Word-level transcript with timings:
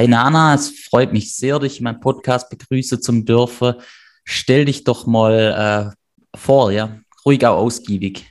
Hi 0.00 0.08
Nana, 0.08 0.54
es 0.54 0.70
freut 0.70 1.12
mich 1.12 1.36
sehr, 1.36 1.58
dich 1.58 1.76
in 1.76 1.84
meinem 1.84 2.00
Podcast 2.00 2.48
begrüßen 2.48 3.02
zum 3.02 3.26
dürfen. 3.26 3.74
Stell 4.24 4.64
dich 4.64 4.82
doch 4.82 5.06
mal 5.06 5.92
äh, 5.92 6.38
vor, 6.38 6.72
ja, 6.72 7.00
ruhig 7.26 7.44
auch 7.44 7.58
ausgiebig. 7.58 8.24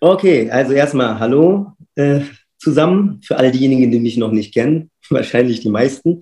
Okay, 0.00 0.50
also 0.50 0.72
erstmal 0.72 1.18
hallo 1.18 1.72
äh, 1.96 2.22
zusammen 2.56 3.20
für 3.22 3.36
alle 3.36 3.52
diejenigen, 3.52 3.90
die 3.90 4.00
mich 4.00 4.16
noch 4.16 4.32
nicht 4.32 4.54
kennen, 4.54 4.90
wahrscheinlich 5.10 5.60
die 5.60 5.68
meisten. 5.68 6.20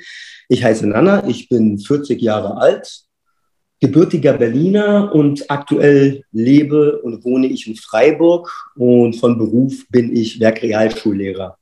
Ich 0.48 0.64
heiße 0.64 0.88
Nana, 0.88 1.24
ich 1.28 1.48
bin 1.48 1.78
40 1.78 2.20
Jahre 2.20 2.56
alt, 2.56 3.02
gebürtiger 3.78 4.32
Berliner 4.32 5.14
und 5.14 5.48
aktuell 5.52 6.24
lebe 6.32 7.00
und 7.02 7.24
wohne 7.24 7.46
ich 7.46 7.68
in 7.68 7.76
Freiburg 7.76 8.50
und 8.74 9.14
von 9.14 9.38
Beruf 9.38 9.84
bin 9.88 10.12
ich 10.12 10.40
Werkrealschullehrer. 10.40 11.58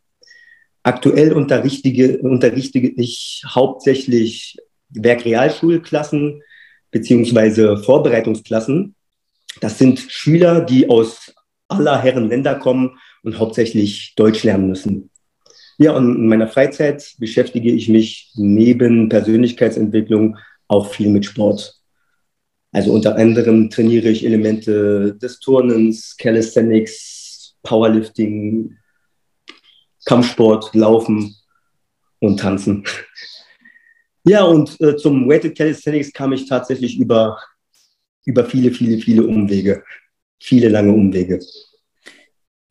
Aktuell 0.90 1.32
unterrichtige, 1.32 2.18
unterrichte 2.18 2.80
ich 2.80 3.44
hauptsächlich 3.46 4.56
Werkrealschulklassen 4.88 6.42
beziehungsweise 6.90 7.76
Vorbereitungsklassen. 7.76 8.96
Das 9.60 9.78
sind 9.78 10.00
Schüler, 10.08 10.62
die 10.62 10.90
aus 10.90 11.32
aller 11.68 12.02
Herren 12.02 12.28
Länder 12.28 12.56
kommen 12.56 12.98
und 13.22 13.38
hauptsächlich 13.38 14.14
Deutsch 14.16 14.42
lernen 14.42 14.66
müssen. 14.66 15.10
Ja, 15.78 15.92
und 15.92 16.16
in 16.16 16.26
meiner 16.26 16.48
Freizeit 16.48 17.14
beschäftige 17.18 17.70
ich 17.70 17.88
mich 17.88 18.32
neben 18.34 19.08
Persönlichkeitsentwicklung 19.08 20.38
auch 20.66 20.88
viel 20.88 21.10
mit 21.10 21.24
Sport. 21.24 21.72
Also 22.72 22.92
unter 22.92 23.14
anderem 23.14 23.70
trainiere 23.70 24.08
ich 24.08 24.26
Elemente 24.26 25.14
des 25.22 25.38
Turnens, 25.38 26.16
Calisthenics, 26.16 27.54
Powerlifting, 27.62 28.76
Kampfsport, 30.04 30.74
Laufen 30.74 31.36
und 32.20 32.40
Tanzen. 32.40 32.84
Ja, 34.24 34.44
und 34.44 34.80
äh, 34.80 34.96
zum 34.96 35.28
Weighted 35.28 35.56
Calisthenics 35.56 36.12
kam 36.12 36.32
ich 36.32 36.48
tatsächlich 36.48 36.98
über, 36.98 37.38
über 38.24 38.44
viele, 38.44 38.70
viele, 38.70 38.98
viele 38.98 39.24
Umwege. 39.24 39.82
Viele 40.38 40.68
lange 40.68 40.92
Umwege. 40.92 41.40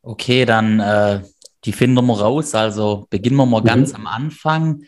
Okay, 0.02 0.46
dann 0.46 0.80
äh, 0.80 1.22
die 1.66 1.72
finden 1.72 2.06
wir 2.06 2.20
raus. 2.20 2.56
Also 2.56 3.08
beginnen 3.10 3.36
wir 3.38 3.46
mal 3.46 3.62
mhm. 3.62 3.66
ganz 3.66 3.94
am 3.94 4.08
Anfang. 4.08 4.84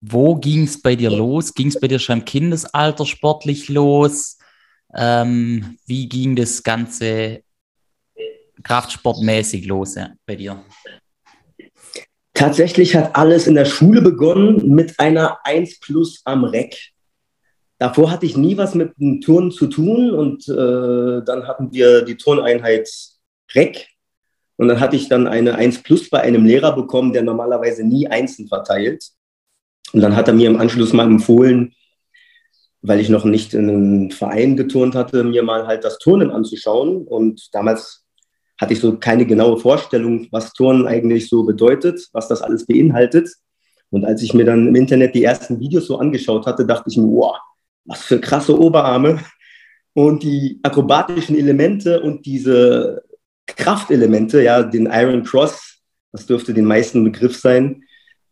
Wo 0.00 0.36
ging 0.36 0.64
es 0.64 0.80
bei 0.80 0.94
dir 0.94 1.10
los? 1.10 1.54
Ging 1.54 1.68
es 1.68 1.78
bei 1.78 1.88
dir 1.88 1.98
schon 1.98 2.20
im 2.20 2.24
Kindesalter 2.24 3.04
sportlich 3.04 3.68
los? 3.68 4.38
Ähm, 4.94 5.76
wie 5.86 6.08
ging 6.08 6.36
das 6.36 6.62
Ganze 6.62 7.42
kraftsportmäßig 8.62 9.66
los 9.66 9.96
ja, 9.96 10.10
bei 10.24 10.36
dir? 10.36 10.64
Tatsächlich 12.38 12.94
hat 12.94 13.16
alles 13.16 13.48
in 13.48 13.56
der 13.56 13.64
Schule 13.64 14.00
begonnen 14.00 14.68
mit 14.68 15.00
einer 15.00 15.38
1 15.42 15.80
plus 15.80 16.20
am 16.24 16.44
Reck. 16.44 16.92
Davor 17.78 18.12
hatte 18.12 18.26
ich 18.26 18.36
nie 18.36 18.56
was 18.56 18.76
mit 18.76 18.92
dem 18.96 19.20
Turnen 19.20 19.50
zu 19.50 19.66
tun 19.66 20.12
und 20.12 20.48
äh, 20.48 21.24
dann 21.24 21.48
hatten 21.48 21.72
wir 21.72 22.02
die 22.02 22.16
Turneinheit 22.16 22.88
Reck 23.56 23.88
und 24.56 24.68
dann 24.68 24.78
hatte 24.78 24.94
ich 24.94 25.08
dann 25.08 25.26
eine 25.26 25.56
1 25.56 25.82
plus 25.82 26.10
bei 26.10 26.20
einem 26.20 26.44
Lehrer 26.44 26.76
bekommen, 26.76 27.12
der 27.12 27.24
normalerweise 27.24 27.82
nie 27.82 28.06
Einsen 28.06 28.46
verteilt. 28.46 29.08
Und 29.92 30.00
dann 30.00 30.14
hat 30.14 30.28
er 30.28 30.34
mir 30.34 30.48
im 30.48 30.60
Anschluss 30.60 30.92
mal 30.92 31.06
empfohlen, 31.06 31.74
weil 32.82 33.00
ich 33.00 33.08
noch 33.08 33.24
nicht 33.24 33.52
in 33.52 33.68
einem 33.68 34.10
Verein 34.12 34.56
geturnt 34.56 34.94
hatte, 34.94 35.24
mir 35.24 35.42
mal 35.42 35.66
halt 35.66 35.82
das 35.82 35.98
Turnen 35.98 36.30
anzuschauen. 36.30 37.04
Und 37.04 37.52
damals 37.52 38.04
hatte 38.58 38.72
ich 38.72 38.80
so 38.80 38.98
keine 38.98 39.24
genaue 39.24 39.58
Vorstellung, 39.58 40.26
was 40.30 40.52
Turnen 40.52 40.86
eigentlich 40.86 41.28
so 41.28 41.44
bedeutet, 41.44 42.08
was 42.12 42.28
das 42.28 42.42
alles 42.42 42.66
beinhaltet. 42.66 43.30
Und 43.90 44.04
als 44.04 44.22
ich 44.22 44.34
mir 44.34 44.44
dann 44.44 44.68
im 44.68 44.74
Internet 44.74 45.14
die 45.14 45.24
ersten 45.24 45.60
Videos 45.60 45.86
so 45.86 45.98
angeschaut 45.98 46.46
hatte, 46.46 46.66
dachte 46.66 46.90
ich 46.90 46.96
mir, 46.96 47.06
wow, 47.06 47.36
was 47.84 48.02
für 48.02 48.20
krasse 48.20 48.58
Oberarme. 48.58 49.20
Und 49.94 50.22
die 50.22 50.60
akrobatischen 50.62 51.36
Elemente 51.36 52.00
und 52.00 52.26
diese 52.26 53.02
Kraftelemente, 53.46 54.42
ja, 54.42 54.62
den 54.62 54.86
Iron 54.86 55.22
Cross, 55.22 55.78
das 56.12 56.26
dürfte 56.26 56.52
den 56.52 56.66
meisten 56.66 57.02
Begriff 57.02 57.36
sein, 57.36 57.82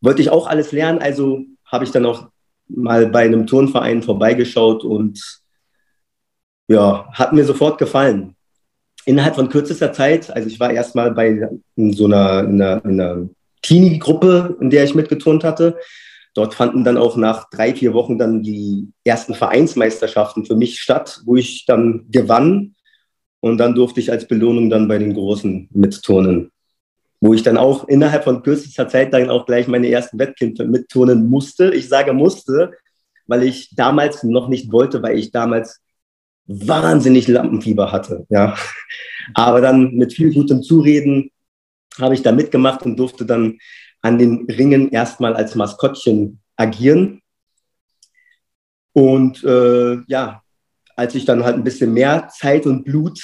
wollte 0.00 0.20
ich 0.20 0.30
auch 0.30 0.46
alles 0.46 0.72
lernen. 0.72 0.98
Also 0.98 1.44
habe 1.64 1.84
ich 1.84 1.90
dann 1.90 2.04
auch 2.04 2.28
mal 2.68 3.06
bei 3.06 3.24
einem 3.24 3.46
Turnverein 3.46 4.02
vorbeigeschaut 4.02 4.84
und 4.84 5.42
ja, 6.68 7.08
hat 7.12 7.32
mir 7.32 7.44
sofort 7.44 7.78
gefallen. 7.78 8.35
Innerhalb 9.06 9.36
von 9.36 9.48
kürzester 9.48 9.92
Zeit, 9.92 10.30
also 10.30 10.48
ich 10.48 10.60
war 10.60 10.70
erstmal 10.70 11.12
bei 11.12 11.48
so 11.76 12.04
einer, 12.04 12.40
in 12.40 12.60
einer, 12.60 12.84
einer 12.84 13.28
Teenie-Gruppe, 13.62 14.58
in 14.60 14.68
der 14.68 14.84
ich 14.84 14.94
mitgeturnt 14.94 15.44
hatte. 15.44 15.78
Dort 16.34 16.54
fanden 16.54 16.84
dann 16.84 16.98
auch 16.98 17.16
nach 17.16 17.48
drei, 17.48 17.74
vier 17.74 17.94
Wochen 17.94 18.18
dann 18.18 18.42
die 18.42 18.88
ersten 19.04 19.34
Vereinsmeisterschaften 19.34 20.44
für 20.44 20.56
mich 20.56 20.80
statt, 20.80 21.22
wo 21.24 21.36
ich 21.36 21.64
dann 21.64 22.04
gewann. 22.10 22.74
Und 23.40 23.56
dann 23.56 23.74
durfte 23.74 24.00
ich 24.00 24.12
als 24.12 24.28
Belohnung 24.28 24.68
dann 24.68 24.88
bei 24.88 24.98
den 24.98 25.14
Großen 25.14 25.68
mitturnen 25.72 26.50
wo 27.20 27.34
ich 27.34 27.42
dann 27.42 27.56
auch 27.56 27.88
innerhalb 27.88 28.24
von 28.24 28.42
kürzester 28.42 28.88
Zeit 28.88 29.12
dann 29.12 29.30
auch 29.30 29.46
gleich 29.46 29.68
meine 29.68 29.90
ersten 29.90 30.18
Wettkämpfe 30.18 30.64
mitturnen 30.64 31.28
musste. 31.28 31.74
Ich 31.74 31.88
sage 31.88 32.12
musste, 32.12 32.72
weil 33.26 33.42
ich 33.42 33.74
damals 33.74 34.22
noch 34.22 34.48
nicht 34.48 34.70
wollte, 34.70 35.02
weil 35.02 35.18
ich 35.18 35.30
damals 35.30 35.80
wahnsinnig 36.46 37.28
Lampenfieber 37.28 37.92
hatte. 37.92 38.26
Ja. 38.28 38.56
Aber 39.34 39.60
dann 39.60 39.94
mit 39.94 40.12
viel 40.12 40.32
gutem 40.32 40.62
Zureden 40.62 41.30
habe 41.98 42.14
ich 42.14 42.22
da 42.22 42.32
mitgemacht 42.32 42.82
und 42.82 42.96
durfte 42.96 43.26
dann 43.26 43.58
an 44.02 44.18
den 44.18 44.46
Ringen 44.46 44.90
erstmal 44.90 45.34
als 45.34 45.54
Maskottchen 45.54 46.40
agieren. 46.56 47.20
Und 48.92 49.42
äh, 49.44 49.98
ja, 50.06 50.42
als 50.94 51.14
ich 51.14 51.24
dann 51.24 51.44
halt 51.44 51.56
ein 51.56 51.64
bisschen 51.64 51.92
mehr 51.92 52.28
Zeit 52.28 52.66
und 52.66 52.84
Blut 52.84 53.20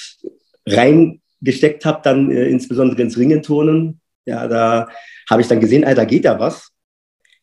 rein 0.67 1.21
gesteckt 1.41 1.85
habe, 1.85 2.01
dann 2.03 2.31
äh, 2.31 2.47
insbesondere 2.49 3.01
ins 3.03 3.17
Ringenturnen. 3.17 4.01
Ja, 4.27 4.47
da 4.47 4.89
habe 5.29 5.43
ich 5.43 5.49
dann 5.49 5.61
gesehen, 5.61 5.85
Alter, 5.85 6.07
geht 6.07 6.25
da 6.25 6.39
was. 6.39 6.71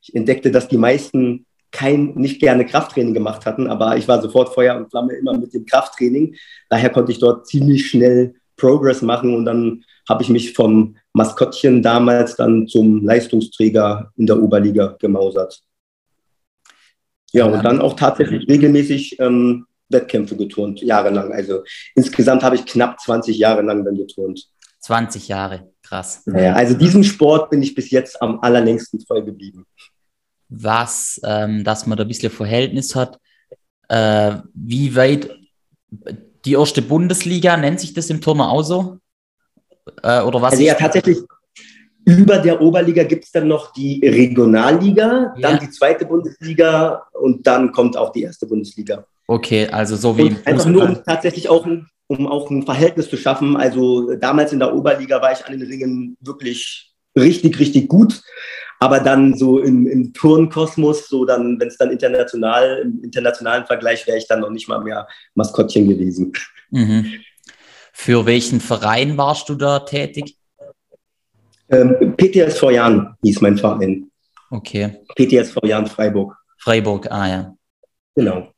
Ich 0.01 0.15
entdeckte, 0.15 0.51
dass 0.51 0.67
die 0.67 0.77
meisten 0.77 1.45
kein, 1.71 2.15
nicht 2.15 2.39
gerne 2.39 2.65
Krafttraining 2.65 3.13
gemacht 3.13 3.45
hatten, 3.45 3.67
aber 3.67 3.97
ich 3.97 4.07
war 4.07 4.21
sofort 4.21 4.53
Feuer 4.53 4.75
und 4.75 4.89
Flamme 4.89 5.13
immer 5.13 5.37
mit 5.37 5.53
dem 5.53 5.65
Krafttraining. 5.65 6.35
Daher 6.69 6.89
konnte 6.89 7.11
ich 7.11 7.19
dort 7.19 7.47
ziemlich 7.47 7.89
schnell 7.89 8.35
Progress 8.57 9.01
machen 9.01 9.35
und 9.35 9.45
dann 9.45 9.83
habe 10.07 10.23
ich 10.23 10.29
mich 10.29 10.53
vom 10.53 10.95
Maskottchen 11.13 11.81
damals 11.81 12.35
dann 12.35 12.67
zum 12.67 13.05
Leistungsträger 13.05 14.11
in 14.17 14.25
der 14.25 14.41
Oberliga 14.41 14.95
gemausert. 14.99 15.61
Ja, 17.31 17.45
und 17.45 17.63
dann 17.63 17.79
auch 17.79 17.95
tatsächlich 17.95 18.47
regelmäßig 18.49 19.19
ähm, 19.19 19.67
Wettkämpfe 19.89 20.35
geturnt, 20.35 20.81
jahrelang. 20.81 21.31
Also 21.31 21.63
insgesamt 21.95 22.43
habe 22.43 22.55
ich 22.55 22.65
knapp 22.65 22.99
20 22.99 23.37
Jahre 23.37 23.61
lang 23.61 23.85
dann 23.85 23.97
geturnt. 23.97 24.47
20 24.79 25.27
Jahre, 25.27 25.71
krass. 25.83 26.23
Naja, 26.25 26.53
also 26.53 26.73
diesem 26.73 27.03
Sport 27.03 27.49
bin 27.49 27.61
ich 27.61 27.75
bis 27.75 27.91
jetzt 27.91 28.21
am 28.21 28.39
allerlängsten 28.39 28.99
voll 29.01 29.23
geblieben. 29.23 29.65
Was, 30.49 31.19
ähm, 31.23 31.63
dass 31.63 31.85
man 31.85 31.97
da 31.97 32.03
ein 32.03 32.07
bisschen 32.07 32.31
Verhältnis 32.31 32.95
hat, 32.95 33.19
äh, 33.87 34.37
wie 34.53 34.95
weit 34.95 35.29
die 36.45 36.53
erste 36.53 36.81
Bundesliga, 36.81 37.57
nennt 37.57 37.79
sich 37.79 37.93
das 37.93 38.09
im 38.09 38.21
Turner 38.21 38.49
auch 38.49 38.63
so? 38.63 38.97
Äh, 40.03 40.21
oder 40.21 40.41
was? 40.41 40.53
Also 40.53 40.63
ja, 40.63 40.73
tatsächlich, 40.73 41.19
über 42.05 42.39
der 42.39 42.61
Oberliga 42.61 43.03
gibt 43.03 43.25
es 43.25 43.31
dann 43.31 43.47
noch 43.47 43.73
die 43.73 44.01
Regionalliga, 44.03 45.33
ja. 45.35 45.41
dann 45.41 45.59
die 45.59 45.69
zweite 45.69 46.05
Bundesliga 46.05 47.03
und 47.13 47.45
dann 47.45 47.71
kommt 47.71 47.97
auch 47.97 48.11
die 48.11 48.23
erste 48.23 48.47
Bundesliga. 48.47 49.05
Okay, 49.27 49.67
also 49.67 49.95
so 49.95 50.17
wie. 50.17 50.23
Und 50.23 50.47
einfach 50.47 50.65
nur, 50.65 50.83
um 50.83 51.03
tatsächlich 51.03 51.49
auch 51.49 51.65
ein, 51.65 51.87
um 52.07 52.27
auch 52.27 52.49
ein 52.49 52.63
Verhältnis 52.63 53.09
zu 53.09 53.17
schaffen. 53.17 53.55
Also 53.55 54.15
damals 54.15 54.53
in 54.53 54.59
der 54.59 54.73
Oberliga 54.73 55.21
war 55.21 55.31
ich 55.31 55.45
an 55.45 55.51
den 55.51 55.61
Ringen 55.61 56.17
wirklich 56.19 56.93
richtig, 57.15 57.59
richtig 57.59 57.87
gut. 57.87 58.21
Aber 58.79 58.99
dann 59.01 59.37
so 59.37 59.59
im, 59.59 59.87
im 59.87 60.13
Turnkosmos, 60.13 61.09
so 61.09 61.25
dann, 61.25 61.59
wenn 61.59 61.67
es 61.67 61.77
dann 61.77 61.91
international, 61.91 62.79
im 62.83 63.03
internationalen 63.03 63.65
Vergleich 63.65 64.07
wäre 64.07 64.17
ich 64.17 64.27
dann 64.27 64.39
noch 64.39 64.49
nicht 64.49 64.69
mal 64.69 64.81
mehr 64.81 65.07
Maskottchen 65.35 65.87
gewesen. 65.87 66.31
Mhm. 66.71 67.13
Für 67.91 68.25
welchen 68.25 68.61
Verein 68.61 69.17
warst 69.17 69.49
du 69.49 69.55
da 69.55 69.79
tätig? 69.79 70.37
Ähm, 71.69 72.15
PTSV 72.15 72.71
Jan 72.71 73.15
hieß 73.21 73.41
mein 73.41 73.57
Verein. 73.57 74.09
Okay. 74.49 75.03
PTSV 75.15 75.57
Jan 75.63 75.85
Freiburg. 75.85 76.35
Freiburg, 76.57 77.11
ah 77.11 77.27
ja. 77.27 77.55
Genau. 78.15 78.51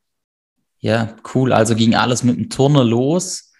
Ja, 0.80 1.16
cool. 1.34 1.52
Also 1.52 1.76
ging 1.76 1.96
alles 1.96 2.24
mit 2.24 2.38
dem 2.38 2.50
Turner 2.50 2.84
los. 2.84 3.52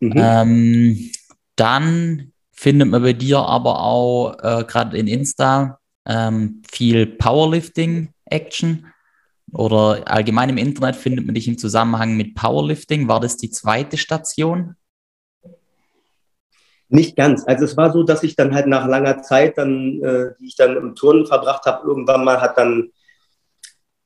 Mhm. 0.00 0.12
Ähm, 0.16 1.10
dann 1.56 2.32
findet 2.54 2.88
man 2.88 3.02
bei 3.02 3.12
dir 3.12 3.38
aber 3.40 3.82
auch 3.82 4.34
äh, 4.42 4.64
gerade 4.64 4.96
in 4.96 5.06
Insta 5.06 5.78
ähm, 6.06 6.62
viel 6.70 7.06
Powerlifting-Action 7.06 8.86
oder 9.52 10.02
allgemein 10.06 10.50
im 10.50 10.58
Internet 10.58 10.96
findet 10.96 11.26
man 11.26 11.34
dich 11.34 11.48
im 11.48 11.58
Zusammenhang 11.58 12.16
mit 12.16 12.34
Powerlifting. 12.34 13.08
War 13.08 13.20
das 13.20 13.36
die 13.36 13.50
zweite 13.50 13.96
Station? 13.96 14.76
Nicht 16.88 17.16
ganz. 17.16 17.44
Also 17.46 17.64
es 17.64 17.76
war 17.76 17.92
so, 17.92 18.02
dass 18.02 18.22
ich 18.22 18.36
dann 18.36 18.54
halt 18.54 18.66
nach 18.66 18.86
langer 18.86 19.22
Zeit, 19.22 19.58
dann, 19.58 20.02
äh, 20.02 20.30
die 20.38 20.46
ich 20.46 20.56
dann 20.56 20.76
im 20.76 20.94
Turnen 20.94 21.26
verbracht 21.26 21.64
habe, 21.66 21.86
irgendwann 21.86 22.24
mal 22.24 22.40
hat 22.40 22.58
dann 22.58 22.90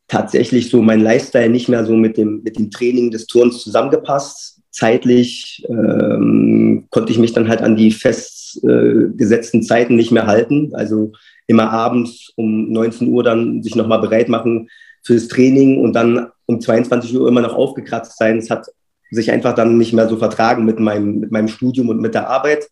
tatsächlich 0.07 0.71
so 0.71 0.81
mein 0.81 1.01
Lifestyle 1.01 1.51
nicht 1.51 1.69
mehr 1.69 1.85
so 1.85 1.95
mit 1.95 2.17
dem, 2.17 2.43
mit 2.43 2.57
dem 2.57 2.71
Training 2.71 3.11
des 3.11 3.27
Turns 3.27 3.63
zusammengepasst. 3.63 4.58
Zeitlich 4.79 5.67
ähm, 5.69 6.87
konnte 6.91 7.11
ich 7.11 7.19
mich 7.19 7.33
dann 7.33 7.49
halt 7.49 7.63
an 7.63 7.75
die 7.75 7.91
festgesetzten 7.91 9.61
äh, 9.61 9.65
Zeiten 9.65 9.97
nicht 9.97 10.13
mehr 10.13 10.29
halten. 10.29 10.71
Also 10.73 11.15
immer 11.49 11.73
abends 11.73 12.33
um 12.37 12.71
19 12.71 13.09
Uhr 13.09 13.25
dann 13.25 13.61
sich 13.65 13.75
nochmal 13.75 14.01
bereit 14.01 14.29
machen 14.29 14.71
fürs 15.03 15.27
Training 15.27 15.83
und 15.83 15.95
dann 15.95 16.29
um 16.47 16.61
22 16.61 17.19
Uhr 17.19 17.27
immer 17.27 17.41
noch 17.41 17.55
aufgekratzt 17.55 18.19
sein. 18.19 18.39
Es 18.39 18.51
hat 18.51 18.69
sich 19.11 19.33
einfach 19.33 19.57
dann 19.57 19.79
nicht 19.79 19.95
mehr 19.95 20.09
so 20.09 20.17
vertragen 20.17 20.65
mit 20.65 20.79
meinem, 20.79 21.19
mit 21.19 21.33
meinem 21.33 21.49
Studium 21.49 21.89
und 21.89 22.01
mit 22.01 22.15
der 22.15 22.31
Arbeit. 22.31 22.69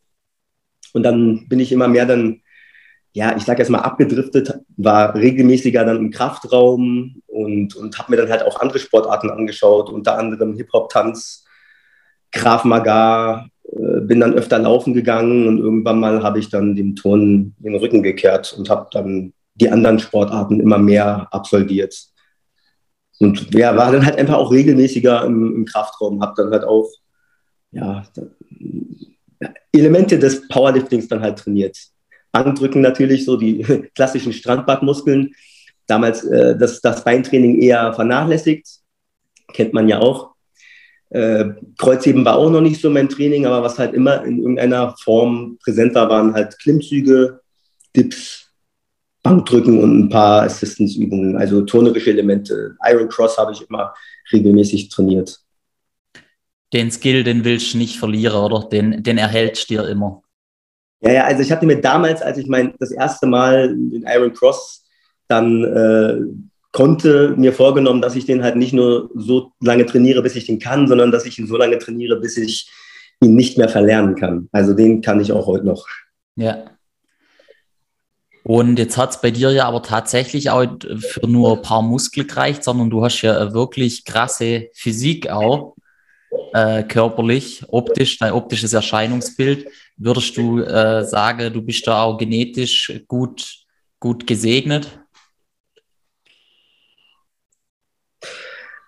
Und 0.93 1.03
dann 1.03 1.49
bin 1.49 1.59
ich 1.59 1.73
immer 1.73 1.89
mehr 1.89 2.07
dann, 2.07 2.41
ja, 3.15 3.37
ich 3.37 3.43
sage 3.43 3.63
jetzt 3.63 3.71
mal 3.71 3.81
abgedriftet, 3.81 4.61
war 4.77 5.17
regelmäßiger 5.17 5.85
dann 5.85 5.97
im 5.97 6.11
Kraftraum 6.13 7.21
und, 7.27 7.75
und 7.75 7.99
habe 7.99 8.13
mir 8.13 8.19
dann 8.19 8.31
halt 8.31 8.45
auch 8.45 8.61
andere 8.61 8.79
Sportarten 8.79 9.29
angeschaut, 9.29 9.91
unter 9.91 10.17
anderem 10.17 10.55
Hip-Hop-Tanz, 10.55 11.46
Graf 12.33 12.65
Maga, 12.65 13.49
äh, 13.65 14.01
bin 14.01 14.21
dann 14.21 14.35
öfter 14.35 14.59
laufen 14.59 14.95
gegangen 14.95 15.47
und 15.49 15.59
irgendwann 15.59 16.01
mal 16.01 16.23
habe 16.23 16.39
ich 16.39 16.49
dann 16.49 16.77
dem 16.77 16.97
Turnen 16.97 17.55
den 17.59 17.75
Rücken 17.75 18.03
gekehrt 18.03 18.55
und 18.57 18.69
habe 18.71 18.89
dann 18.93 19.33
die 19.55 19.71
anderen 19.71 19.99
Sportarten 19.99 20.61
immer 20.61 20.79
mehr 20.79 21.29
absolviert. 21.31 21.97
Und 23.19 23.55
ja, 23.55 23.77
war 23.77 23.93
dann 23.93 24.05
halt 24.05 24.19
einfach 24.19 24.37
auch 24.37 24.53
regelmäßiger 24.53 25.25
im, 25.25 25.57
im 25.57 25.65
Kraftraum, 25.65 26.21
habe 26.21 26.35
dann 26.37 26.51
halt 26.51 26.65
auch 26.65 26.91
ja, 27.71 28.05
Elemente 29.73 30.19
des 30.19 30.47
Powerliftings 30.49 31.09
dann 31.09 31.21
halt 31.21 31.39
trainiert. 31.39 31.77
Bankdrücken 32.33 32.83
natürlich, 32.83 33.25
so 33.25 33.37
die 33.37 33.63
klassischen 33.95 34.33
Strandbadmuskeln. 34.33 35.35
Damals 35.87 36.25
äh, 36.25 36.57
das, 36.59 36.81
das 36.81 37.05
Beintraining 37.05 37.61
eher 37.61 37.93
vernachlässigt, 37.95 38.67
kennt 39.53 39.73
man 39.73 39.89
ja 39.89 40.01
auch. 40.01 40.36
Äh, 41.11 41.51
Kreuzheben 41.79 42.25
war 42.25 42.37
auch 42.37 42.51
noch 42.51 42.61
nicht 42.61 42.81
so 42.81 42.91
mein 42.91 43.09
Training, 43.09 43.47
aber 43.47 43.63
was 43.63 43.79
halt 43.79 43.95
immer 43.95 44.25
in 44.25 44.39
irgendeiner 44.39 44.95
Form 45.03 45.59
präsent 45.63 45.95
war, 45.95 46.09
waren 46.09 46.35
halt 46.35 46.59
Klimmzüge, 46.59 47.41
Dips, 47.95 48.51
Bankdrücken 49.23 49.83
und 49.83 49.99
ein 49.99 50.09
paar 50.09 50.43
Assistance-Übungen, 50.43 51.37
also 51.37 51.63
turnerische 51.63 52.11
Elemente. 52.11 52.77
Iron 52.85 53.09
Cross 53.09 53.39
habe 53.39 53.53
ich 53.53 53.69
immer 53.69 53.95
regelmäßig 54.33 54.89
trainiert 54.89 55.41
den 56.73 56.91
Skill, 56.91 57.25
den 57.25 57.45
willst 57.45 57.75
du 57.75 57.79
nicht 57.79 57.99
verlieren, 57.99 58.37
oder? 58.37 58.69
Den, 58.69 59.03
den 59.03 59.19
erhältst 59.19 59.71
du 59.71 59.75
dir 59.75 59.89
immer. 59.89 60.23
Ja, 61.01 61.13
ja, 61.13 61.25
also 61.25 61.43
ich 61.43 61.53
hatte 61.53 61.67
mir 61.67 61.81
damals, 61.81 62.23
als 62.23 62.39
ich 62.39 62.47
mein 62.47 62.75
das 62.79 62.91
erste 62.91 63.27
Mal 63.27 63.69
den 63.69 64.05
Iron 64.07 64.33
Cross 64.33 64.85
dann 65.29 65.65
äh, 65.65 66.17
konnte, 66.77 67.33
mir 67.39 67.55
vorgenommen, 67.55 68.03
dass 68.03 68.17
ich 68.17 68.27
den 68.27 68.43
halt 68.43 68.57
nicht 68.57 68.75
nur 68.75 69.09
so 69.15 69.53
lange 69.61 69.87
trainiere, 69.87 70.21
bis 70.21 70.37
ich 70.37 70.45
den 70.45 70.59
kann, 70.59 70.87
sondern 70.87 71.11
dass 71.11 71.25
ich 71.25 71.39
ihn 71.39 71.47
so 71.47 71.57
lange 71.57 71.79
trainiere, 71.79 72.21
bis 72.21 72.37
ich 72.37 72.71
ihn 73.23 73.35
nicht 73.35 73.57
mehr 73.57 73.71
verlernen 73.71 74.15
kann. 74.15 74.51
Also 74.53 74.75
den 74.75 75.01
kann 75.01 75.19
ich 75.19 75.33
auch 75.33 75.47
heute 75.47 75.65
noch. 75.65 75.87
Ja. 76.35 76.65
Und 78.43 78.79
jetzt 78.79 78.99
hat 78.99 79.13
es 79.13 79.21
bei 79.23 79.31
dir 79.31 79.53
ja 79.53 79.65
aber 79.65 79.83
tatsächlich 79.83 80.51
auch 80.51 80.67
für 80.99 81.27
nur 81.27 81.57
ein 81.57 81.63
paar 81.63 81.81
Muskeln 81.81 82.27
gereicht, 82.27 82.63
sondern 82.63 82.91
du 82.91 83.03
hast 83.03 83.23
ja 83.23 83.55
wirklich 83.55 84.05
krasse 84.05 84.69
Physik 84.75 85.31
auch 85.31 85.77
äh, 86.53 86.83
körperlich, 86.83 87.65
optisch, 87.69 88.19
dein 88.19 88.35
optisches 88.35 88.75
Erscheinungsbild, 88.75 89.67
würdest 89.97 90.37
du 90.37 90.61
äh, 90.61 91.03
sagen, 91.07 91.55
du 91.55 91.63
bist 91.63 91.87
da 91.87 92.03
auch 92.03 92.19
genetisch 92.19 93.01
gut, 93.09 93.65
gut 93.99 94.27
gesegnet? 94.27 95.01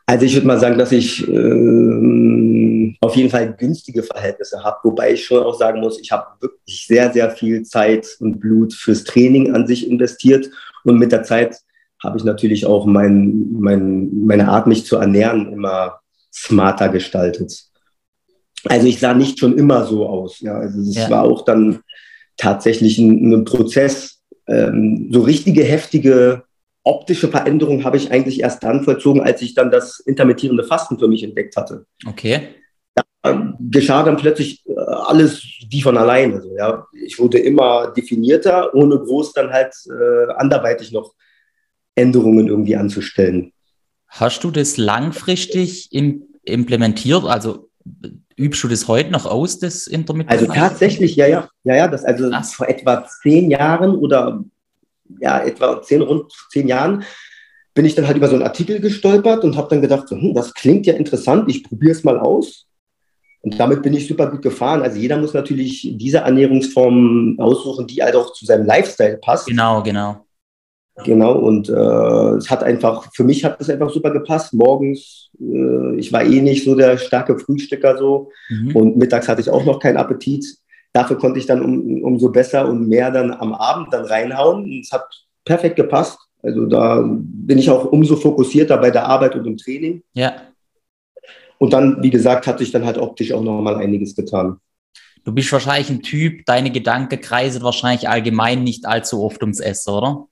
Also 0.08 0.24
ich 0.24 0.32
würde 0.32 0.46
mal 0.46 0.58
sagen, 0.58 0.78
dass 0.78 0.90
ich 0.90 1.28
äh, 1.28 2.96
auf 3.02 3.14
jeden 3.14 3.28
Fall 3.28 3.52
günstige 3.52 4.02
Verhältnisse 4.02 4.64
habe, 4.64 4.78
wobei 4.84 5.12
ich 5.12 5.26
schon 5.26 5.42
auch 5.42 5.58
sagen 5.58 5.80
muss, 5.80 6.00
ich 6.00 6.10
habe 6.10 6.24
wirklich 6.40 6.86
sehr, 6.86 7.12
sehr 7.12 7.30
viel 7.30 7.62
Zeit 7.64 8.08
und 8.18 8.40
Blut 8.40 8.72
fürs 8.72 9.04
Training 9.04 9.54
an 9.54 9.66
sich 9.66 9.86
investiert 9.86 10.48
und 10.84 10.98
mit 10.98 11.12
der 11.12 11.24
Zeit 11.24 11.58
habe 12.02 12.16
ich 12.16 12.24
natürlich 12.24 12.64
auch 12.64 12.86
mein, 12.86 13.52
mein, 13.52 14.08
meine 14.24 14.48
Art, 14.48 14.66
mich 14.66 14.86
zu 14.86 14.96
ernähren, 14.96 15.52
immer 15.52 16.00
smarter 16.32 16.88
gestaltet. 16.88 17.64
Also 18.64 18.86
ich 18.86 19.00
sah 19.00 19.12
nicht 19.12 19.38
schon 19.38 19.58
immer 19.58 19.84
so 19.84 20.06
aus. 20.06 20.40
Ja, 20.40 20.54
also 20.54 20.80
es 20.80 20.96
ja. 20.96 21.10
war 21.10 21.24
auch 21.24 21.44
dann 21.44 21.80
tatsächlich 22.38 22.96
ein, 22.96 23.30
ein 23.30 23.44
Prozess. 23.44 24.22
Ähm, 24.46 25.10
so 25.12 25.20
richtige 25.20 25.64
heftige 25.64 26.44
optische 26.88 27.28
Veränderungen 27.28 27.84
habe 27.84 27.98
ich 27.98 28.10
eigentlich 28.10 28.40
erst 28.40 28.62
dann 28.62 28.82
vollzogen, 28.82 29.20
als 29.20 29.42
ich 29.42 29.54
dann 29.54 29.70
das 29.70 30.00
intermittierende 30.00 30.64
Fasten 30.64 30.98
für 30.98 31.06
mich 31.06 31.22
entdeckt 31.22 31.54
hatte. 31.56 31.84
Okay. 32.06 32.48
Da 32.94 33.02
ähm, 33.24 33.54
geschah 33.60 34.02
dann 34.02 34.16
plötzlich 34.16 34.64
äh, 34.66 34.72
alles 34.74 35.42
wie 35.68 35.82
von 35.82 35.98
alleine. 35.98 36.40
So, 36.40 36.56
ja. 36.56 36.86
Ich 37.04 37.18
wurde 37.18 37.38
immer 37.38 37.92
definierter, 37.92 38.74
ohne 38.74 38.98
groß 38.98 39.34
dann 39.34 39.50
halt 39.50 39.74
äh, 39.86 40.32
anderweitig 40.36 40.90
noch 40.90 41.12
Änderungen 41.94 42.48
irgendwie 42.48 42.76
anzustellen. 42.76 43.52
Hast 44.06 44.42
du 44.42 44.50
das 44.50 44.78
langfristig 44.78 45.92
im, 45.92 46.22
implementiert? 46.42 47.24
Also 47.24 47.68
übst 48.36 48.62
du 48.64 48.68
das 48.68 48.88
heute 48.88 49.10
noch 49.10 49.26
aus, 49.26 49.58
das 49.58 49.86
Intermittent? 49.86 50.32
Also 50.32 50.46
tatsächlich, 50.50 51.16
ja, 51.16 51.26
ja, 51.26 51.48
ja, 51.64 51.76
ja, 51.76 51.88
das 51.88 52.04
also 52.04 52.30
Krass. 52.30 52.54
vor 52.54 52.68
etwa 52.68 53.04
zehn 53.22 53.50
Jahren 53.50 53.94
oder 53.94 54.42
ja, 55.20 55.40
etwa 55.40 55.82
zehn, 55.82 56.02
rund 56.02 56.32
zehn 56.50 56.68
Jahren 56.68 57.04
bin 57.74 57.84
ich 57.84 57.94
dann 57.94 58.06
halt 58.06 58.16
über 58.16 58.28
so 58.28 58.34
einen 58.34 58.44
Artikel 58.44 58.80
gestolpert 58.80 59.44
und 59.44 59.56
habe 59.56 59.68
dann 59.70 59.80
gedacht, 59.80 60.08
so, 60.08 60.16
hm, 60.16 60.34
das 60.34 60.52
klingt 60.54 60.86
ja 60.86 60.94
interessant, 60.94 61.48
ich 61.48 61.62
probiere 61.62 61.92
es 61.92 62.04
mal 62.04 62.18
aus. 62.18 62.66
Und 63.40 63.58
damit 63.60 63.82
bin 63.82 63.94
ich 63.94 64.08
super 64.08 64.28
gut 64.30 64.42
gefahren. 64.42 64.82
Also 64.82 64.98
jeder 64.98 65.16
muss 65.16 65.32
natürlich 65.32 65.88
diese 65.94 66.18
Ernährungsform 66.18 67.36
aussuchen, 67.38 67.86
die 67.86 68.02
halt 68.02 68.16
auch 68.16 68.32
zu 68.32 68.44
seinem 68.44 68.66
Lifestyle 68.66 69.18
passt. 69.18 69.46
Genau, 69.46 69.82
genau. 69.82 70.24
Genau, 71.04 71.38
und 71.38 71.68
äh, 71.68 72.36
es 72.36 72.50
hat 72.50 72.64
einfach, 72.64 73.08
für 73.14 73.22
mich 73.22 73.44
hat 73.44 73.60
es 73.60 73.70
einfach 73.70 73.90
super 73.90 74.10
gepasst. 74.10 74.52
Morgens, 74.52 75.30
äh, 75.40 75.96
ich 75.96 76.12
war 76.12 76.24
eh 76.24 76.40
nicht 76.40 76.64
so 76.64 76.74
der 76.74 76.98
starke 76.98 77.38
Frühstücker 77.38 77.96
so 77.96 78.30
mhm. 78.48 78.74
und 78.74 78.96
mittags 78.96 79.28
hatte 79.28 79.40
ich 79.40 79.50
auch 79.50 79.64
noch 79.64 79.78
keinen 79.78 79.96
Appetit. 79.96 80.44
Dafür 80.98 81.16
konnte 81.16 81.38
ich 81.38 81.46
dann 81.46 81.62
um, 81.62 82.02
umso 82.02 82.28
besser 82.28 82.68
und 82.68 82.88
mehr 82.88 83.12
dann 83.12 83.30
am 83.30 83.54
Abend 83.54 83.92
dann 83.92 84.04
reinhauen. 84.04 84.64
Und 84.64 84.80
es 84.80 84.90
hat 84.90 85.06
perfekt 85.44 85.76
gepasst. 85.76 86.18
Also 86.42 86.66
da 86.66 87.04
bin 87.08 87.56
ich 87.56 87.70
auch 87.70 87.84
umso 87.84 88.16
fokussierter 88.16 88.76
bei 88.78 88.90
der 88.90 89.06
Arbeit 89.06 89.36
und 89.36 89.46
im 89.46 89.56
Training. 89.56 90.02
Ja. 90.14 90.42
Und 91.58 91.72
dann, 91.72 92.02
wie 92.02 92.10
gesagt, 92.10 92.48
hat 92.48 92.58
sich 92.58 92.72
dann 92.72 92.84
halt 92.84 92.98
optisch 92.98 93.32
auch 93.32 93.44
noch 93.44 93.62
mal 93.62 93.76
einiges 93.76 94.16
getan. 94.16 94.56
Du 95.22 95.30
bist 95.30 95.52
wahrscheinlich 95.52 95.88
ein 95.88 96.02
Typ, 96.02 96.44
deine 96.46 96.72
Gedanken 96.72 97.20
kreisen 97.20 97.62
wahrscheinlich 97.62 98.08
allgemein 98.08 98.64
nicht 98.64 98.84
allzu 98.84 99.22
oft 99.22 99.40
ums 99.42 99.60
Essen, 99.60 99.90
oder? 99.90 100.26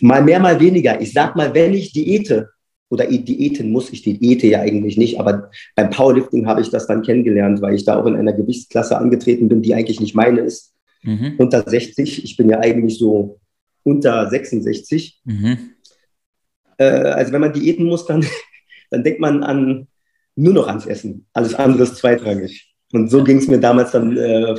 Mal 0.00 0.22
mehr, 0.22 0.40
mal 0.40 0.58
weniger. 0.58 0.98
Ich 0.98 1.12
sag 1.12 1.36
mal, 1.36 1.52
wenn 1.52 1.74
ich 1.74 1.92
Diäte 1.92 2.53
oder 2.94 3.06
Diäten 3.06 3.72
muss, 3.72 3.92
ich 3.92 4.02
diete 4.02 4.46
ja 4.46 4.60
eigentlich 4.60 4.96
nicht, 4.96 5.18
aber 5.18 5.50
beim 5.74 5.90
Powerlifting 5.90 6.46
habe 6.46 6.60
ich 6.60 6.70
das 6.70 6.86
dann 6.86 7.02
kennengelernt, 7.02 7.60
weil 7.60 7.74
ich 7.74 7.84
da 7.84 8.00
auch 8.00 8.06
in 8.06 8.16
einer 8.16 8.32
Gewichtsklasse 8.32 8.96
angetreten 8.96 9.48
bin, 9.48 9.62
die 9.62 9.74
eigentlich 9.74 10.00
nicht 10.00 10.14
meine 10.14 10.40
ist. 10.40 10.72
Mhm. 11.02 11.34
Unter 11.38 11.68
60. 11.68 12.24
Ich 12.24 12.36
bin 12.36 12.48
ja 12.48 12.60
eigentlich 12.60 12.98
so 12.98 13.40
unter 13.82 14.30
66. 14.30 15.20
Mhm. 15.24 15.58
Äh, 16.78 16.84
also 16.84 17.32
wenn 17.32 17.40
man 17.40 17.52
Diäten 17.52 17.84
muss, 17.84 18.06
dann, 18.06 18.24
dann 18.90 19.02
denkt 19.02 19.20
man 19.20 19.42
an 19.42 19.88
nur 20.36 20.54
noch 20.54 20.68
ans 20.68 20.86
Essen. 20.86 21.26
Alles 21.32 21.54
andere 21.54 21.82
ist 21.82 21.96
zweitrangig. 21.96 22.74
Und 22.92 23.10
so 23.10 23.24
ging 23.24 23.38
es 23.38 23.48
mir 23.48 23.58
damals 23.58 23.90
dann 23.90 24.16
äh, 24.16 24.54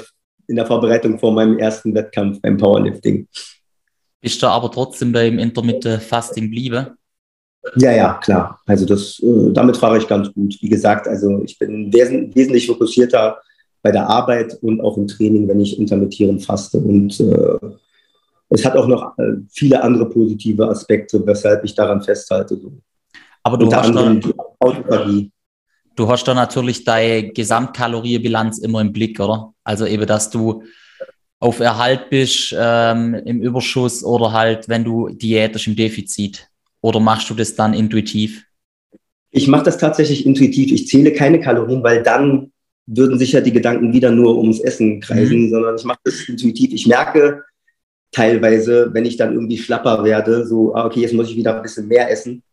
in 0.47 0.57
der 0.57 0.65
Vorbereitung 0.65 1.19
vor 1.19 1.31
meinem 1.31 1.57
ersten 1.57 1.95
Wettkampf 1.95 2.41
beim 2.41 2.57
Powerlifting. 2.57 3.27
Bist 4.21 4.43
du 4.43 4.47
aber 4.47 4.69
trotzdem 4.71 5.11
beim 5.11 5.39
Intermittent 5.39 6.03
Fasting 6.03 6.49
blieben? 6.49 6.87
Ja, 7.77 7.91
ja, 7.91 8.13
klar. 8.23 8.59
Also 8.65 8.85
das, 8.85 9.19
äh, 9.19 9.51
damit 9.51 9.77
fahre 9.77 9.97
ich 9.97 10.07
ganz 10.07 10.31
gut. 10.33 10.57
Wie 10.61 10.69
gesagt, 10.69 11.07
also 11.07 11.41
ich 11.43 11.57
bin 11.57 11.91
wes 11.91 12.09
wesentlich 12.35 12.67
fokussierter 12.67 13.37
bei 13.81 13.91
der 13.91 14.07
Arbeit 14.07 14.57
und 14.61 14.81
auch 14.81 14.97
im 14.97 15.07
Training, 15.07 15.47
wenn 15.47 15.59
ich 15.59 15.77
intermittierend 15.79 16.43
faste. 16.43 16.79
Und 16.79 17.19
äh, 17.19 17.57
es 18.49 18.65
hat 18.65 18.77
auch 18.77 18.87
noch 18.87 19.17
äh, 19.17 19.37
viele 19.49 19.83
andere 19.83 20.09
positive 20.09 20.67
Aspekte, 20.67 21.25
weshalb 21.25 21.63
ich 21.63 21.75
daran 21.75 22.01
festhalte. 22.01 22.57
So. 22.57 22.71
Aber 23.43 23.57
du 23.57 23.65
Unter 23.65 23.83
hast, 23.83 23.93
dann, 23.93 25.31
du 25.95 26.07
hast 26.07 26.27
da 26.27 26.33
natürlich 26.33 26.83
deine 26.83 27.29
Gesamtkaloriebilanz 27.29 28.59
immer 28.59 28.81
im 28.81 28.91
Blick, 28.91 29.19
oder? 29.19 29.53
Also 29.63 29.85
eben, 29.85 30.05
dass 30.05 30.29
du 30.29 30.63
auf 31.39 31.59
Erhalt 31.59 32.09
bist, 32.09 32.55
ähm, 32.57 33.13
im 33.13 33.41
Überschuss 33.41 34.03
oder 34.03 34.31
halt, 34.31 34.67
wenn 34.67 34.83
du 34.83 35.09
diätisch 35.09 35.67
im 35.67 35.75
Defizit? 35.75 36.47
Oder 36.85 36.99
machst 36.99 37.31
du 37.31 37.33
das 37.33 37.55
dann 37.55 37.73
intuitiv? 37.73 38.45
Ich 39.31 39.47
mache 39.47 39.63
das 39.63 39.79
tatsächlich 39.79 40.23
intuitiv. 40.23 40.71
Ich 40.71 40.87
zähle 40.87 41.13
keine 41.13 41.39
Kalorien, 41.39 41.81
weil 41.81 42.03
dann 42.03 42.51
würden 42.85 43.17
sicher 43.17 43.41
die 43.41 43.51
Gedanken 43.51 43.91
wieder 43.91 44.11
nur 44.11 44.37
ums 44.37 44.59
Essen 44.59 44.99
kreisen, 44.99 45.47
mhm. 45.47 45.49
sondern 45.49 45.75
ich 45.77 45.83
mache 45.83 45.97
das 46.03 46.29
intuitiv. 46.29 46.71
Ich 46.73 46.85
merke 46.85 47.43
teilweise, 48.11 48.93
wenn 48.93 49.03
ich 49.03 49.17
dann 49.17 49.33
irgendwie 49.33 49.57
schlapper 49.57 50.03
werde, 50.03 50.45
so, 50.45 50.75
ah, 50.75 50.85
okay, 50.85 50.99
jetzt 50.99 51.15
muss 51.15 51.27
ich 51.31 51.35
wieder 51.35 51.55
ein 51.55 51.63
bisschen 51.63 51.87
mehr 51.87 52.11
essen. 52.11 52.43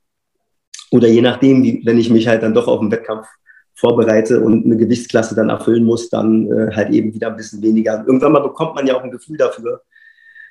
Oder 0.90 1.08
je 1.08 1.20
nachdem, 1.20 1.62
wie, 1.62 1.82
wenn 1.84 1.98
ich 1.98 2.08
mich 2.08 2.26
halt 2.26 2.42
dann 2.42 2.54
doch 2.54 2.68
auf 2.68 2.80
den 2.80 2.90
Wettkampf 2.90 3.26
vorbereite 3.74 4.40
und 4.40 4.64
eine 4.64 4.78
Gewichtsklasse 4.78 5.34
dann 5.34 5.50
erfüllen 5.50 5.84
muss, 5.84 6.08
dann 6.08 6.50
äh, 6.50 6.74
halt 6.74 6.88
eben 6.88 7.12
wieder 7.12 7.28
ein 7.28 7.36
bisschen 7.36 7.60
weniger. 7.60 8.02
Irgendwann 8.06 8.32
mal 8.32 8.40
bekommt 8.40 8.76
man 8.76 8.86
ja 8.86 8.96
auch 8.96 9.04
ein 9.04 9.10
Gefühl 9.10 9.36
dafür, 9.36 9.82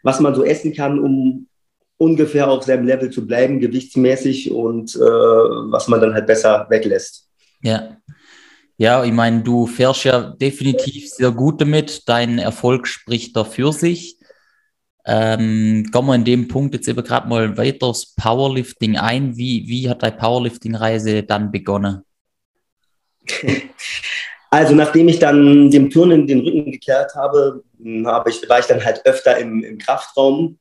was 0.03 0.19
man 0.19 0.35
so 0.35 0.43
essen 0.43 0.71
kann, 0.71 0.99
um 0.99 1.47
ungefähr 2.01 2.49
auf 2.49 2.63
seinem 2.63 2.87
Level 2.87 3.11
zu 3.11 3.27
bleiben, 3.27 3.59
gewichtsmäßig 3.59 4.51
und 4.51 4.95
äh, 4.95 4.99
was 4.99 5.87
man 5.87 6.01
dann 6.01 6.15
halt 6.15 6.25
besser 6.25 6.65
weglässt. 6.69 7.27
Ja. 7.61 7.97
Ja, 8.77 9.03
ich 9.03 9.11
meine, 9.11 9.43
du 9.43 9.67
fährst 9.67 10.05
ja 10.05 10.31
definitiv 10.31 11.07
sehr 11.07 11.29
gut 11.29 11.61
damit. 11.61 12.09
Dein 12.09 12.39
Erfolg 12.39 12.87
spricht 12.87 13.35
da 13.35 13.43
für 13.43 13.71
sich. 13.71 14.17
Ähm, 15.05 15.89
kommen 15.91 16.07
wir 16.07 16.15
in 16.15 16.25
dem 16.25 16.47
Punkt 16.47 16.73
jetzt 16.73 16.87
eben 16.87 17.03
gerade 17.03 17.29
mal 17.29 17.55
weiter 17.55 17.85
aufs 17.85 18.15
Powerlifting 18.15 18.97
ein. 18.97 19.37
Wie, 19.37 19.67
wie 19.67 19.87
hat 19.87 20.01
deine 20.01 20.17
Powerlifting-Reise 20.17 21.21
dann 21.21 21.51
begonnen? 21.51 22.01
Also 24.53 24.75
nachdem 24.75 25.07
ich 25.07 25.17
dann 25.17 25.71
dem 25.71 25.89
Turnen 25.89 26.27
den 26.27 26.41
Rücken 26.41 26.73
gekehrt 26.73 27.15
habe, 27.15 27.63
habe 28.03 28.29
ich, 28.29 28.49
war 28.49 28.59
ich 28.59 28.65
dann 28.65 28.83
halt 28.83 29.01
öfter 29.05 29.37
im, 29.37 29.63
im 29.63 29.77
Kraftraum, 29.77 30.59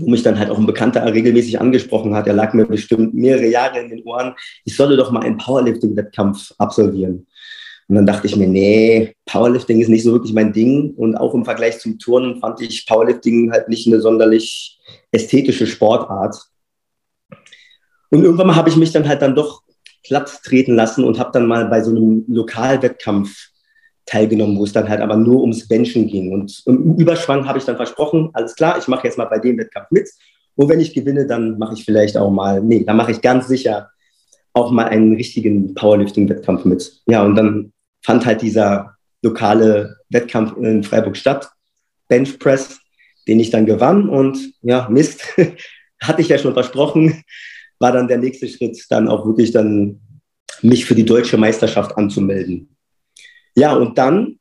wo 0.00 0.10
mich 0.10 0.22
dann 0.22 0.38
halt 0.38 0.50
auch 0.50 0.58
ein 0.58 0.66
Bekannter 0.66 1.04
regelmäßig 1.12 1.60
angesprochen 1.60 2.14
hat. 2.14 2.26
Er 2.26 2.34
lag 2.34 2.54
mir 2.54 2.66
bestimmt 2.66 3.14
mehrere 3.14 3.46
Jahre 3.46 3.80
in 3.80 3.90
den 3.90 4.02
Ohren. 4.04 4.34
Ich 4.64 4.76
solle 4.76 4.96
doch 4.96 5.10
mal 5.10 5.22
einen 5.22 5.38
Powerlifting-Wettkampf 5.38 6.52
absolvieren. 6.58 7.26
Und 7.88 7.94
dann 7.94 8.06
dachte 8.06 8.26
ich 8.26 8.36
mir, 8.36 8.46
nee, 8.46 9.14
Powerlifting 9.24 9.80
ist 9.80 9.88
nicht 9.88 10.02
so 10.02 10.12
wirklich 10.12 10.34
mein 10.34 10.52
Ding. 10.52 10.94
Und 10.94 11.16
auch 11.16 11.34
im 11.34 11.44
Vergleich 11.44 11.78
zum 11.78 11.98
Turnen 11.98 12.38
fand 12.38 12.60
ich 12.60 12.86
Powerlifting 12.86 13.50
halt 13.50 13.68
nicht 13.68 13.86
eine 13.86 14.00
sonderlich 14.00 14.78
ästhetische 15.10 15.66
Sportart. 15.66 16.36
Und 18.10 18.24
irgendwann 18.24 18.54
habe 18.54 18.68
ich 18.68 18.76
mich 18.76 18.92
dann 18.92 19.08
halt 19.08 19.22
dann 19.22 19.34
doch 19.34 19.62
platt 20.04 20.40
treten 20.44 20.74
lassen 20.74 21.04
und 21.04 21.18
habe 21.18 21.30
dann 21.32 21.46
mal 21.46 21.66
bei 21.66 21.82
so 21.82 21.90
einem 21.90 22.24
Lokalwettkampf 22.28 23.48
teilgenommen, 24.08 24.58
wo 24.58 24.64
es 24.64 24.72
dann 24.72 24.88
halt 24.88 25.00
aber 25.00 25.16
nur 25.16 25.40
ums 25.42 25.68
Benchen 25.68 26.06
ging. 26.06 26.32
Und 26.32 26.62
im 26.66 26.96
Überschwang 26.96 27.46
habe 27.46 27.58
ich 27.58 27.64
dann 27.64 27.76
versprochen, 27.76 28.30
alles 28.32 28.54
klar, 28.54 28.78
ich 28.78 28.88
mache 28.88 29.06
jetzt 29.06 29.18
mal 29.18 29.26
bei 29.26 29.38
dem 29.38 29.58
Wettkampf 29.58 29.90
mit. 29.90 30.08
Und 30.56 30.68
wenn 30.68 30.80
ich 30.80 30.94
gewinne, 30.94 31.26
dann 31.26 31.58
mache 31.58 31.74
ich 31.74 31.84
vielleicht 31.84 32.16
auch 32.16 32.30
mal, 32.30 32.62
nee, 32.62 32.84
dann 32.84 32.96
mache 32.96 33.12
ich 33.12 33.20
ganz 33.20 33.46
sicher 33.46 33.90
auch 34.54 34.70
mal 34.70 34.86
einen 34.86 35.14
richtigen 35.14 35.74
Powerlifting-Wettkampf 35.74 36.64
mit. 36.64 37.00
Ja, 37.06 37.22
und 37.22 37.36
dann 37.36 37.72
fand 38.02 38.26
halt 38.26 38.42
dieser 38.42 38.96
lokale 39.22 39.96
Wettkampf 40.08 40.56
in 40.56 40.82
Freiburg 40.82 41.16
statt, 41.16 41.50
Benchpress, 42.08 42.80
den 43.28 43.40
ich 43.40 43.50
dann 43.50 43.66
gewann. 43.66 44.08
Und 44.08 44.54
ja, 44.62 44.88
Mist, 44.90 45.22
hatte 46.02 46.22
ich 46.22 46.28
ja 46.28 46.38
schon 46.38 46.54
versprochen, 46.54 47.22
war 47.78 47.92
dann 47.92 48.08
der 48.08 48.18
nächste 48.18 48.48
Schritt, 48.48 48.84
dann 48.88 49.08
auch 49.08 49.26
wirklich 49.26 49.52
dann 49.52 50.00
mich 50.62 50.86
für 50.86 50.94
die 50.94 51.04
deutsche 51.04 51.36
Meisterschaft 51.36 51.96
anzumelden. 51.96 52.74
Ja, 53.58 53.74
und 53.74 53.98
dann 53.98 54.38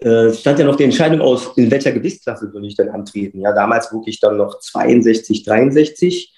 äh, 0.00 0.32
stand 0.32 0.58
ja 0.58 0.64
noch 0.64 0.74
die 0.74 0.82
Entscheidung 0.82 1.20
aus, 1.20 1.56
in 1.56 1.70
welcher 1.70 1.92
Gewichtsklasse 1.92 2.52
würde 2.52 2.66
ich 2.66 2.74
denn 2.74 2.88
antreten. 2.88 3.40
Ja, 3.40 3.52
damals 3.52 3.92
wog 3.92 4.08
ich 4.08 4.18
dann 4.18 4.38
noch 4.38 4.58
62, 4.58 5.44
63. 5.44 6.36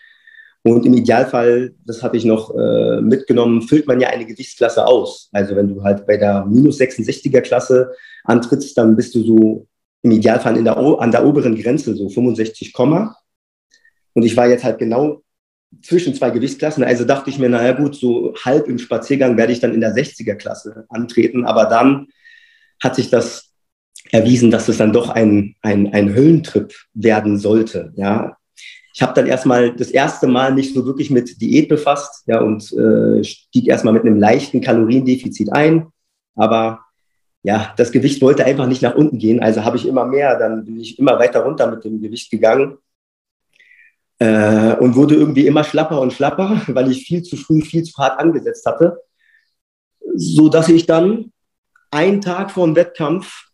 Und 0.63 0.85
im 0.85 0.93
Idealfall, 0.93 1.75
das 1.87 2.03
hatte 2.03 2.19
ich 2.19 2.27
noch 2.27 2.55
äh, 2.55 3.01
mitgenommen, 3.01 3.63
füllt 3.63 3.87
man 3.87 3.99
ja 3.99 4.09
eine 4.09 4.27
Gewichtsklasse 4.27 4.87
aus. 4.87 5.31
Also 5.33 5.57
wenn 5.57 5.69
du 5.69 5.83
halt 5.83 6.07
bei 6.07 6.19
der 6.19 6.45
minus 6.45 6.79
66er 6.81 7.41
Klasse 7.41 7.93
antrittst, 8.25 8.77
dann 8.77 8.95
bist 8.95 9.15
du 9.15 9.23
so 9.23 9.67
im 10.03 10.11
Idealfall 10.11 10.59
in 10.59 10.65
der, 10.65 10.77
an 10.77 11.11
der 11.13 11.25
oberen 11.25 11.55
Grenze, 11.55 11.95
so 11.97 12.11
65, 12.11 12.75
und 14.17 14.23
ich 14.23 14.37
war 14.37 14.49
jetzt 14.49 14.65
halt 14.65 14.79
genau 14.79 15.24
zwischen 15.83 16.15
zwei 16.15 16.31
Gewichtsklassen. 16.31 16.85
Also 16.85 17.05
dachte 17.05 17.31
ich 17.31 17.39
mir, 17.39 17.49
naja 17.49 17.73
gut, 17.73 17.95
so 17.95 18.35
halb 18.45 18.69
im 18.69 18.79
Spaziergang 18.79 19.37
werde 19.37 19.53
ich 19.53 19.61
dann 19.61 19.75
in 19.75 19.81
der 19.81 19.95
60er 19.95 20.35
Klasse 20.35 20.87
antreten. 20.89 21.45
Aber 21.45 21.67
dann 21.67 22.09
hat 22.83 22.97
sich 22.97 23.11
das 23.11 23.51
erwiesen, 24.11 24.51
dass 24.51 24.69
es 24.69 24.79
dann 24.79 24.93
doch 24.93 25.09
ein, 25.09 25.55
ein, 25.63 25.93
ein 25.93 26.15
Höllentrip 26.15 26.75
werden 26.95 27.39
sollte. 27.39 27.93
Ja. 27.97 28.37
Ich 28.95 29.03
habe 29.03 29.15
dann 29.15 29.27
erstmal 29.27 29.75
das 29.75 29.91
erste 29.91 30.27
Mal 30.27 30.55
nicht 30.55 30.75
so 30.75 30.87
wirklich 30.87 31.11
mit 31.11 31.41
Diät 31.41 31.69
befasst 31.69 32.23
ja, 32.27 32.41
und 32.41 32.73
äh, 32.73 33.25
stieg 33.25 33.67
erstmal 33.67 33.95
mit 33.95 34.05
einem 34.05 34.19
leichten 34.19 34.61
Kaloriendefizit 34.61 35.53
ein. 35.53 35.87
Aber 36.37 36.81
ja, 37.43 37.75
das 37.77 37.93
Gewicht 37.93 38.23
wollte 38.23 38.45
einfach 38.45 38.67
nicht 38.67 38.83
nach 38.83 38.95
unten 38.95 39.19
gehen. 39.19 39.43
Also 39.43 39.65
habe 39.65 39.77
ich 39.77 39.87
immer 39.87 40.05
mehr, 40.05 40.39
dann 40.39 40.65
bin 40.65 40.79
ich 40.79 40.99
immer 40.99 41.19
weiter 41.19 41.41
runter 41.41 41.71
mit 41.71 41.85
dem 41.85 42.01
Gewicht 42.01 42.31
gegangen 42.31 42.79
äh, 44.19 44.77
und 44.77 44.95
wurde 44.95 45.15
irgendwie 45.15 45.47
immer 45.47 45.65
schlapper 45.65 46.01
und 46.01 46.13
schlapper, 46.13 46.63
weil 46.69 46.91
ich 46.91 47.07
viel 47.07 47.23
zu 47.23 47.37
früh, 47.37 47.63
viel 47.63 47.83
zu 47.83 47.97
hart 47.99 48.19
angesetzt 48.19 48.67
hatte, 48.67 48.99
so 50.15 50.49
dass 50.49 50.69
ich 50.69 50.87
dann 50.87 51.33
einen 51.91 52.21
Tag 52.21 52.51
vor 52.51 52.67
dem 52.67 52.77
Wettkampf 52.77 53.49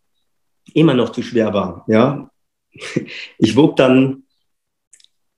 immer 0.73 0.93
noch 0.93 1.11
zu 1.11 1.21
schwer 1.21 1.53
war. 1.53 1.85
Ja, 1.87 2.29
ich 3.37 3.55
wog 3.55 3.75
dann 3.75 4.23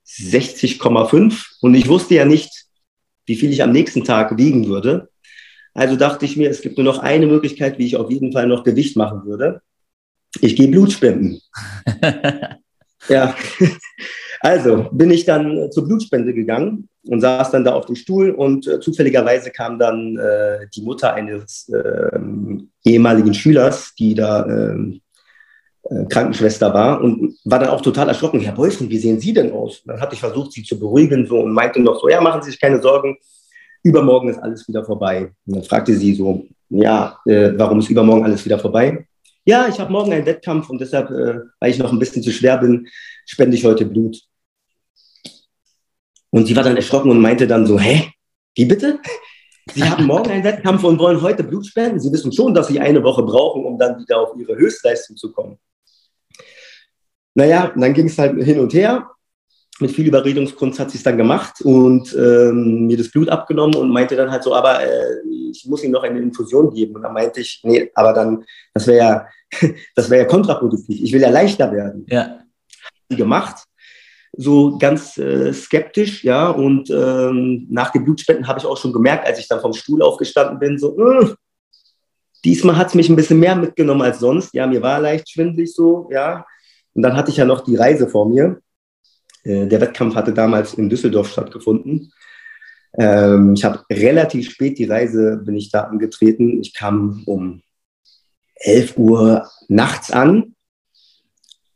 60,5 0.05 1.57
und 1.61 1.75
ich 1.75 1.87
wusste 1.87 2.15
ja 2.15 2.25
nicht, 2.25 2.65
wie 3.25 3.35
viel 3.35 3.51
ich 3.51 3.63
am 3.63 3.71
nächsten 3.71 4.03
Tag 4.03 4.37
wiegen 4.37 4.67
würde. 4.67 5.09
Also 5.73 5.95
dachte 5.95 6.25
ich 6.25 6.37
mir, 6.37 6.49
es 6.49 6.61
gibt 6.61 6.77
nur 6.77 6.85
noch 6.85 6.99
eine 6.99 7.25
Möglichkeit, 7.25 7.79
wie 7.79 7.85
ich 7.85 7.95
auf 7.95 8.11
jeden 8.11 8.31
Fall 8.31 8.47
noch 8.47 8.63
Gewicht 8.63 8.95
machen 8.95 9.25
würde. 9.25 9.61
Ich 10.39 10.55
gehe 10.55 10.67
Blutspenden. 10.67 11.41
ja, 13.09 13.35
also 14.39 14.89
bin 14.91 15.11
ich 15.11 15.25
dann 15.25 15.71
zur 15.71 15.85
Blutspende 15.85 16.33
gegangen 16.33 16.89
und 17.07 17.21
saß 17.21 17.51
dann 17.51 17.63
da 17.63 17.73
auf 17.73 17.85
dem 17.85 17.95
Stuhl 17.95 18.31
und 18.31 18.67
äh, 18.67 18.79
zufälligerweise 18.79 19.51
kam 19.51 19.79
dann 19.79 20.17
äh, 20.17 20.67
die 20.73 20.81
Mutter 20.81 21.13
eines 21.13 21.69
äh, 21.69 22.19
ehemaligen 22.83 23.33
Schülers, 23.33 23.93
die 23.95 24.15
da 24.15 24.45
ähm, 24.45 25.01
äh, 25.83 26.05
Krankenschwester 26.05 26.73
war 26.73 27.01
und 27.01 27.35
war 27.43 27.59
dann 27.59 27.69
auch 27.69 27.81
total 27.81 28.07
erschrocken. 28.07 28.39
Herr 28.39 28.53
Beußen, 28.53 28.89
wie 28.89 28.97
sehen 28.97 29.19
Sie 29.19 29.33
denn 29.33 29.51
aus? 29.51 29.83
Dann 29.85 29.99
hatte 29.99 30.13
ich 30.13 30.21
versucht, 30.21 30.53
sie 30.53 30.63
zu 30.63 30.79
beruhigen 30.79 31.25
so, 31.25 31.41
und 31.41 31.51
meinte 31.51 31.81
noch 31.81 31.99
so, 31.99 32.07
ja, 32.07 32.21
machen 32.21 32.41
Sie 32.41 32.51
sich 32.51 32.59
keine 32.59 32.81
Sorgen, 32.81 33.17
übermorgen 33.83 34.29
ist 34.29 34.39
alles 34.39 34.67
wieder 34.67 34.83
vorbei. 34.83 35.31
Und 35.45 35.55
dann 35.55 35.63
fragte 35.63 35.93
sie 35.93 36.15
so, 36.15 36.45
ja, 36.69 37.17
äh, 37.25 37.51
warum 37.57 37.79
ist 37.79 37.89
übermorgen 37.89 38.23
alles 38.23 38.43
wieder 38.45 38.57
vorbei? 38.57 39.05
Ja, 39.45 39.67
ich 39.67 39.79
habe 39.79 39.91
morgen 39.91 40.13
einen 40.13 40.25
Wettkampf 40.25 40.69
und 40.69 40.79
deshalb, 40.79 41.09
äh, 41.09 41.41
weil 41.59 41.71
ich 41.71 41.77
noch 41.77 41.91
ein 41.91 41.99
bisschen 41.99 42.23
zu 42.23 42.31
schwer 42.31 42.57
bin, 42.57 42.87
spende 43.25 43.57
ich 43.57 43.65
heute 43.65 43.85
Blut. 43.85 44.21
Und 46.29 46.47
sie 46.47 46.55
war 46.55 46.63
dann 46.63 46.77
erschrocken 46.77 47.11
und 47.11 47.21
meinte 47.21 47.45
dann 47.45 47.65
so, 47.65 47.79
hä, 47.79 48.11
wie 48.55 48.65
bitte? 48.65 48.99
Sie 49.73 49.83
haben 49.83 50.05
morgen 50.05 50.29
einen 50.31 50.43
Wettkampf 50.43 50.83
und 50.83 50.99
wollen 50.99 51.21
heute 51.21 51.43
Blut 51.43 51.65
spenden. 51.65 51.99
Sie 51.99 52.11
wissen 52.11 52.31
schon, 52.31 52.53
dass 52.53 52.67
Sie 52.67 52.79
eine 52.79 53.03
Woche 53.03 53.23
brauchen, 53.23 53.65
um 53.65 53.77
dann 53.77 53.99
wieder 53.99 54.19
auf 54.19 54.35
Ihre 54.37 54.55
Höchstleistung 54.55 55.15
zu 55.15 55.31
kommen. 55.31 55.57
Naja, 57.33 57.73
dann 57.75 57.93
ging 57.93 58.07
es 58.07 58.17
halt 58.17 58.41
hin 58.43 58.59
und 58.59 58.73
her. 58.73 59.09
Mit 59.83 59.91
viel 59.91 60.07
Überredungskunst 60.07 60.79
hat 60.79 60.91
sie 60.91 60.97
es 60.97 61.03
dann 61.03 61.17
gemacht 61.17 61.61
und 61.61 62.15
ähm, 62.15 62.87
mir 62.87 62.97
das 62.97 63.11
Blut 63.11 63.29
abgenommen 63.29 63.75
und 63.75 63.91
meinte 63.91 64.15
dann 64.15 64.31
halt 64.31 64.43
so, 64.43 64.55
aber 64.55 64.81
äh, 64.81 65.19
ich 65.51 65.65
muss 65.67 65.83
Ihnen 65.83 65.93
noch 65.93 66.03
eine 66.03 66.19
Infusion 66.19 66.73
geben. 66.73 66.95
Und 66.95 67.03
dann 67.03 67.13
meinte 67.13 67.41
ich, 67.41 67.59
nee, 67.63 67.91
aber 67.93 68.13
dann, 68.13 68.43
das 68.73 68.87
wäre 68.87 68.97
ja, 68.97 69.27
das 69.95 70.09
wäre 70.09 70.23
ja 70.23 70.27
kontraproduktiv. 70.27 71.01
Ich 71.01 71.11
will 71.11 71.21
ja 71.21 71.29
leichter 71.29 71.71
werden. 71.71 72.05
Ja. 72.09 72.39
Gemacht 73.09 73.65
so 74.35 74.79
ganz 74.79 75.17
äh, 75.17 75.53
skeptisch, 75.53 76.23
ja. 76.23 76.49
Und 76.49 76.89
ähm, 76.89 77.67
nach 77.69 77.91
den 77.91 78.03
Blutspenden 78.03 78.47
habe 78.47 78.59
ich 78.59 78.65
auch 78.65 78.77
schon 78.77 78.91
gemerkt, 78.91 79.27
als 79.27 79.39
ich 79.39 79.47
dann 79.47 79.61
vom 79.61 79.73
Stuhl 79.73 80.01
aufgestanden 80.01 80.57
bin, 80.57 80.79
so, 80.79 80.97
äh, 80.97 81.35
diesmal 82.43 82.77
hat 82.77 82.87
es 82.87 82.95
mich 82.95 83.09
ein 83.09 83.15
bisschen 83.15 83.39
mehr 83.39 83.55
mitgenommen 83.55 84.01
als 84.01 84.19
sonst. 84.19 84.53
Ja, 84.53 84.65
mir 84.65 84.81
war 84.81 84.99
leicht 84.99 85.29
schwindlig 85.29 85.73
so, 85.73 86.09
ja. 86.11 86.45
Und 86.93 87.03
dann 87.03 87.15
hatte 87.15 87.31
ich 87.31 87.37
ja 87.37 87.45
noch 87.45 87.61
die 87.61 87.75
Reise 87.75 88.07
vor 88.07 88.27
mir. 88.27 88.59
Äh, 89.43 89.67
der 89.67 89.81
Wettkampf 89.81 90.15
hatte 90.15 90.33
damals 90.33 90.73
in 90.73 90.89
Düsseldorf 90.89 91.31
stattgefunden. 91.31 92.11
Ähm, 92.97 93.53
ich 93.55 93.63
habe 93.63 93.83
relativ 93.91 94.51
spät 94.51 94.77
die 94.77 94.85
Reise, 94.85 95.41
bin 95.43 95.55
ich 95.55 95.71
da 95.71 95.81
angetreten. 95.81 96.61
Ich 96.61 96.73
kam 96.73 97.23
um 97.25 97.61
11 98.55 98.97
Uhr 98.97 99.47
nachts 99.67 100.11
an 100.11 100.55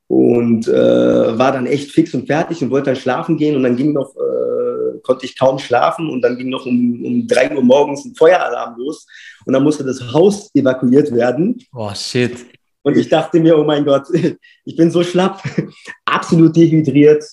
und 0.08 0.68
äh, 0.68 1.38
war 1.38 1.52
dann 1.52 1.66
echt 1.66 1.92
fix 1.92 2.14
und 2.14 2.28
fertig 2.28 2.62
und 2.62 2.72
wollte 2.72 2.92
dann 2.92 2.96
schlafen 2.96 3.38
gehen 3.38 3.56
und 3.56 3.64
dann 3.64 3.76
ging 3.76 3.94
noch, 3.94 4.16
äh, 4.16 5.00
konnte 5.04 5.26
ich 5.26 5.38
kaum 5.38 5.60
schlafen 5.60 6.10
und 6.10 6.22
dann 6.22 6.38
ging 6.38 6.50
noch 6.50 6.66
um, 6.66 7.04
um 7.04 7.28
drei 7.28 7.54
Uhr 7.54 7.64
morgens 7.64 8.06
ein 8.06 8.16
Feueralarm 8.16 8.78
los 8.78 9.06
und 9.46 9.54
dann 9.54 9.64
musste 9.64 9.84
das 9.84 10.14
Haus 10.14 10.50
evakuiert 10.54 11.14
werden. 11.14 11.62
Oh 11.74 11.94
shit. 11.94 12.46
Und 12.84 12.96
ich 12.96 13.10
dachte 13.10 13.42
mir, 13.42 13.58
oh 13.58 13.66
mein 13.66 13.84
Gott, 13.84 14.08
ich 14.66 14.76
bin 14.78 14.92
so 14.92 15.04
schlapp, 15.04 15.44
absolut 16.06 16.56
dehydriert, 16.56 17.26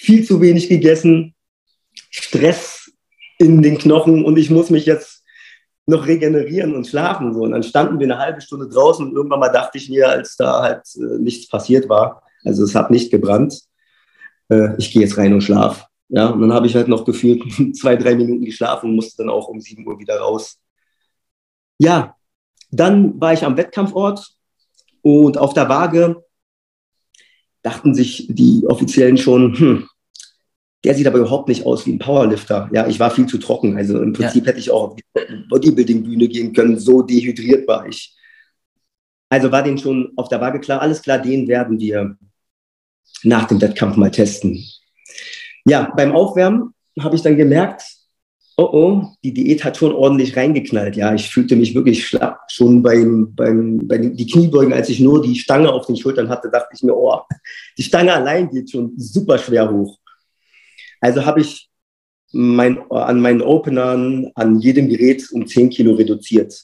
viel 0.00 0.24
zu 0.24 0.40
wenig 0.40 0.68
gegessen, 0.68 1.34
Stress 2.10 2.90
in 3.38 3.60
den 3.60 3.76
Knochen 3.76 4.24
und 4.24 4.38
ich 4.38 4.48
muss 4.48 4.70
mich 4.70 4.86
jetzt 4.86 5.22
noch 5.86 6.06
regenerieren 6.06 6.74
und 6.74 6.86
schlafen. 6.86 7.34
So. 7.34 7.42
Und 7.42 7.52
dann 7.52 7.62
standen 7.62 7.98
wir 7.98 8.06
eine 8.06 8.18
halbe 8.18 8.40
Stunde 8.40 8.68
draußen 8.68 9.06
und 9.06 9.14
irgendwann 9.14 9.40
mal 9.40 9.50
dachte 9.50 9.76
ich 9.76 9.90
mir, 9.90 10.08
als 10.08 10.36
da 10.36 10.62
halt 10.62 10.82
äh, 10.96 11.18
nichts 11.18 11.48
passiert 11.48 11.88
war, 11.88 12.22
also 12.44 12.64
es 12.64 12.74
hat 12.74 12.90
nicht 12.90 13.10
gebrannt, 13.10 13.60
äh, 14.48 14.74
ich 14.78 14.90
gehe 14.90 15.02
jetzt 15.02 15.18
rein 15.18 15.34
und 15.34 15.42
schlaf. 15.42 15.86
Ja, 16.08 16.28
und 16.28 16.40
dann 16.40 16.52
habe 16.52 16.66
ich 16.66 16.74
halt 16.74 16.88
noch 16.88 17.04
gefühlt 17.04 17.42
zwei, 17.76 17.96
drei 17.96 18.14
Minuten 18.14 18.44
geschlafen 18.44 18.90
und 18.90 18.96
musste 18.96 19.22
dann 19.22 19.30
auch 19.30 19.48
um 19.48 19.60
sieben 19.60 19.86
Uhr 19.86 19.98
wieder 19.98 20.18
raus. 20.18 20.58
Ja, 21.78 22.16
dann 22.70 23.20
war 23.20 23.34
ich 23.34 23.44
am 23.44 23.56
Wettkampfort 23.56 24.34
und 25.02 25.36
auf 25.36 25.52
der 25.52 25.68
Waage 25.68 26.24
dachten 27.62 27.94
sich 27.94 28.26
die 28.28 28.64
Offiziellen 28.66 29.16
schon, 29.16 29.58
hm, 29.58 29.88
der 30.84 30.94
sieht 30.94 31.06
aber 31.06 31.18
überhaupt 31.18 31.48
nicht 31.48 31.66
aus 31.66 31.86
wie 31.86 31.92
ein 31.92 31.98
Powerlifter. 31.98 32.70
Ja, 32.72 32.86
ich 32.86 32.98
war 32.98 33.10
viel 33.10 33.26
zu 33.26 33.38
trocken. 33.38 33.76
Also 33.76 34.00
im 34.00 34.14
Prinzip 34.14 34.44
ja. 34.44 34.48
hätte 34.48 34.60
ich 34.60 34.70
auch 34.70 34.90
auf 34.90 34.96
die 34.96 35.04
Bodybuilding-Bühne 35.48 36.28
gehen 36.28 36.54
können. 36.54 36.78
So 36.78 37.02
dehydriert 37.02 37.68
war 37.68 37.86
ich. 37.86 38.16
Also 39.28 39.52
war 39.52 39.62
denen 39.62 39.78
schon 39.78 40.12
auf 40.16 40.28
der 40.28 40.40
Waage 40.40 40.58
klar, 40.58 40.80
alles 40.80 41.02
klar, 41.02 41.18
den 41.18 41.46
werden 41.48 41.78
wir 41.78 42.16
nach 43.22 43.46
dem 43.46 43.60
Wettkampf 43.60 43.96
mal 43.96 44.10
testen. 44.10 44.64
Ja, 45.66 45.92
beim 45.96 46.12
Aufwärmen 46.12 46.74
habe 46.98 47.14
ich 47.14 47.22
dann 47.22 47.36
gemerkt, 47.36 47.82
oh 48.60 48.68
oh, 48.72 49.06
die 49.24 49.32
Diät 49.32 49.64
hat 49.64 49.78
schon 49.78 49.92
ordentlich 49.92 50.36
reingeknallt. 50.36 50.94
Ja, 50.94 51.14
ich 51.14 51.30
fühlte 51.30 51.56
mich 51.56 51.74
wirklich 51.74 52.06
schlapp. 52.06 52.40
Schon 52.48 52.82
beim, 52.82 53.34
beim, 53.34 53.80
bei 53.88 53.96
den 53.96 54.16
Kniebeugen, 54.16 54.74
als 54.74 54.90
ich 54.90 55.00
nur 55.00 55.22
die 55.22 55.36
Stange 55.36 55.72
auf 55.72 55.86
den 55.86 55.96
Schultern 55.96 56.28
hatte, 56.28 56.50
dachte 56.50 56.68
ich 56.74 56.82
mir, 56.82 56.94
oh, 56.94 57.20
die 57.78 57.82
Stange 57.82 58.12
allein 58.12 58.50
geht 58.50 58.70
schon 58.70 58.92
super 58.96 59.38
schwer 59.38 59.70
hoch. 59.70 59.98
Also 61.00 61.24
habe 61.24 61.40
ich 61.40 61.70
mein, 62.32 62.78
an 62.90 63.20
meinen 63.20 63.40
Openern, 63.40 64.30
an 64.34 64.60
jedem 64.60 64.88
Gerät 64.88 65.26
um 65.32 65.46
10 65.46 65.70
Kilo 65.70 65.94
reduziert. 65.94 66.54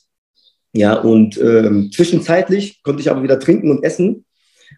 Ja, 0.72 1.00
und 1.00 1.40
ähm, 1.40 1.90
zwischenzeitlich 1.90 2.82
konnte 2.82 3.00
ich 3.00 3.10
aber 3.10 3.22
wieder 3.22 3.40
trinken 3.40 3.70
und 3.70 3.82
essen. 3.82 4.26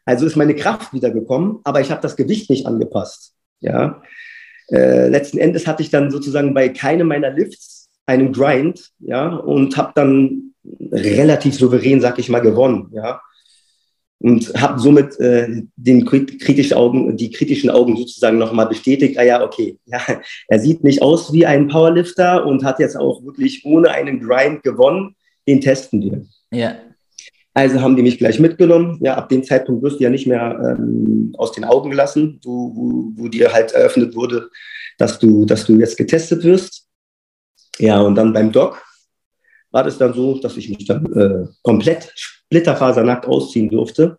Also 0.04 0.25
ist 0.25 0.37
meine 0.37 0.54
Kraft 0.54 0.92
wiedergekommen, 0.92 1.58
aber 1.64 1.80
ich 1.80 1.90
habe 1.90 2.00
das 2.00 2.14
Gewicht 2.14 2.48
nicht 2.48 2.66
angepasst. 2.66 3.34
Ja, 3.60 4.00
äh, 4.70 5.08
letzten 5.08 5.38
Endes 5.38 5.66
hatte 5.66 5.82
ich 5.82 5.90
dann 5.90 6.10
sozusagen 6.10 6.54
bei 6.54 6.68
keinem 6.68 7.08
meiner 7.08 7.30
Lifts 7.30 7.88
einen 8.06 8.32
Grind, 8.32 8.90
ja, 9.00 9.28
und 9.28 9.76
habe 9.76 9.92
dann 9.94 10.54
relativ 10.92 11.54
souverän, 11.54 12.00
sag 12.00 12.18
ich 12.18 12.28
mal, 12.28 12.40
gewonnen, 12.40 12.90
ja 12.92 13.20
und 14.20 14.52
habe 14.60 14.80
somit 14.80 15.18
äh, 15.20 15.62
den 15.76 16.04
kritischen 16.04 16.76
Augen, 16.76 17.16
die 17.16 17.30
kritischen 17.30 17.70
Augen 17.70 17.96
sozusagen 17.96 18.38
nochmal 18.38 18.66
bestätigt, 18.66 19.18
ah 19.18 19.22
ja, 19.22 19.42
okay, 19.42 19.78
ja, 19.87 20.00
er 20.48 20.58
sieht 20.58 20.82
nicht 20.84 21.02
aus 21.02 21.32
wie 21.32 21.46
ein 21.46 21.68
Powerlifter 21.68 22.44
und 22.44 22.64
hat 22.64 22.80
jetzt 22.80 22.96
auch 22.96 23.25
wirklich 23.25 23.64
ohne 23.64 23.90
einen 23.90 24.20
Grind 24.20 24.62
gewonnen, 24.62 25.14
den 25.46 25.60
testen 25.60 26.02
wir. 26.02 26.26
Ja. 26.50 26.76
Also 27.55 27.81
haben 27.81 27.97
die 27.97 28.02
mich 28.02 28.19
gleich 28.19 28.38
mitgenommen. 28.38 28.99
Ja, 29.00 29.17
ab 29.17 29.28
dem 29.28 29.43
Zeitpunkt 29.43 29.83
wirst 29.83 29.99
du 29.99 30.05
ja 30.05 30.11
nicht 30.11 30.26
mehr 30.26 30.76
ähm, 30.78 31.35
aus 31.37 31.52
den 31.52 31.64
Augen 31.64 31.90
gelassen, 31.90 32.40
wo, 32.45 32.73
wo, 32.75 33.12
wo 33.17 33.28
dir 33.28 33.52
halt 33.52 33.73
eröffnet 33.73 34.14
wurde, 34.14 34.49
dass 34.97 35.19
du, 35.19 35.45
dass 35.45 35.64
du 35.67 35.76
jetzt 35.78 35.97
getestet 35.97 36.45
wirst. 36.45 36.87
Ja, 37.78 38.00
und 38.00 38.14
dann 38.14 38.33
beim 38.33 38.52
Doc 38.52 38.83
war 39.71 39.85
das 39.85 39.99
dann 39.99 40.14
so, 40.14 40.38
dass 40.38 40.57
ich 40.57 40.69
mich 40.69 40.87
dann 40.87 41.12
äh, 41.12 41.47
komplett 41.62 42.12
splitterfasernackt 42.14 43.26
ausziehen 43.26 43.69
durfte. 43.69 44.19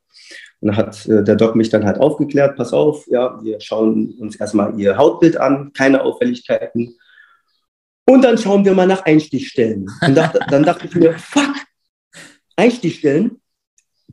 Und 0.62 0.68
dann 0.68 0.78
hat 0.78 1.06
äh, 1.08 1.24
der 1.24 1.36
Doc 1.36 1.56
mich 1.56 1.70
dann 1.70 1.86
halt 1.86 2.00
aufgeklärt, 2.00 2.56
pass 2.56 2.74
auf, 2.74 3.06
ja, 3.08 3.40
wir 3.42 3.60
schauen 3.60 4.15
uns 4.20 4.36
erstmal 4.36 4.80
ihr 4.80 4.98
Hautbild 4.98 5.38
an, 5.38 5.72
keine 5.74 6.04
Auffälligkeiten. 6.04 6.98
Und 8.08 8.24
dann 8.24 8.38
schauen 8.38 8.65
wir 8.65 8.74
mal 8.74 8.88
nach 8.88 9.06
Einstichstellen. 9.06 9.88
Und 10.06 10.15
dachte, 10.15 10.39
dann 10.50 10.63
dachte 10.63 10.88
ich 10.88 10.96
mir, 10.96 11.13
fuck, 11.18 11.56
Einstichstellen, 12.60 13.39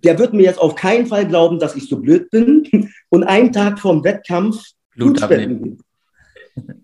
der 0.04 0.18
wird 0.18 0.32
mir 0.32 0.42
jetzt 0.42 0.60
auf 0.60 0.74
keinen 0.74 1.06
Fall 1.06 1.26
glauben, 1.26 1.58
dass 1.58 1.74
ich 1.74 1.88
so 1.88 1.98
blöd 1.98 2.30
bin 2.30 2.90
und 3.08 3.24
einen 3.24 3.52
Tag 3.52 3.78
vorm 3.78 4.04
Wettkampf 4.04 4.62
Blutspenden 4.94 5.62
gebe. 5.62 6.76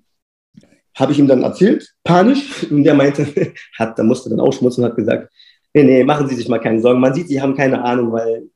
Habe 0.95 1.13
ich 1.13 1.19
ihm 1.19 1.27
dann 1.27 1.43
erzählt, 1.43 1.89
panisch, 2.05 2.65
und 2.71 2.85
der 2.85 2.95
meinte, 2.95 3.27
hat, 3.79 3.99
da 3.99 4.03
musste 4.03 4.29
dann 4.29 4.41
ausschmutzen 4.41 4.85
und 4.85 4.91
hat 4.91 4.97
gesagt, 4.97 5.33
nee, 5.73 5.85
nee, 5.85 6.05
machen 6.05 6.29
Sie 6.29 6.35
sich 6.35 6.49
mal 6.49 6.59
keine 6.59 6.81
Sorgen. 6.81 7.01
Man 7.01 7.15
sieht, 7.15 7.29
Sie 7.29 7.41
haben 7.41 7.57
keine 7.57 7.83
Ahnung, 7.83 8.13
weil 8.13 8.51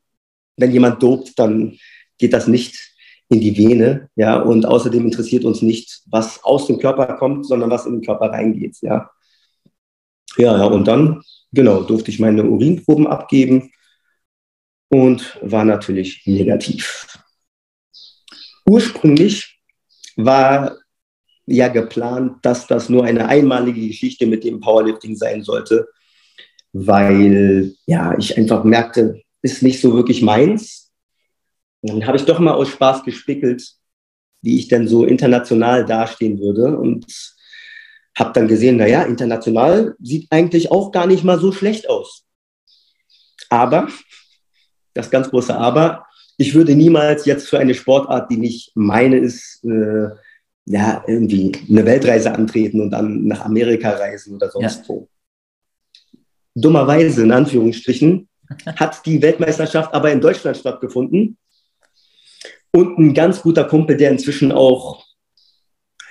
wenn 0.57 0.71
jemand 0.71 1.01
dopt, 1.01 1.37
dann 1.39 1.77
geht 2.17 2.33
das 2.33 2.47
nicht 2.47 2.93
in 3.29 3.41
die 3.41 3.57
Vene, 3.57 4.09
ja, 4.15 4.39
und 4.39 4.65
außerdem 4.65 5.03
interessiert 5.03 5.43
uns 5.43 5.61
nicht, 5.61 6.01
was 6.05 6.43
aus 6.43 6.67
dem 6.67 6.79
Körper 6.79 7.17
kommt, 7.17 7.45
sondern 7.45 7.69
was 7.69 7.85
in 7.85 7.93
den 7.93 8.05
Körper 8.05 8.29
reingeht, 8.29 8.77
ja. 8.81 9.09
Ja, 10.37 10.57
ja, 10.57 10.65
und 10.65 10.87
dann, 10.87 11.21
genau, 11.51 11.83
durfte 11.83 12.11
ich 12.11 12.19
meine 12.19 12.43
Urinproben 12.43 13.07
abgeben 13.07 13.71
und 14.89 15.37
war 15.41 15.65
natürlich 15.65 16.23
negativ. 16.25 17.17
Ursprünglich 18.65 19.59
war 20.15 20.77
ja 21.45 21.69
geplant, 21.69 22.37
dass 22.43 22.67
das 22.67 22.89
nur 22.89 23.05
eine 23.05 23.27
einmalige 23.27 23.87
Geschichte 23.87 24.25
mit 24.27 24.43
dem 24.43 24.59
Powerlifting 24.59 25.15
sein 25.15 25.43
sollte, 25.43 25.87
weil 26.73 27.73
ja, 27.85 28.17
ich 28.17 28.37
einfach 28.37 28.63
merkte, 28.63 29.21
ist 29.41 29.63
nicht 29.63 29.79
so 29.81 29.93
wirklich 29.93 30.21
meins. 30.21 30.91
Und 31.81 31.91
dann 31.93 32.07
habe 32.07 32.17
ich 32.17 32.25
doch 32.25 32.39
mal 32.39 32.53
aus 32.53 32.69
Spaß 32.69 33.03
gespickelt, 33.03 33.63
wie 34.41 34.57
ich 34.57 34.67
denn 34.67 34.87
so 34.87 35.05
international 35.05 35.85
dastehen 35.85 36.39
würde 36.39 36.77
und 36.77 37.05
habe 38.17 38.33
dann 38.33 38.47
gesehen, 38.47 38.77
naja, 38.77 39.03
international 39.03 39.95
sieht 40.01 40.27
eigentlich 40.31 40.71
auch 40.71 40.91
gar 40.91 41.05
nicht 41.05 41.23
mal 41.23 41.39
so 41.39 41.51
schlecht 41.51 41.87
aus. 41.87 42.25
Aber, 43.49 43.87
das 44.93 45.11
ganz 45.11 45.29
große 45.29 45.55
Aber, 45.55 46.07
ich 46.37 46.55
würde 46.55 46.75
niemals 46.75 47.25
jetzt 47.25 47.47
für 47.47 47.59
eine 47.59 47.75
Sportart, 47.75 48.31
die 48.31 48.37
nicht 48.37 48.71
meine 48.75 49.17
ist, 49.19 49.63
äh, 49.63 50.09
ja, 50.65 51.03
irgendwie 51.07 51.51
eine 51.69 51.85
Weltreise 51.85 52.33
antreten 52.33 52.81
und 52.81 52.89
dann 52.91 53.25
nach 53.25 53.45
Amerika 53.45 53.91
reisen 53.91 54.35
oder 54.35 54.49
sonst 54.49 54.79
ja. 54.79 54.83
wo. 54.87 55.07
Dummerweise, 56.55 57.23
in 57.23 57.31
Anführungsstrichen, 57.31 58.27
hat 58.75 59.05
die 59.05 59.21
Weltmeisterschaft 59.21 59.93
aber 59.93 60.11
in 60.11 60.21
Deutschland 60.21 60.57
stattgefunden. 60.57 61.37
Und 62.71 62.97
ein 62.97 63.13
ganz 63.13 63.41
guter 63.41 63.63
Kumpel, 63.63 63.95
der 63.95 64.11
inzwischen 64.11 64.51
auch 64.51 65.06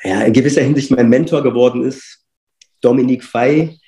ja, 0.07 0.23
in 0.23 0.33
gewisser 0.33 0.63
Hinsicht 0.63 0.91
mein 0.91 1.09
Mentor 1.09 1.43
geworden 1.43 1.83
ist, 1.83 2.25
Dominik 2.81 3.25
Fey, 3.25 3.79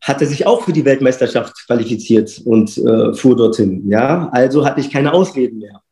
hatte 0.00 0.26
sich 0.26 0.46
auch 0.46 0.62
für 0.62 0.72
die 0.72 0.84
Weltmeisterschaft 0.84 1.66
qualifiziert 1.66 2.40
und 2.44 2.76
äh, 2.78 3.12
fuhr 3.14 3.36
dorthin. 3.36 3.88
Ja, 3.88 4.28
also 4.30 4.64
hatte 4.64 4.80
ich 4.80 4.90
keine 4.90 5.12
Ausreden 5.12 5.58
mehr. 5.58 5.82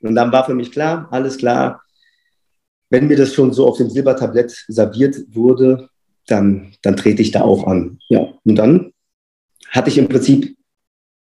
Und 0.00 0.14
dann 0.14 0.32
war 0.32 0.46
für 0.46 0.54
mich 0.54 0.70
klar, 0.70 1.08
alles 1.10 1.36
klar, 1.36 1.82
wenn 2.90 3.08
mir 3.08 3.16
das 3.16 3.34
schon 3.34 3.52
so 3.52 3.66
auf 3.66 3.76
dem 3.76 3.90
Silbertablett 3.90 4.64
serviert 4.68 5.16
wurde, 5.30 5.90
dann, 6.26 6.72
dann 6.82 6.96
trete 6.96 7.20
ich 7.20 7.30
da 7.30 7.42
auch 7.42 7.66
an. 7.66 7.98
Ja, 8.08 8.28
und 8.44 8.56
dann 8.56 8.92
hatte 9.70 9.90
ich 9.90 9.98
im 9.98 10.08
Prinzip 10.08 10.56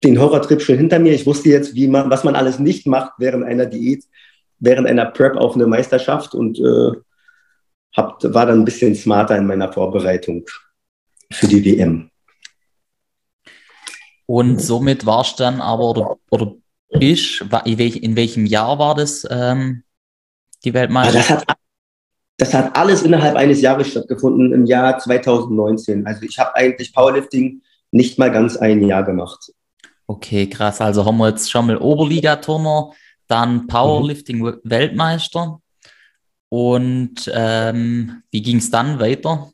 den 0.05 0.21
Horrortrip 0.21 0.63
schon 0.63 0.77
hinter 0.77 0.99
mir. 0.99 1.13
Ich 1.13 1.27
wusste 1.27 1.49
jetzt, 1.49 1.75
wie 1.75 1.89
man, 1.89 2.11
was 2.11 2.23
man 2.23 2.37
alles 2.37 2.59
nicht 2.59 2.87
macht 2.87 3.13
während 3.19 3.45
einer 3.45 3.67
Diät, 3.67 4.05
während 4.59 4.87
einer 4.87 5.07
Prep 5.07 5.37
auf 5.37 5.55
eine 5.55 5.67
Meisterschaft 5.67 6.35
und 6.35 6.59
äh, 6.61 6.93
hab, 7.95 8.23
war 8.23 8.47
dann 8.47 8.61
ein 8.61 8.65
bisschen 8.65 8.95
smarter 8.95 9.37
in 9.37 9.47
meiner 9.47 9.73
Vorbereitung 9.73 10.45
für 11.33 11.47
die 11.47 11.65
WM. 11.65 12.11
Und 14.27 14.61
somit 14.61 15.07
warst 15.07 15.39
du 15.39 15.45
dann 15.45 15.61
aber, 15.61 15.91
oder, 15.91 16.17
oder 16.31 16.55
bist, 16.91 17.45
in 17.65 18.17
welchem 18.17 18.47
Jahr 18.47 18.79
war 18.79 18.95
das, 18.95 19.27
ähm, 19.31 19.85
die 20.65 20.75
Weltmeisterschaft? 20.75 21.45
Das 21.49 21.49
hat, 21.49 21.59
das 22.39 22.55
hat 22.55 22.77
alles 22.77 23.03
innerhalb 23.03 23.37
eines 23.37 23.61
Jahres 23.61 23.89
stattgefunden, 23.89 24.53
im 24.53 24.67
Jahr 24.67 24.99
2019. 24.99 26.07
Also 26.07 26.23
ich 26.23 26.39
habe 26.39 26.55
eigentlich 26.57 26.93
Powerlifting 26.93 27.63
nicht 27.93 28.19
mal 28.19 28.31
ganz 28.31 28.57
ein 28.57 28.87
Jahr 28.87 29.05
gemacht. 29.05 29.53
Okay, 30.07 30.49
krass. 30.49 30.81
Also 30.81 31.05
haben 31.05 31.19
wir 31.19 31.29
jetzt 31.31 31.51
schon 31.51 31.67
mal 31.67 31.79
Oberligaturner, 31.79 32.93
dann 33.27 33.67
Powerlifting-Weltmeister. 33.67 35.61
Und 36.49 37.31
ähm, 37.35 38.23
wie 38.31 38.43
ging 38.43 38.59
es 38.59 38.71
dann 38.71 39.01
weiter? 39.01 39.51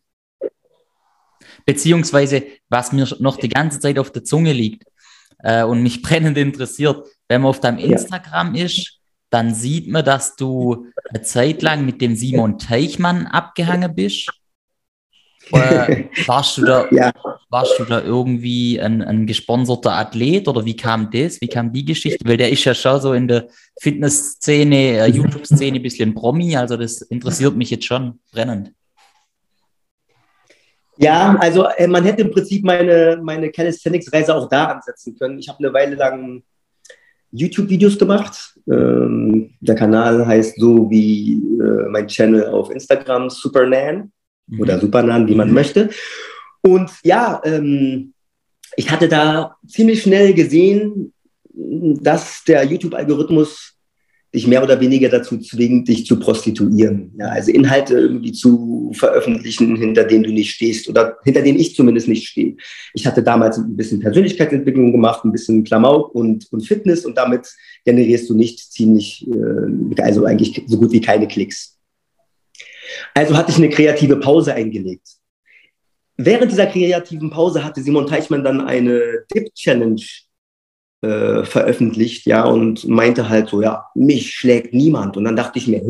Beziehungsweise, 1.64 2.44
was 2.68 2.92
mir 2.92 3.08
noch 3.18 3.36
die 3.36 3.48
ganze 3.48 3.80
Zeit 3.80 3.98
auf 3.98 4.10
der 4.10 4.24
Zunge 4.24 4.52
liegt 4.52 4.84
äh, 5.38 5.62
und 5.62 5.82
mich 5.82 6.02
brennend 6.02 6.36
interessiert, 6.36 7.06
wenn 7.28 7.42
man 7.42 7.50
auf 7.50 7.60
deinem 7.60 7.78
Instagram 7.78 8.54
ist, 8.54 8.98
dann 9.30 9.54
sieht 9.54 9.88
man, 9.88 10.04
dass 10.04 10.36
du 10.36 10.86
eine 11.08 11.22
Zeit 11.22 11.62
lang 11.62 11.86
mit 11.86 12.02
dem 12.02 12.14
Simon 12.16 12.58
Teichmann 12.58 13.26
abgehangen 13.26 13.94
bist. 13.94 14.30
Äh, 15.52 16.04
warst, 16.26 16.58
du 16.58 16.64
da, 16.64 16.86
ja. 16.90 17.12
warst 17.50 17.78
du 17.78 17.84
da 17.84 18.02
irgendwie 18.02 18.80
ein, 18.80 19.02
ein 19.02 19.26
gesponserter 19.26 19.92
Athlet 19.92 20.48
oder 20.48 20.64
wie 20.64 20.76
kam 20.76 21.10
das? 21.10 21.40
Wie 21.40 21.48
kam 21.48 21.72
die 21.72 21.84
Geschichte? 21.84 22.26
Weil 22.26 22.36
der 22.36 22.50
ist 22.50 22.64
ja 22.64 22.74
schon 22.74 23.00
so 23.00 23.12
in 23.12 23.28
der 23.28 23.48
Fitnessszene, 23.80 24.98
äh, 24.98 25.06
YouTube-Szene 25.10 25.76
ein 25.76 25.82
bisschen 25.82 26.14
Promi, 26.14 26.56
also 26.56 26.76
das 26.76 27.02
interessiert 27.02 27.56
mich 27.56 27.70
jetzt 27.70 27.84
schon 27.84 28.18
brennend. 28.32 28.72
Ja, 30.96 31.36
also 31.40 31.66
äh, 31.76 31.86
man 31.86 32.04
hätte 32.04 32.22
im 32.22 32.30
Prinzip 32.30 32.64
meine, 32.64 33.20
meine 33.22 33.50
Calisthenics-Reise 33.50 34.34
auch 34.34 34.48
da 34.48 34.66
ansetzen 34.66 35.16
können. 35.18 35.38
Ich 35.38 35.48
habe 35.48 35.58
eine 35.58 35.72
Weile 35.72 35.96
lang 35.96 36.42
YouTube-Videos 37.32 37.98
gemacht. 37.98 38.58
Ähm, 38.70 39.54
der 39.60 39.74
Kanal 39.74 40.26
heißt 40.26 40.60
so 40.60 40.90
wie 40.90 41.34
äh, 41.60 41.88
mein 41.88 42.06
Channel 42.06 42.46
auf 42.48 42.70
Instagram, 42.70 43.30
Supernan 43.30 44.12
mhm. 44.46 44.60
oder 44.60 44.78
Supernan, 44.78 45.26
wie 45.28 45.34
man 45.34 45.48
mhm. 45.48 45.54
möchte. 45.54 45.90
Und 46.62 46.90
ja, 47.02 47.40
ähm, 47.44 48.12
ich 48.76 48.90
hatte 48.90 49.08
da 49.08 49.56
ziemlich 49.66 50.02
schnell 50.02 50.32
gesehen, 50.34 51.12
dass 51.54 52.44
der 52.44 52.64
YouTube-Algorithmus 52.64 53.72
dich 54.34 54.46
mehr 54.46 54.62
oder 54.62 54.80
weniger 54.80 55.10
dazu 55.10 55.38
zwingt, 55.38 55.88
dich 55.88 56.06
zu 56.06 56.18
prostituieren. 56.18 57.12
Ja, 57.18 57.26
also 57.26 57.50
Inhalte 57.52 57.94
irgendwie 57.98 58.32
zu 58.32 58.90
veröffentlichen, 58.94 59.76
hinter 59.76 60.04
denen 60.04 60.24
du 60.24 60.32
nicht 60.32 60.52
stehst 60.52 60.88
oder 60.88 61.18
hinter 61.22 61.42
denen 61.42 61.58
ich 61.58 61.74
zumindest 61.76 62.08
nicht 62.08 62.28
stehe. 62.28 62.56
Ich 62.94 63.06
hatte 63.06 63.22
damals 63.22 63.58
ein 63.58 63.76
bisschen 63.76 64.00
Persönlichkeitsentwicklung 64.00 64.92
gemacht, 64.92 65.24
ein 65.24 65.32
bisschen 65.32 65.64
Klamauk 65.64 66.14
und, 66.14 66.50
und 66.50 66.66
Fitness 66.66 67.04
und 67.04 67.18
damit 67.18 67.46
generierst 67.84 68.30
du 68.30 68.34
nicht 68.34 68.72
ziemlich, 68.72 69.26
äh, 69.28 70.02
also 70.02 70.24
eigentlich 70.24 70.62
so 70.66 70.78
gut 70.78 70.92
wie 70.92 71.00
keine 71.02 71.28
Klicks. 71.28 71.76
Also 73.14 73.36
hatte 73.36 73.50
ich 73.50 73.58
eine 73.58 73.70
kreative 73.70 74.16
Pause 74.16 74.54
eingelegt. 74.54 75.08
Während 76.16 76.52
dieser 76.52 76.66
kreativen 76.66 77.30
Pause 77.30 77.64
hatte 77.64 77.82
Simon 77.82 78.06
Teichmann 78.06 78.44
dann 78.44 78.60
eine 78.60 79.24
Dip-Challenge 79.34 80.02
äh, 81.02 81.44
veröffentlicht, 81.44 82.26
ja, 82.26 82.44
und 82.44 82.86
meinte 82.86 83.28
halt 83.28 83.48
so, 83.48 83.62
ja, 83.62 83.86
mich 83.94 84.34
schlägt 84.34 84.72
niemand. 84.72 85.16
Und 85.16 85.24
dann 85.24 85.36
dachte 85.36 85.58
ich 85.58 85.66
mir, 85.66 85.82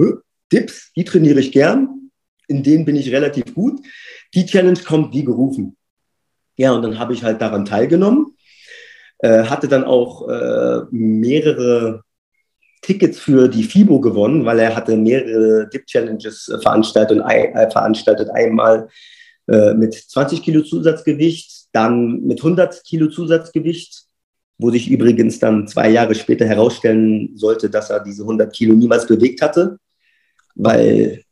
Dips, 0.53 0.93
die 0.97 1.05
trainiere 1.05 1.41
ich 1.41 1.53
gern, 1.53 2.11
in 2.49 2.63
denen 2.63 2.85
bin 2.85 2.97
ich 2.97 3.13
relativ 3.13 3.55
gut. 3.55 3.81
Die 4.35 4.47
Challenge 4.47 4.79
kommt 4.81 5.13
wie 5.15 5.25
gerufen. 5.25 5.77
Ja, 6.57 6.73
und 6.73 6.83
dann 6.83 6.99
habe 6.99 7.15
ich 7.15 7.25
halt 7.25 7.41
daran 7.41 7.65
teilgenommen, 7.65 8.37
äh, 9.19 9.45
hatte 9.45 9.69
dann 9.69 9.85
auch 9.85 10.29
äh, 10.29 10.83
mehrere 10.91 12.05
Tickets 12.83 13.19
für 13.19 13.49
die 13.49 13.65
FIBO 13.65 14.01
gewonnen, 14.01 14.45
weil 14.45 14.59
er 14.59 14.77
hatte 14.77 14.97
mehrere 14.97 15.69
Dip-Challenges 15.69 16.49
äh, 16.49 16.61
veranstaltet, 16.61 17.21
und, 17.21 17.31
äh, 17.31 17.71
veranstaltet. 17.71 18.29
Einmal 18.31 18.89
äh, 19.49 19.73
mit 19.75 19.95
20 19.95 20.43
Kilo 20.43 20.63
Zusatzgewicht, 20.63 21.69
dann 21.73 22.21
mit 22.23 22.41
100 22.41 22.85
Kilo 22.85 23.09
Zusatzgewicht 23.09 24.07
wo 24.63 24.71
sich 24.71 24.91
übrigens 24.91 25.39
dann 25.39 25.67
zwei 25.67 25.91
Jahre 25.91 26.15
später 26.15 26.47
herausstellen 26.47 27.31
sollte, 27.35 27.69
dass 27.69 27.91
er 27.91 28.01
diese 28.01 28.23
100 28.23 28.55
Kilo 28.55 28.75
niemals 28.75 29.07
bewegt 29.07 29.43
hatte, 29.43 29.79
weil 30.55 31.23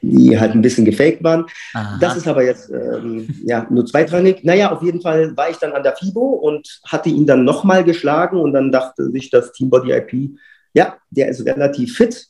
die 0.00 0.38
halt 0.38 0.54
ein 0.54 0.62
bisschen 0.62 0.84
gefaked 0.84 1.22
waren. 1.22 1.46
Aha. 1.74 1.98
Das 2.00 2.16
ist 2.16 2.26
aber 2.26 2.42
jetzt 2.42 2.70
ähm, 2.70 3.28
ja, 3.44 3.66
nur 3.70 3.86
zweitrangig. 3.86 4.42
Naja, 4.42 4.72
auf 4.72 4.82
jeden 4.82 5.00
Fall 5.00 5.36
war 5.36 5.48
ich 5.48 5.58
dann 5.58 5.72
an 5.72 5.84
der 5.84 5.94
FIBO 5.94 6.20
und 6.20 6.80
hatte 6.84 7.08
ihn 7.08 7.26
dann 7.26 7.44
nochmal 7.44 7.84
geschlagen 7.84 8.38
und 8.38 8.52
dann 8.52 8.72
dachte 8.72 9.10
sich 9.10 9.30
das 9.30 9.52
Team 9.52 9.70
Body 9.70 9.92
IP, 9.92 10.36
ja, 10.74 10.96
der 11.10 11.28
ist 11.28 11.44
relativ 11.44 11.96
fit, 11.96 12.26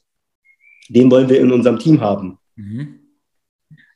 den 0.88 1.10
wollen 1.10 1.28
wir 1.28 1.40
in 1.40 1.52
unserem 1.52 1.78
Team 1.78 2.00
haben. 2.00 2.38
Mhm. 2.56 2.98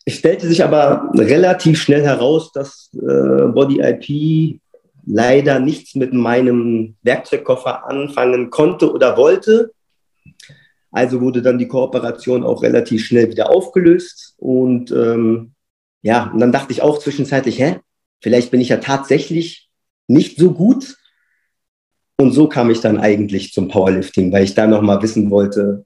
Es 0.05 0.15
stellte 0.15 0.47
sich 0.47 0.63
aber 0.63 1.11
relativ 1.15 1.83
schnell 1.83 2.03
heraus, 2.03 2.53
dass 2.53 2.91
äh, 2.95 3.47
Body 3.49 3.81
IP 3.81 4.61
leider 5.05 5.59
nichts 5.59 5.95
mit 5.95 6.13
meinem 6.13 6.97
Werkzeugkoffer 7.03 7.89
anfangen 7.89 8.51
konnte 8.51 8.93
oder 8.93 9.17
wollte. 9.17 9.73
Also 10.93 11.21
wurde 11.21 11.43
dann 11.43 11.59
die 11.59 11.69
Kooperation 11.69 12.45
auch 12.45 12.63
relativ 12.63 13.05
schnell 13.05 13.31
wieder 13.31 13.51
aufgelöst. 13.51 14.35
Und 14.39 14.91
ähm, 14.93 15.53
ja, 16.03 16.31
und 16.33 16.39
dann 16.41 16.53
dachte 16.53 16.73
ich 16.73 16.83
auch 16.83 16.99
zwischenzeitlich, 16.99 17.59
hä, 17.59 17.81
vielleicht 18.21 18.51
bin 18.51 18.61
ich 18.61 18.69
ja 18.69 18.77
tatsächlich 18.77 19.69
nicht 20.07 20.39
so 20.39 20.53
gut. 20.53 20.97
Und 22.19 22.33
so 22.33 22.49
kam 22.49 22.71
ich 22.71 22.81
dann 22.81 22.99
eigentlich 22.99 23.53
zum 23.53 23.69
Powerlifting, 23.69 24.33
weil 24.33 24.45
ich 24.45 24.55
da 24.55 24.67
nochmal 24.67 25.03
wissen 25.03 25.31
wollte, 25.31 25.85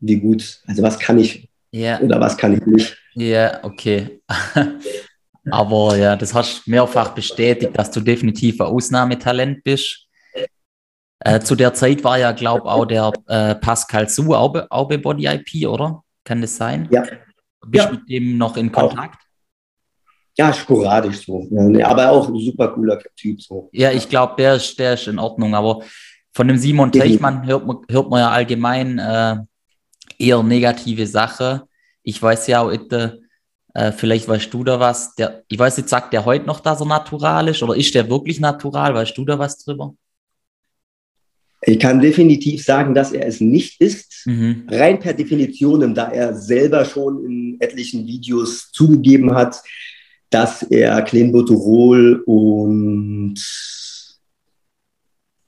wie 0.00 0.16
gut, 0.16 0.60
also 0.66 0.82
was 0.82 0.98
kann 0.98 1.18
ich 1.18 1.48
yeah. 1.74 2.00
oder 2.00 2.20
was 2.20 2.36
kann 2.36 2.54
ich 2.54 2.64
nicht. 2.66 2.96
Ja, 3.14 3.26
yeah, 3.26 3.60
okay. 3.64 4.20
Aber 5.50 5.96
ja, 5.96 6.14
das 6.14 6.34
hast 6.34 6.66
du 6.66 6.70
mehrfach 6.70 7.14
bestätigt, 7.14 7.76
dass 7.76 7.90
du 7.90 8.00
definitiv 8.00 8.60
ein 8.60 8.66
Ausnahmetalent 8.66 9.64
bist. 9.64 10.06
Äh, 11.20 11.40
zu 11.40 11.56
der 11.56 11.74
Zeit 11.74 12.04
war 12.04 12.18
ja, 12.18 12.32
glaube 12.32 12.62
ich, 12.64 12.70
auch 12.70 12.84
der 12.84 13.12
äh, 13.26 13.54
Pascal 13.56 14.08
Su 14.08 14.34
auch, 14.34 14.52
bei, 14.52 14.70
auch 14.70 14.88
bei 14.88 14.98
Body 14.98 15.26
IP, 15.26 15.66
oder? 15.66 16.04
Kann 16.22 16.40
das 16.40 16.56
sein? 16.56 16.86
Ja. 16.92 17.02
Bist 17.66 17.86
du 17.86 17.88
ja. 17.88 17.90
mit 17.90 18.08
dem 18.08 18.38
noch 18.38 18.56
in 18.56 18.70
Kontakt? 18.70 19.18
Ja, 20.38 20.52
sporadisch 20.52 21.26
so. 21.26 21.48
Ja, 21.50 21.88
aber 21.88 22.10
auch 22.10 22.28
ein 22.28 22.38
super 22.38 22.68
cooler 22.68 22.98
Typ 23.16 23.42
so. 23.42 23.68
Ja, 23.72 23.90
ich 23.90 24.08
glaube, 24.08 24.34
der 24.38 24.54
ist, 24.54 24.78
der 24.78 24.94
ist 24.94 25.08
in 25.08 25.18
Ordnung. 25.18 25.54
Aber 25.54 25.82
von 26.32 26.46
dem 26.46 26.56
Simon 26.56 26.92
Teichmann 26.92 27.44
hört 27.44 27.66
man, 27.66 27.78
hört 27.90 28.08
man 28.08 28.20
ja 28.20 28.30
allgemein 28.30 29.00
äh, 29.00 29.36
eher 30.16 30.42
negative 30.44 31.06
Sachen. 31.08 31.62
Ich 32.04 32.22
weiß 32.22 32.46
ja 32.46 32.60
auch, 32.60 32.70
äh, 32.70 33.92
vielleicht 33.92 34.28
weißt 34.28 34.54
du 34.54 34.62
da 34.62 34.78
was. 34.78 35.16
Der, 35.16 35.42
ich 35.48 35.58
weiß 35.58 35.76
nicht, 35.76 35.88
sagt 35.88 36.12
der 36.12 36.24
heute 36.24 36.46
noch, 36.46 36.60
dass 36.60 36.80
er 36.80 36.86
natural 36.86 37.48
ist 37.48 37.60
oder 37.62 37.74
ist 37.74 37.92
der 37.96 38.08
wirklich 38.08 38.38
natural? 38.38 38.94
Weißt 38.94 39.18
du 39.18 39.24
da 39.24 39.36
was 39.38 39.58
drüber? 39.58 39.94
Ich 41.62 41.80
kann 41.80 42.00
definitiv 42.00 42.62
sagen, 42.62 42.94
dass 42.94 43.10
er 43.10 43.26
es 43.26 43.40
nicht 43.40 43.80
ist, 43.80 44.24
mhm. 44.26 44.68
rein 44.70 45.00
per 45.00 45.12
Definition, 45.12 45.92
da 45.92 46.12
er 46.12 46.32
selber 46.32 46.84
schon 46.84 47.24
in 47.24 47.56
etlichen 47.60 48.06
Videos 48.06 48.70
zugegeben 48.70 49.34
hat, 49.34 49.60
dass 50.30 50.62
er 50.62 51.02
Clenbuterol 51.02 52.22
und 52.26 53.34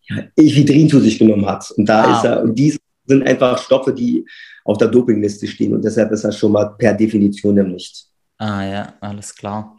ja, 0.08 0.16
Ephedrin 0.36 0.88
zu 0.88 1.00
sich 1.00 1.18
genommen 1.18 1.46
hat. 1.46 1.70
Und 1.72 1.86
da 1.86 2.04
ah. 2.04 2.16
ist 2.16 2.24
er, 2.24 2.42
und 2.42 2.58
dies 2.58 2.78
sind 3.06 3.26
einfach 3.26 3.62
Stoffe, 3.62 3.92
die 3.92 4.26
auf 4.64 4.78
der 4.78 4.88
Dopingliste 4.88 5.46
stehen 5.46 5.74
und 5.74 5.84
deshalb 5.84 6.12
ist 6.12 6.24
er 6.24 6.32
schon 6.32 6.52
mal 6.52 6.76
per 6.76 6.94
Definition 6.94 7.54
nicht. 7.72 8.06
Ah 8.38 8.64
ja, 8.64 8.94
alles 9.00 9.34
klar. 9.34 9.76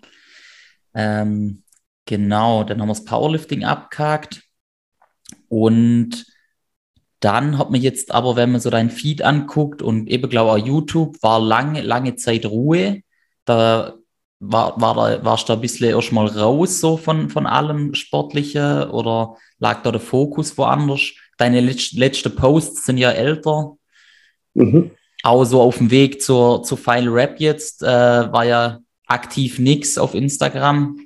Ähm, 0.94 1.64
genau, 2.06 2.64
dann 2.64 2.82
haben 2.82 2.90
wir 2.90 2.94
das 2.94 3.06
Powerlifting 3.06 3.64
abgehakt. 3.64 4.44
Und 5.48 6.26
dann 7.20 7.58
hat 7.58 7.72
man 7.72 7.82
jetzt 7.82 8.12
aber, 8.12 8.36
wenn 8.36 8.52
man 8.52 8.62
so 8.62 8.70
dein 8.70 8.90
Feed 8.90 9.22
anguckt 9.22 9.82
und 9.82 10.08
eben, 10.10 10.30
glaube 10.30 10.58
ich, 10.58 10.64
auch 10.64 10.68
YouTube, 10.68 11.22
war 11.22 11.40
lange, 11.40 11.82
lange 11.82 12.16
Zeit 12.16 12.46
Ruhe. 12.46 13.02
Da 13.46 13.96
war, 14.42 14.80
war 14.82 14.96
da, 14.96 15.24
warst 15.24 15.48
du 15.48 15.54
da 15.54 15.58
ein 15.58 15.62
bisschen 15.62 15.90
erstmal 15.90 16.28
raus 16.28 16.82
so 16.82 16.98
von, 16.98 17.30
von 17.30 17.46
allem 17.46 17.94
Sportlichen 17.94 18.90
oder 18.90 19.38
lag 19.60 19.82
da 19.84 19.92
der 19.92 20.02
Fokus 20.02 20.58
woanders? 20.58 21.12
Deine 21.38 21.62
letzten 21.62 22.36
Posts 22.36 22.86
sind 22.86 22.98
ja 22.98 23.12
älter. 23.12 23.78
Mhm 24.54 24.92
auch 25.24 25.44
so 25.46 25.62
auf 25.62 25.78
dem 25.78 25.92
Weg 25.92 26.22
zur, 26.22 26.64
zur 26.64 26.78
Final 26.78 27.10
Rap 27.10 27.40
jetzt, 27.40 27.84
äh, 27.84 27.88
war 27.88 28.46
ja 28.46 28.80
aktiv 29.08 29.60
nichts 29.60 29.98
auf 29.98 30.16
Instagram. 30.16 31.00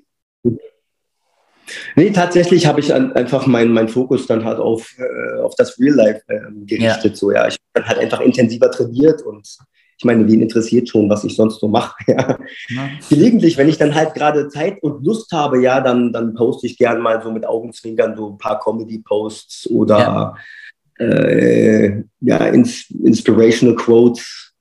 Nee, 1.96 2.12
tatsächlich 2.12 2.68
habe 2.68 2.80
ich 2.80 2.94
an, 2.94 3.14
einfach 3.14 3.48
meinen 3.48 3.74
mein 3.74 3.90
Fokus 3.90 4.28
dann 4.28 4.46
halt 4.46 4.60
auf, 4.60 4.94
äh, 5.00 5.40
auf 5.42 5.56
das 5.56 5.80
Real 5.80 5.96
Life 5.96 6.22
äh, 6.28 6.40
gerichtet. 6.66 7.14
Ja. 7.14 7.16
So, 7.16 7.32
ja. 7.32 7.48
Ich 7.48 7.58
habe 7.76 7.88
halt 7.88 8.00
einfach 8.00 8.20
intensiver 8.20 8.70
trainiert 8.70 9.24
und 9.24 9.48
ich 9.98 10.06
meine, 10.06 10.28
wen 10.28 10.42
interessiert 10.42 10.90
schon, 10.90 11.10
was 11.10 11.24
ich 11.24 11.36
sonst 11.36 11.60
so 11.60 11.68
mache? 11.68 11.96
Ja. 12.08 12.38
ja. 12.70 12.90
Gelegentlich, 13.10 13.58
wenn 13.58 13.70
ich 13.70 13.78
dann 13.78 13.96
halt 13.96 14.14
gerade 14.14 14.50
Zeit 14.50 14.82
und 14.84 15.06
Lust 15.06 15.32
habe, 15.32 15.62
ja, 15.62 15.82
dann, 15.82 16.12
dann 16.12 16.34
poste 16.34 16.68
ich 16.68 16.78
gern 16.78 17.02
mal 17.02 17.22
so 17.22 17.32
mit 17.32 17.46
Augenzwinkern 17.46 18.16
so 18.16 18.32
ein 18.32 18.38
paar 18.38 18.60
Comedy-Posts 18.60 19.70
oder 19.72 20.00
ja 20.00 20.36
äh, 21.00 22.04
ja, 22.22 22.38
ins, 22.48 22.90
Inspirational 22.92 23.76
Quotes 23.76 24.54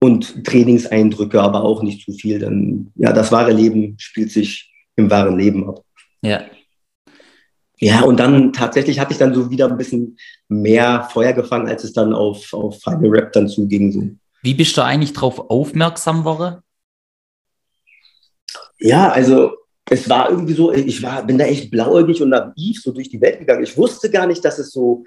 und 0.00 0.44
Trainingseindrücke, 0.44 1.40
aber 1.40 1.64
auch 1.64 1.82
nicht 1.82 2.04
zu 2.04 2.12
viel. 2.12 2.38
Denn 2.38 2.92
ja, 2.96 3.12
das 3.12 3.32
wahre 3.32 3.52
Leben 3.52 3.96
spielt 3.98 4.30
sich 4.30 4.70
im 4.96 5.10
wahren 5.10 5.38
Leben 5.38 5.68
ab. 5.68 5.84
Ja. 6.22 6.42
Ja, 7.80 8.02
und 8.02 8.18
dann 8.18 8.52
tatsächlich 8.52 8.98
hatte 8.98 9.12
ich 9.12 9.18
dann 9.18 9.34
so 9.34 9.50
wieder 9.50 9.68
ein 9.68 9.76
bisschen 9.76 10.16
mehr 10.48 11.08
Feuer 11.12 11.32
gefangen, 11.32 11.68
als 11.68 11.84
es 11.84 11.92
dann 11.92 12.12
auf, 12.12 12.52
auf 12.52 12.82
Final 12.82 13.10
Rap 13.10 13.32
dann 13.32 13.46
zuging. 13.46 13.92
So. 13.92 14.02
Wie 14.42 14.54
bist 14.54 14.76
du 14.76 14.82
eigentlich 14.82 15.12
darauf 15.12 15.50
aufmerksam 15.50 16.20
geworden? 16.20 16.62
Ja, 18.78 19.10
also 19.10 19.52
es 19.90 20.08
war 20.08 20.30
irgendwie 20.30 20.54
so, 20.54 20.72
ich 20.72 21.02
war, 21.02 21.24
bin 21.24 21.38
da 21.38 21.44
echt 21.44 21.70
blauäugig 21.70 22.22
und 22.22 22.30
naiv 22.30 22.80
so 22.80 22.92
durch 22.92 23.08
die 23.08 23.20
Welt 23.20 23.40
gegangen. 23.40 23.64
Ich 23.64 23.76
wusste 23.76 24.10
gar 24.10 24.26
nicht, 24.26 24.44
dass 24.44 24.58
es 24.58 24.70
so 24.70 25.04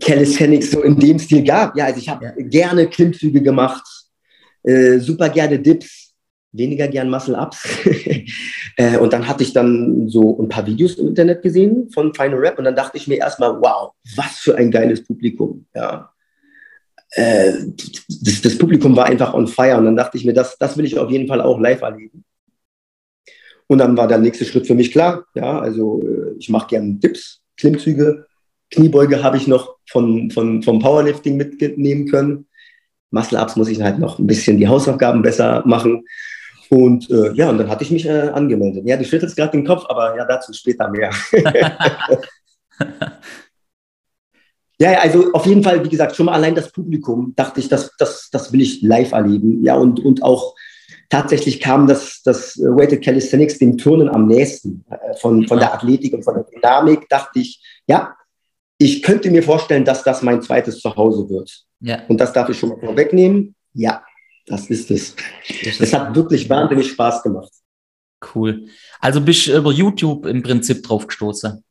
Calisthenics 0.00 0.70
so 0.70 0.82
in 0.82 0.98
dem 0.98 1.18
Stil 1.18 1.44
gab. 1.44 1.76
Ja, 1.76 1.86
also 1.86 1.98
ich 1.98 2.08
habe 2.08 2.24
ja. 2.24 2.32
gerne 2.36 2.88
Klimmzüge 2.88 3.42
gemacht, 3.42 3.84
äh, 4.62 4.98
super 4.98 5.28
gerne 5.28 5.58
Dips, 5.58 6.14
weniger 6.52 6.88
gern 6.88 7.10
Muscle-Ups. 7.10 7.68
äh, 8.76 8.98
und 8.98 9.12
dann 9.12 9.26
hatte 9.26 9.42
ich 9.42 9.52
dann 9.52 10.08
so 10.08 10.40
ein 10.40 10.48
paar 10.48 10.66
Videos 10.66 10.94
im 10.94 11.08
Internet 11.08 11.42
gesehen 11.42 11.90
von 11.90 12.14
Final 12.14 12.38
Rap 12.38 12.58
und 12.58 12.64
dann 12.64 12.76
dachte 12.76 12.96
ich 12.96 13.08
mir 13.08 13.18
erstmal, 13.18 13.60
wow, 13.60 13.92
was 14.16 14.38
für 14.38 14.56
ein 14.56 14.70
geiles 14.70 15.04
Publikum. 15.04 15.66
Ja. 15.74 16.11
Äh, 17.14 17.52
das, 18.08 18.40
das, 18.40 18.58
Publikum 18.58 18.96
war 18.96 19.06
einfach 19.06 19.34
on 19.34 19.46
fire 19.46 19.76
und 19.76 19.84
dann 19.84 19.96
dachte 19.96 20.16
ich 20.16 20.24
mir, 20.24 20.32
das, 20.32 20.56
das 20.58 20.76
will 20.76 20.86
ich 20.86 20.98
auf 20.98 21.10
jeden 21.10 21.28
Fall 21.28 21.42
auch 21.42 21.60
live 21.60 21.82
erleben. 21.82 22.24
Und 23.66 23.78
dann 23.78 23.96
war 23.96 24.08
der 24.08 24.18
nächste 24.18 24.44
Schritt 24.44 24.66
für 24.66 24.74
mich 24.74 24.92
klar. 24.92 25.24
Ja, 25.34 25.60
also 25.60 26.02
äh, 26.02 26.36
ich 26.38 26.48
mache 26.48 26.68
gerne 26.68 26.94
Dips, 26.94 27.42
Klimmzüge, 27.56 28.26
Kniebeuge 28.70 29.22
habe 29.22 29.36
ich 29.36 29.46
noch 29.46 29.76
von, 29.90 30.30
von, 30.30 30.62
vom 30.62 30.78
Powerlifting 30.78 31.36
mitnehmen 31.36 32.08
können. 32.08 32.46
Muscle-Ups 33.10 33.56
muss 33.56 33.68
ich 33.68 33.82
halt 33.82 33.98
noch 33.98 34.18
ein 34.18 34.26
bisschen 34.26 34.56
die 34.56 34.68
Hausaufgaben 34.68 35.20
besser 35.20 35.62
machen. 35.66 36.04
Und 36.70 37.10
äh, 37.10 37.32
ja, 37.34 37.50
und 37.50 37.58
dann 37.58 37.68
hatte 37.68 37.84
ich 37.84 37.90
mich 37.90 38.06
äh, 38.06 38.30
angemeldet. 38.32 38.84
Ja, 38.86 38.96
du 38.96 39.04
schüttelst 39.04 39.36
gerade 39.36 39.52
den 39.52 39.66
Kopf, 39.66 39.84
aber 39.88 40.16
ja, 40.16 40.24
dazu 40.24 40.54
später 40.54 40.88
mehr. 40.88 41.10
ja, 44.78 45.00
also 45.00 45.32
auf 45.32 45.46
jeden 45.46 45.62
Fall, 45.62 45.84
wie 45.84 45.88
gesagt, 45.88 46.16
schon 46.16 46.26
mal 46.26 46.32
allein 46.32 46.54
das 46.54 46.72
Publikum, 46.72 47.32
dachte 47.36 47.60
ich, 47.60 47.68
das, 47.68 47.92
das, 47.98 48.28
das 48.30 48.52
will 48.52 48.60
ich 48.60 48.82
live 48.82 49.12
erleben. 49.12 49.62
Ja, 49.64 49.76
und, 49.76 50.00
und 50.00 50.22
auch 50.22 50.54
tatsächlich 51.08 51.60
kam 51.60 51.86
das, 51.86 52.22
das 52.24 52.58
Weighted 52.58 53.04
Calisthenics 53.04 53.58
dem 53.58 53.76
Turnen 53.76 54.08
am 54.08 54.26
nächsten. 54.26 54.84
Äh, 54.90 55.16
von, 55.18 55.46
von 55.46 55.58
der 55.58 55.74
Athletik 55.74 56.14
und 56.14 56.24
von 56.24 56.34
der 56.34 56.44
Dynamik 56.44 57.08
dachte 57.08 57.38
ich, 57.38 57.62
ja, 57.86 58.16
ich 58.78 59.02
könnte 59.02 59.30
mir 59.30 59.42
vorstellen, 59.42 59.84
dass 59.84 60.02
das 60.02 60.22
mein 60.22 60.42
zweites 60.42 60.80
Zuhause 60.80 61.28
wird. 61.28 61.64
Ja. 61.80 62.02
Und 62.08 62.20
das 62.20 62.32
darf 62.32 62.48
ich 62.48 62.58
schon 62.58 62.70
mal 62.70 62.80
vorwegnehmen. 62.80 63.54
Ja, 63.74 64.02
das 64.46 64.68
ist 64.70 64.90
es. 64.90 65.14
Es 65.78 65.92
hat 65.92 66.14
wirklich 66.14 66.48
wahnsinnig 66.48 66.90
Spaß 66.90 67.22
gemacht. 67.22 67.52
Cool. 68.34 68.66
Also 69.00 69.20
bist 69.20 69.46
du 69.46 69.56
über 69.56 69.72
YouTube 69.72 70.26
im 70.26 70.42
Prinzip 70.42 70.82
drauf 70.82 71.06
gestoßen? 71.06 71.62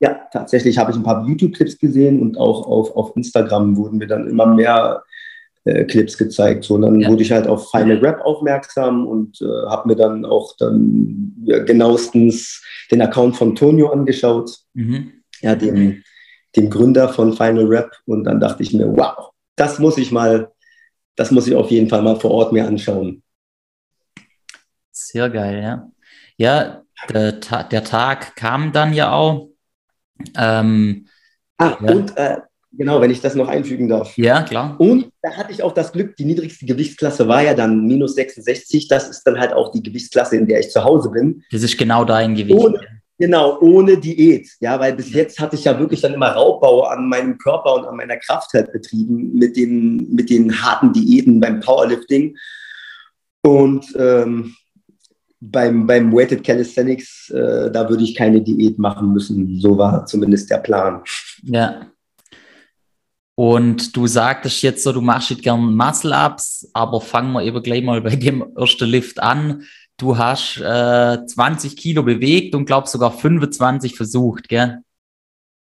Ja, 0.00 0.20
tatsächlich 0.32 0.76
habe 0.78 0.90
ich 0.90 0.96
ein 0.96 1.02
paar 1.02 1.26
YouTube-Clips 1.26 1.78
gesehen 1.78 2.20
und 2.20 2.36
auch 2.36 2.66
auf, 2.66 2.94
auf 2.96 3.16
Instagram 3.16 3.76
wurden 3.76 3.98
mir 3.98 4.06
dann 4.06 4.28
immer 4.28 4.46
mehr 4.46 5.02
äh, 5.64 5.84
Clips 5.84 6.18
gezeigt. 6.18 6.64
So, 6.64 6.74
und 6.74 6.82
dann 6.82 7.00
ja. 7.00 7.08
wurde 7.08 7.22
ich 7.22 7.32
halt 7.32 7.46
auf 7.46 7.70
Final 7.70 7.98
Rap 7.98 8.20
aufmerksam 8.20 9.06
und 9.06 9.40
äh, 9.40 9.46
habe 9.68 9.88
mir 9.88 9.96
dann 9.96 10.24
auch 10.24 10.54
dann 10.58 11.32
ja, 11.44 11.60
genauestens 11.60 12.62
den 12.90 13.00
Account 13.00 13.36
von 13.36 13.54
Tonio 13.54 13.88
angeschaut, 13.88 14.58
mhm. 14.74 15.22
ja, 15.40 15.54
dem, 15.54 16.02
dem 16.54 16.68
Gründer 16.68 17.08
von 17.08 17.32
Final 17.32 17.66
Rap. 17.66 17.92
Und 18.04 18.24
dann 18.24 18.40
dachte 18.40 18.62
ich 18.62 18.74
mir, 18.74 18.94
wow, 18.94 19.30
das 19.56 19.78
muss 19.78 19.96
ich 19.96 20.12
mal, 20.12 20.52
das 21.16 21.30
muss 21.30 21.46
ich 21.46 21.54
auf 21.54 21.70
jeden 21.70 21.88
Fall 21.88 22.02
mal 22.02 22.16
vor 22.16 22.32
Ort 22.32 22.52
mir 22.52 22.66
anschauen. 22.66 23.22
Sehr 24.90 25.30
geil, 25.30 25.62
ja. 25.62 25.90
Ja, 26.36 26.82
der, 27.10 27.32
der 27.32 27.84
Tag 27.84 28.36
kam 28.36 28.72
dann 28.72 28.92
ja 28.92 29.12
auch. 29.12 29.53
Ähm, 30.36 31.06
ah, 31.58 31.76
ja. 31.80 31.92
und 31.92 32.16
äh, 32.16 32.38
Genau, 32.76 33.00
wenn 33.00 33.10
ich 33.10 33.20
das 33.20 33.34
noch 33.34 33.48
einfügen 33.48 33.88
darf. 33.88 34.16
Ja, 34.16 34.42
klar. 34.42 34.74
Und 34.78 35.10
da 35.22 35.32
hatte 35.32 35.52
ich 35.52 35.62
auch 35.62 35.72
das 35.72 35.92
Glück, 35.92 36.16
die 36.16 36.24
niedrigste 36.24 36.66
Gewichtsklasse 36.66 37.28
war 37.28 37.42
ja 37.42 37.54
dann 37.54 37.86
minus 37.86 38.14
66. 38.16 38.88
Das 38.88 39.08
ist 39.08 39.22
dann 39.22 39.38
halt 39.38 39.52
auch 39.52 39.70
die 39.70 39.82
Gewichtsklasse, 39.82 40.36
in 40.36 40.46
der 40.46 40.60
ich 40.60 40.70
zu 40.70 40.82
Hause 40.82 41.10
bin. 41.10 41.44
Das 41.52 41.62
ist 41.62 41.78
genau 41.78 42.04
dein 42.04 42.34
Gewicht. 42.34 42.58
Ohne, 42.58 42.80
genau, 43.18 43.60
ohne 43.60 43.96
Diät. 43.96 44.48
Ja, 44.58 44.80
weil 44.80 44.94
bis 44.94 45.12
jetzt 45.12 45.38
hatte 45.38 45.54
ich 45.54 45.64
ja 45.64 45.78
wirklich 45.78 46.00
dann 46.00 46.14
immer 46.14 46.30
Raubbau 46.30 46.82
an 46.84 47.08
meinem 47.08 47.38
Körper 47.38 47.74
und 47.74 47.86
an 47.86 47.96
meiner 47.96 48.16
Kraft 48.16 48.52
halt 48.54 48.72
betrieben 48.72 49.32
mit 49.34 49.56
den, 49.56 50.12
mit 50.12 50.28
den 50.28 50.60
harten 50.60 50.92
Diäten 50.92 51.38
beim 51.38 51.60
Powerlifting. 51.60 52.36
Und 53.42 53.86
ähm, 53.96 54.56
beim, 55.50 55.86
beim 55.86 56.12
Weighted 56.12 56.44
Calisthenics, 56.44 57.30
äh, 57.30 57.70
da 57.70 57.88
würde 57.88 58.04
ich 58.04 58.14
keine 58.14 58.40
Diät 58.40 58.78
machen 58.78 59.12
müssen. 59.12 59.58
So 59.60 59.76
war 59.76 60.06
zumindest 60.06 60.50
der 60.50 60.58
Plan. 60.58 61.02
Ja. 61.42 61.86
Und 63.36 63.96
du 63.96 64.06
sagtest 64.06 64.62
jetzt 64.62 64.84
so, 64.84 64.92
du 64.92 65.00
machst 65.00 65.30
jetzt 65.30 65.42
gern 65.42 65.74
Muscle-Ups, 65.74 66.70
aber 66.72 67.00
fangen 67.00 67.32
wir 67.32 67.42
eben 67.42 67.62
gleich 67.62 67.82
mal 67.82 68.00
bei 68.00 68.16
dem 68.16 68.44
ersten 68.56 68.88
Lift 68.88 69.20
an. 69.20 69.64
Du 69.96 70.16
hast 70.16 70.58
äh, 70.60 71.26
20 71.26 71.76
Kilo 71.76 72.02
bewegt 72.02 72.54
und 72.54 72.66
glaubst 72.66 72.92
sogar 72.92 73.12
25 73.12 73.96
versucht, 73.96 74.48
gell? 74.48 74.78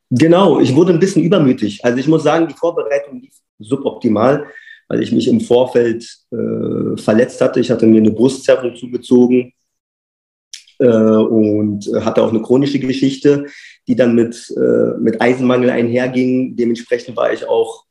Genau, 0.10 0.60
ich 0.60 0.75
wurde 0.75 0.93
ein 0.93 0.99
bisschen 0.99 1.23
übermütig. 1.23 1.84
Also 1.84 1.97
ich 1.97 2.08
muss 2.08 2.23
sagen, 2.23 2.47
die 2.47 2.54
Vorbereitung 2.54 3.21
lief 3.21 3.36
suboptimal, 3.60 4.47
weil 4.88 5.02
ich 5.02 5.12
mich 5.12 5.28
im 5.28 5.41
Vorfeld 5.41 6.08
äh, 6.32 6.98
verletzt 6.98 7.41
hatte. 7.41 7.60
Ich 7.60 7.71
hatte 7.71 7.88
mir 7.88 8.00
eine 8.00 8.12
Brustzerrung 8.12 8.76
zugezogen 8.76 9.54
äh, 10.80 10.88
und 10.88 11.86
hatte 12.04 12.24
auch 12.24 12.30
eine 12.30 12.41
chronische 12.41 12.80
Geschichte 12.80 13.45
die 13.88 13.95
dann 13.95 14.15
mit, 14.15 14.52
äh, 14.58 14.98
mit 15.00 15.21
Eisenmangel 15.21 15.69
einherging. 15.69 16.56
Dementsprechend 16.56 17.15
war 17.15 17.32
ich 17.32 17.48
auch 17.48 17.86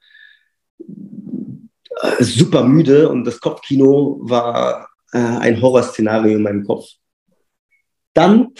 äh, 0.79 2.23
super 2.23 2.65
müde 2.65 3.09
und 3.09 3.25
das 3.25 3.41
Kopfkino 3.41 4.19
war 4.23 4.89
äh, 5.13 5.19
ein 5.19 5.61
Horrorszenario 5.61 6.37
in 6.37 6.43
meinem 6.43 6.65
Kopf. 6.65 6.87
Dann 8.13 8.53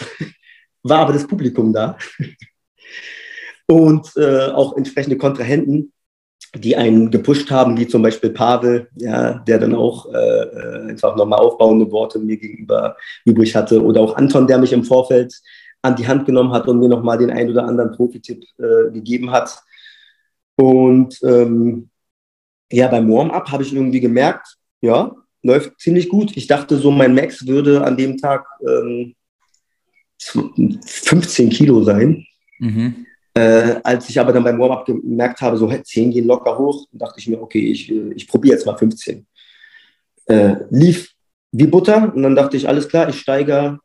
war 0.83 0.99
aber 0.99 1.13
das 1.13 1.27
Publikum 1.27 1.73
da 1.73 1.97
und 3.67 4.07
äh, 4.15 4.47
auch 4.47 4.77
entsprechende 4.77 5.17
Kontrahenten, 5.17 5.91
die 6.55 6.75
einen 6.75 7.11
gepusht 7.11 7.51
haben, 7.51 7.77
wie 7.77 7.87
zum 7.87 8.01
Beispiel 8.01 8.29
Pavel, 8.29 8.87
ja, 8.95 9.39
der 9.39 9.59
dann 9.59 9.75
auch 9.75 10.13
äh, 10.13 10.17
äh 10.17 10.89
einfach 10.89 11.15
nochmal 11.15 11.39
aufbauende 11.39 11.91
Worte 11.91 12.19
mir 12.19 12.37
gegenüber 12.37 12.95
übrig 13.25 13.55
hatte, 13.55 13.83
oder 13.83 14.01
auch 14.01 14.15
Anton, 14.15 14.47
der 14.47 14.57
mich 14.57 14.71
im 14.71 14.83
Vorfeld 14.83 15.33
an 15.81 15.95
die 15.95 16.07
Hand 16.07 16.25
genommen 16.25 16.51
hat 16.51 16.67
und 16.67 16.79
mir 16.79 16.89
nochmal 16.89 17.17
den 17.17 17.29
ein 17.29 17.49
oder 17.49 17.65
anderen 17.65 17.91
Profi-Tipp 17.91 18.43
äh, 18.57 18.91
gegeben 18.91 19.31
hat. 19.31 19.61
Und 20.55 21.19
ähm, 21.23 21.89
ja, 22.71 22.87
beim 22.87 23.11
Warm-up 23.11 23.51
habe 23.51 23.63
ich 23.63 23.73
irgendwie 23.73 23.99
gemerkt, 23.99 24.57
ja, 24.81 25.13
läuft 25.43 25.79
ziemlich 25.79 26.09
gut. 26.09 26.35
Ich 26.35 26.47
dachte 26.47 26.77
so, 26.77 26.89
mein 26.89 27.13
Max 27.13 27.45
würde 27.45 27.83
an 27.83 27.97
dem 27.97 28.17
Tag 28.17 28.45
ähm, 28.67 29.13
15 30.17 31.49
Kilo 31.49 31.83
sein. 31.83 32.25
Mhm. 32.59 33.05
Äh, 33.37 33.81
als 33.83 34.09
ich 34.09 34.19
aber 34.19 34.31
dann 34.31 34.43
beim 34.43 34.57
Warm-up 34.57 34.85
gemerkt 34.85 35.41
habe, 35.41 35.57
so 35.57 35.69
10 35.69 36.11
gehen 36.11 36.25
locker 36.25 36.57
hoch, 36.57 36.87
dachte 36.93 37.19
ich 37.19 37.27
mir, 37.27 37.41
okay, 37.41 37.71
ich, 37.71 37.91
ich 37.91 38.27
probiere 38.27 38.55
jetzt 38.55 38.65
mal 38.65 38.77
15. 38.77 39.27
Äh, 40.27 40.55
lief 40.69 41.11
wie 41.51 41.67
Butter 41.67 42.13
und 42.15 42.23
dann 42.23 42.35
dachte 42.35 42.57
ich, 42.57 42.67
alles 42.67 42.87
klar, 42.87 43.09
ich 43.09 43.19
steigere 43.19 43.79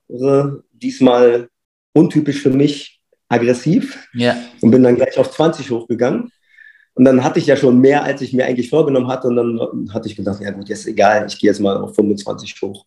diesmal 0.72 1.48
untypisch 1.92 2.40
für 2.40 2.50
mich 2.50 3.00
aggressiv 3.28 4.08
ja. 4.14 4.36
und 4.60 4.70
bin 4.70 4.82
dann 4.82 4.96
gleich 4.96 5.18
auf 5.18 5.30
20 5.30 5.70
hochgegangen. 5.70 6.30
Und 6.94 7.04
dann 7.04 7.22
hatte 7.22 7.38
ich 7.38 7.46
ja 7.46 7.56
schon 7.56 7.80
mehr, 7.80 8.02
als 8.02 8.20
ich 8.20 8.32
mir 8.32 8.46
eigentlich 8.46 8.68
vorgenommen 8.68 9.08
hatte. 9.08 9.28
Und 9.28 9.36
dann 9.36 9.94
hatte 9.94 10.08
ich 10.08 10.16
gedacht, 10.16 10.40
ja 10.40 10.50
gut, 10.50 10.68
jetzt 10.68 10.86
egal, 10.86 11.26
ich 11.26 11.38
gehe 11.38 11.50
jetzt 11.50 11.60
mal 11.60 11.76
auf 11.76 11.94
25 11.94 12.60
hoch. 12.62 12.84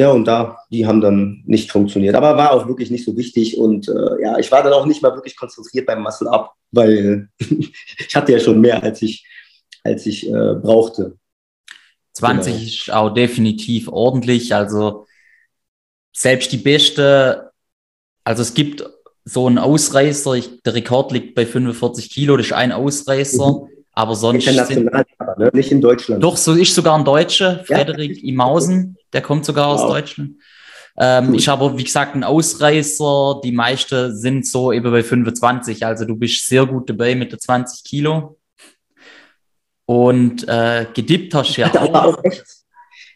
Ja, 0.00 0.10
und 0.10 0.24
da, 0.24 0.58
die 0.70 0.86
haben 0.86 1.00
dann 1.00 1.42
nicht 1.46 1.70
funktioniert. 1.70 2.14
Aber 2.14 2.36
war 2.36 2.52
auch 2.52 2.66
wirklich 2.66 2.90
nicht 2.90 3.04
so 3.04 3.16
wichtig. 3.16 3.58
Und 3.58 3.88
äh, 3.88 4.22
ja, 4.22 4.38
ich 4.38 4.50
war 4.50 4.62
dann 4.62 4.72
auch 4.72 4.86
nicht 4.86 5.02
mal 5.02 5.14
wirklich 5.14 5.36
konzentriert 5.36 5.86
beim 5.86 6.02
Muscle 6.02 6.30
Up, 6.30 6.54
weil 6.72 7.28
ich 7.38 8.14
hatte 8.14 8.32
ja 8.32 8.40
schon 8.40 8.60
mehr, 8.60 8.82
als 8.82 9.02
ich, 9.02 9.26
als 9.84 10.06
ich 10.06 10.28
äh, 10.28 10.54
brauchte. 10.54 11.16
20 12.14 12.52
genau. 12.52 12.64
ist 12.64 12.92
auch 12.92 13.10
definitiv 13.10 13.88
ordentlich. 13.88 14.54
Also 14.54 15.06
selbst 16.12 16.50
die 16.52 16.58
beste 16.58 17.50
also 18.24 18.42
es 18.42 18.54
gibt 18.54 18.84
so 19.24 19.46
einen 19.46 19.58
Ausreißer, 19.58 20.34
ich, 20.34 20.62
der 20.62 20.74
Rekord 20.74 21.12
liegt 21.12 21.34
bei 21.34 21.46
45 21.46 22.10
Kilo, 22.10 22.36
das 22.36 22.46
ist 22.46 22.52
ein 22.52 22.72
Ausreißer, 22.72 23.52
mhm. 23.52 23.68
aber 23.92 24.14
sonst. 24.14 24.46
International, 24.46 25.04
sind, 25.18 25.38
ne? 25.38 25.50
nicht 25.52 25.72
in 25.72 25.80
Deutschland. 25.80 26.22
Doch, 26.22 26.36
so 26.36 26.54
ist 26.54 26.74
sogar 26.74 26.96
ein 26.96 27.04
Deutscher, 27.04 27.64
Frederik 27.64 28.16
ja. 28.16 28.28
Imausen, 28.28 28.96
der 29.12 29.22
kommt 29.22 29.44
sogar 29.44 29.68
aus 29.68 29.82
wow. 29.82 29.92
Deutschland. 29.92 30.36
Ähm. 30.98 31.34
Ich 31.34 31.48
habe, 31.48 31.76
wie 31.76 31.84
gesagt, 31.84 32.14
ein 32.14 32.24
Ausreißer. 32.24 33.40
Die 33.42 33.52
meisten 33.52 34.14
sind 34.16 34.46
so 34.46 34.72
eben 34.72 34.90
bei 34.90 35.02
25. 35.02 35.84
Also 35.84 36.04
du 36.04 36.16
bist 36.16 36.46
sehr 36.46 36.66
gut 36.66 36.90
dabei 36.90 37.14
mit 37.14 37.32
der 37.32 37.38
20 37.38 37.84
Kilo. 37.84 38.36
Und 39.86 40.46
äh, 40.46 40.86
gedippt 40.94 41.34
hast 41.34 41.56
ja 41.56 41.68
auch. 41.74 42.22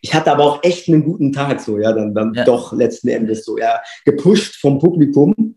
ich 0.01 0.13
hatte 0.13 0.33
aber 0.33 0.45
auch 0.45 0.63
echt 0.65 0.89
einen 0.89 1.05
guten 1.05 1.33
Tag, 1.33 1.61
so, 1.61 1.79
ja, 1.79 1.93
dann, 1.93 2.13
dann 2.13 2.35
ja. 2.35 2.45
doch 2.45 2.73
letzten 2.73 3.09
Endes 3.09 3.45
so, 3.45 3.57
ja, 3.59 3.79
gepusht 4.05 4.57
vom 4.57 4.81
Publikum. 4.81 5.55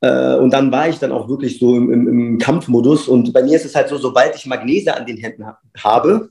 Äh, 0.00 0.36
und 0.36 0.50
dann 0.52 0.72
war 0.72 0.88
ich 0.88 0.98
dann 0.98 1.12
auch 1.12 1.28
wirklich 1.28 1.58
so 1.58 1.76
im, 1.76 1.92
im, 1.92 2.08
im, 2.08 2.38
Kampfmodus. 2.38 3.06
Und 3.06 3.32
bei 3.32 3.42
mir 3.42 3.56
ist 3.56 3.66
es 3.66 3.74
halt 3.74 3.88
so, 3.88 3.98
sobald 3.98 4.34
ich 4.34 4.46
Magnese 4.46 4.96
an 4.96 5.04
den 5.04 5.18
Händen 5.18 5.46
ha 5.46 5.58
habe, 5.76 6.30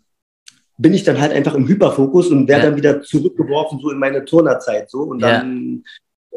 bin 0.78 0.94
ich 0.94 1.04
dann 1.04 1.20
halt 1.20 1.32
einfach 1.32 1.56
im 1.56 1.68
Hyperfokus 1.68 2.30
und 2.30 2.48
werde 2.48 2.64
ja. 2.64 2.70
dann 2.70 2.78
wieder 2.78 3.02
zurückgeworfen, 3.02 3.80
so 3.80 3.92
in 3.92 4.00
meine 4.00 4.26
Turnerzeit. 4.26 4.90
So. 4.90 5.00
Und 5.00 5.22
dann 5.22 5.84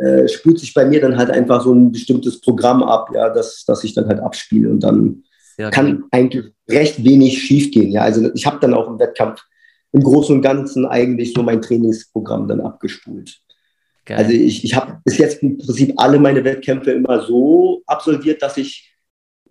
ja. 0.00 0.06
äh, 0.06 0.28
spült 0.28 0.58
sich 0.60 0.74
bei 0.74 0.84
mir 0.84 1.00
dann 1.00 1.16
halt 1.16 1.30
einfach 1.30 1.62
so 1.62 1.72
ein 1.72 1.90
bestimmtes 1.90 2.40
Programm 2.40 2.82
ab, 2.82 3.10
ja, 3.14 3.30
das, 3.30 3.64
das 3.66 3.84
ich 3.84 3.94
dann 3.94 4.06
halt 4.06 4.20
abspiele. 4.20 4.70
Und 4.70 4.80
dann 4.80 5.24
Sehr 5.56 5.70
kann 5.70 6.04
eigentlich 6.10 6.52
recht 6.68 7.02
wenig 7.02 7.42
schiefgehen. 7.42 7.90
Ja, 7.90 8.02
also 8.02 8.30
ich 8.34 8.46
habe 8.46 8.58
dann 8.60 8.74
auch 8.74 8.88
im 8.88 8.98
Wettkampf 8.98 9.42
im 9.92 10.02
Großen 10.02 10.36
und 10.36 10.42
Ganzen 10.42 10.86
eigentlich 10.86 11.32
so 11.32 11.42
mein 11.42 11.62
Trainingsprogramm 11.62 12.46
dann 12.46 12.60
abgespult. 12.60 13.40
Geil. 14.04 14.18
Also 14.18 14.32
ich, 14.32 14.64
ich 14.64 14.74
habe 14.74 15.00
bis 15.04 15.18
jetzt 15.18 15.42
im 15.42 15.58
Prinzip 15.58 15.94
alle 15.96 16.18
meine 16.18 16.44
Wettkämpfe 16.44 16.92
immer 16.92 17.22
so 17.22 17.82
absolviert, 17.86 18.42
dass 18.42 18.56
ich 18.56 18.94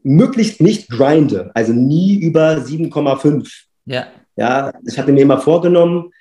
möglichst 0.03 0.61
nicht 0.61 0.89
grinde, 0.89 1.51
also 1.53 1.73
nie 1.73 2.19
über 2.19 2.57
7,5. 2.57 3.51
Ja. 3.85 4.07
Ja, 4.37 4.71
ich 4.85 4.97
hatte 4.97 5.11
mir 5.11 5.21
immer 5.21 5.39
vorgenommen, 5.39 6.11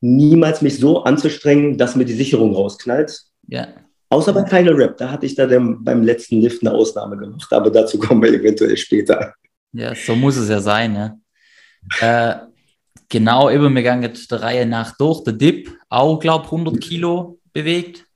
niemals 0.00 0.62
mich 0.62 0.78
so 0.78 1.02
anzustrengen, 1.02 1.76
dass 1.76 1.96
mir 1.96 2.04
die 2.04 2.14
Sicherung 2.14 2.54
rausknallt. 2.54 3.22
Ja. 3.48 3.68
Außer 4.08 4.32
bei 4.32 4.46
Final 4.46 4.74
Rap, 4.74 4.96
da 4.96 5.10
hatte 5.10 5.26
ich 5.26 5.34
da 5.34 5.46
dem, 5.46 5.82
beim 5.82 6.04
letzten 6.04 6.40
Lift 6.40 6.62
eine 6.62 6.72
Ausnahme 6.72 7.16
gemacht, 7.16 7.52
aber 7.52 7.70
dazu 7.70 7.98
kommen 7.98 8.22
wir 8.22 8.32
eventuell 8.32 8.76
später. 8.76 9.34
Ja, 9.72 9.94
so 9.94 10.14
muss 10.14 10.36
es 10.36 10.48
ja 10.48 10.60
sein, 10.60 10.94
ja. 10.94 11.18
Äh, 12.00 12.46
genau, 13.08 13.50
übergegangen 13.50 14.12
der 14.30 14.42
Reihe 14.42 14.64
nach 14.64 14.96
durch. 14.96 15.24
Der 15.24 15.32
Dip, 15.32 15.76
auch, 15.88 16.18
glaube 16.20 16.46
ich, 16.46 16.52
100 16.52 16.80
Kilo 16.80 17.40
bewegt, 17.52 18.06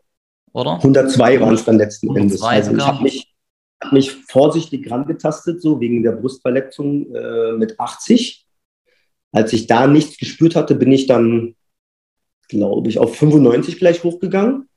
oder? 0.52 0.76
102 0.76 1.40
waren 1.40 1.54
es 1.54 1.64
dann 1.64 1.78
letzten 1.78 2.16
Endes. 2.16 2.40
102 2.40 2.54
Also 2.54 2.76
ich 2.76 2.86
habe 2.86 3.02
mich, 3.02 3.34
hab 3.82 3.92
mich 3.92 4.12
vorsichtig 4.12 4.88
rangetastet, 4.90 5.60
so 5.60 5.80
wegen 5.80 6.04
der 6.04 6.12
Brustverletzung 6.12 7.12
äh, 7.14 7.52
mit 7.52 7.78
80. 7.80 8.46
Als 9.32 9.52
ich 9.52 9.66
da 9.66 9.86
nichts 9.86 10.18
gespürt 10.18 10.56
hatte, 10.56 10.74
bin 10.74 10.90
ich 10.90 11.06
dann, 11.06 11.54
glaube 12.48 12.88
ich, 12.88 12.98
auf 12.98 13.16
95 13.16 13.78
gleich 13.78 14.02
hochgegangen. 14.02 14.68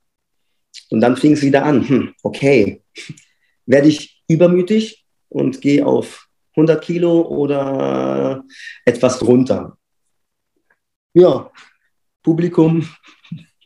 Und 0.89 1.02
dann 1.02 1.18
fing 1.18 1.34
es 1.34 1.42
wieder 1.42 1.66
an. 1.66 1.88
Hm, 1.88 2.13
okay, 2.22 2.82
werde 3.66 3.88
ich 3.88 4.24
übermütig 4.28 5.06
und 5.30 5.62
gehe 5.62 5.86
auf 5.86 6.28
100 6.52 6.84
Kilo 6.84 7.22
oder 7.22 8.44
etwas 8.86 9.20
drunter? 9.20 9.78
Ja, 11.13 11.52
Publikum 12.22 12.88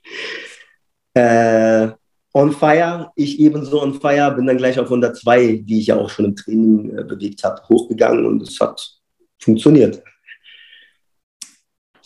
äh, 1.13 1.89
on 2.33 2.51
fire, 2.51 3.11
ich 3.15 3.39
ebenso 3.39 3.81
on 3.81 3.99
fire, 3.99 4.31
bin 4.35 4.45
dann 4.45 4.57
gleich 4.57 4.79
auf 4.79 4.85
102, 4.85 5.63
die 5.63 5.79
ich 5.79 5.87
ja 5.87 5.97
auch 5.97 6.09
schon 6.09 6.25
im 6.25 6.35
Training 6.35 6.97
äh, 6.97 7.03
bewegt 7.03 7.43
habe, 7.43 7.61
hochgegangen 7.67 8.25
und 8.25 8.41
es 8.41 8.59
hat 8.59 8.99
funktioniert. 9.39 10.03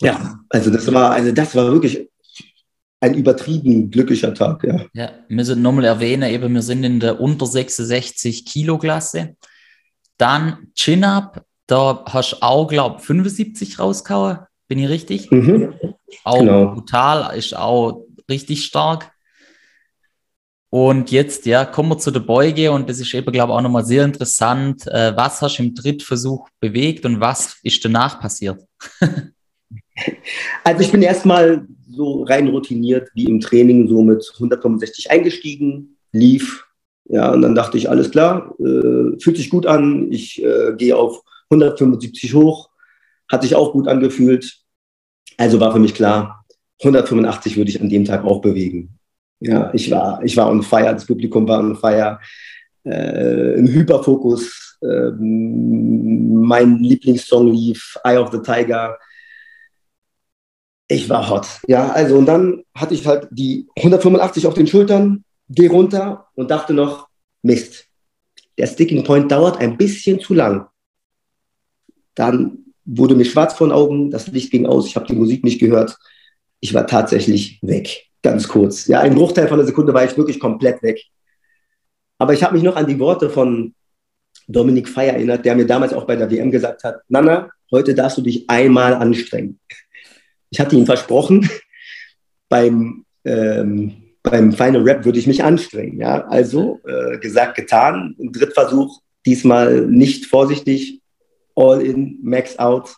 Ja, 0.02 0.40
also 0.48 0.70
das 0.70 0.92
war, 0.92 1.12
also 1.12 1.32
das 1.32 1.54
war 1.54 1.70
wirklich 1.72 2.08
ein 3.00 3.14
übertrieben 3.14 3.90
glücklicher 3.90 4.32
Tag, 4.32 4.62
ja. 4.64 4.86
Ja, 4.92 5.12
wir 5.26 5.36
müssen 5.36 5.60
nochmal 5.60 5.84
erwähnen, 5.84 6.30
eben, 6.30 6.54
wir 6.54 6.62
sind 6.62 6.84
in 6.84 7.00
der 7.00 7.20
unter 7.20 7.46
66 7.46 8.44
Kilo 8.46 8.78
Klasse. 8.78 9.36
Dann 10.18 10.68
Chin-Up, 10.74 11.44
da 11.66 12.04
hast 12.08 12.32
du 12.34 12.42
auch, 12.42 12.68
glaube 12.68 12.96
ich, 12.98 13.04
75 13.04 13.78
rausgehauen. 13.78 14.38
Bin 14.68 14.78
ich 14.78 14.88
richtig? 14.88 15.30
Mhm. 15.30 15.74
Auch 16.22 16.38
Genau. 16.38 16.74
brutal, 16.74 17.36
ist 17.36 17.56
auch 17.56 18.04
richtig 18.30 18.64
stark. 18.64 19.10
Und 20.70 21.10
jetzt, 21.10 21.44
ja, 21.44 21.64
kommen 21.66 21.90
wir 21.90 21.98
zu 21.98 22.10
der 22.10 22.20
Beuge 22.20 22.70
und 22.72 22.88
das 22.88 22.98
ist 22.98 23.12
eben, 23.12 23.30
glaube 23.30 23.52
ich, 23.52 23.58
auch 23.58 23.60
nochmal 23.60 23.84
sehr 23.84 24.04
interessant. 24.04 24.86
Äh, 24.86 25.14
was 25.16 25.42
hast 25.42 25.58
du 25.58 25.64
im 25.64 25.74
Drittversuch 25.74 26.48
bewegt 26.60 27.04
und 27.04 27.20
was 27.20 27.56
ist 27.62 27.84
danach 27.84 28.20
passiert? 28.20 28.62
Also 30.64 30.82
ich 30.82 30.92
bin 30.92 31.02
erstmal 31.02 31.66
so 31.90 32.22
rein 32.22 32.48
routiniert 32.48 33.10
wie 33.14 33.24
im 33.24 33.40
Training, 33.40 33.88
so 33.88 34.02
mit 34.02 34.24
165 34.34 35.10
eingestiegen, 35.10 35.96
lief. 36.12 36.64
Ja, 37.06 37.32
und 37.32 37.42
dann 37.42 37.54
dachte 37.54 37.76
ich, 37.76 37.90
alles 37.90 38.10
klar, 38.10 38.54
äh, 38.58 39.18
fühlt 39.20 39.36
sich 39.36 39.50
gut 39.50 39.66
an. 39.66 40.10
Ich 40.10 40.42
äh, 40.42 40.74
gehe 40.76 40.96
auf 40.96 41.22
175 41.50 42.32
hoch, 42.34 42.70
hat 43.30 43.42
sich 43.42 43.54
auch 43.54 43.72
gut 43.72 43.88
angefühlt. 43.88 44.60
Also 45.36 45.60
war 45.60 45.72
für 45.72 45.78
mich 45.78 45.94
klar, 45.94 46.44
185 46.82 47.56
würde 47.56 47.70
ich 47.70 47.80
an 47.80 47.88
dem 47.88 48.04
Tag 48.04 48.24
auch 48.24 48.40
bewegen. 48.40 48.98
Ja, 49.40 49.70
ich 49.74 49.90
war, 49.90 50.22
ich 50.22 50.36
war 50.36 50.50
on 50.50 50.62
fire, 50.62 50.92
das 50.92 51.06
Publikum 51.06 51.46
war 51.48 51.58
on 51.58 51.76
fire, 51.76 52.20
äh, 52.84 53.58
im 53.58 53.66
Hyperfokus. 53.66 54.78
Ähm, 54.82 56.34
mein 56.42 56.78
Lieblingssong 56.78 57.52
lief, 57.52 57.96
Eye 58.04 58.18
of 58.18 58.30
the 58.30 58.38
Tiger. 58.38 58.96
Ich 60.92 61.08
war 61.08 61.30
hot. 61.30 61.46
Ja, 61.68 61.90
also 61.90 62.18
und 62.18 62.26
dann 62.26 62.64
hatte 62.74 62.92
ich 62.92 63.06
halt 63.06 63.26
die 63.30 63.66
185 63.76 64.46
auf 64.46 64.52
den 64.52 64.66
Schultern, 64.66 65.24
geh 65.48 65.66
runter 65.66 66.26
und 66.34 66.50
dachte 66.50 66.74
noch, 66.74 67.08
Mist, 67.40 67.86
der 68.58 68.66
Sticking 68.66 69.02
Point 69.02 69.32
dauert 69.32 69.58
ein 69.58 69.78
bisschen 69.78 70.20
zu 70.20 70.34
lang. 70.34 70.66
Dann 72.14 72.58
wurde 72.84 73.14
mir 73.14 73.24
schwarz 73.24 73.54
vor 73.54 73.68
den 73.68 73.72
Augen, 73.72 74.10
das 74.10 74.26
Licht 74.26 74.50
ging 74.50 74.66
aus, 74.66 74.86
ich 74.86 74.94
habe 74.94 75.06
die 75.06 75.14
Musik 75.14 75.44
nicht 75.44 75.60
gehört. 75.60 75.96
Ich 76.60 76.74
war 76.74 76.86
tatsächlich 76.86 77.58
weg, 77.62 78.08
ganz 78.22 78.46
kurz. 78.46 78.86
Ja, 78.86 79.00
ein 79.00 79.14
Bruchteil 79.14 79.48
von 79.48 79.58
einer 79.58 79.66
Sekunde 79.66 79.94
war 79.94 80.04
ich 80.04 80.16
wirklich 80.18 80.38
komplett 80.38 80.82
weg. 80.82 81.02
Aber 82.18 82.34
ich 82.34 82.42
habe 82.42 82.54
mich 82.54 82.62
noch 82.62 82.76
an 82.76 82.86
die 82.86 82.98
Worte 82.98 83.30
von 83.30 83.74
Dominik 84.46 84.90
Fey 84.90 85.08
erinnert, 85.08 85.46
der 85.46 85.56
mir 85.56 85.66
damals 85.66 85.94
auch 85.94 86.04
bei 86.04 86.16
der 86.16 86.30
WM 86.30 86.50
gesagt 86.50 86.84
hat, 86.84 87.00
Nana, 87.08 87.48
heute 87.70 87.94
darfst 87.94 88.18
du 88.18 88.22
dich 88.22 88.44
einmal 88.50 88.92
anstrengen. 88.94 89.58
Ich 90.52 90.60
hatte 90.60 90.76
ihm 90.76 90.84
versprochen, 90.84 91.48
beim, 92.50 93.06
ähm, 93.24 93.94
beim 94.22 94.52
Final 94.52 94.82
Rap 94.82 95.04
würde 95.06 95.18
ich 95.18 95.26
mich 95.26 95.42
anstrengen. 95.42 95.98
Ja? 95.98 96.26
Also 96.26 96.78
äh, 96.86 97.18
gesagt, 97.18 97.54
getan. 97.54 98.14
Im 98.18 98.32
Drittversuch, 98.32 99.00
diesmal 99.24 99.86
nicht 99.86 100.26
vorsichtig, 100.26 101.00
all 101.56 101.80
in, 101.80 102.18
max 102.22 102.58
out. 102.58 102.94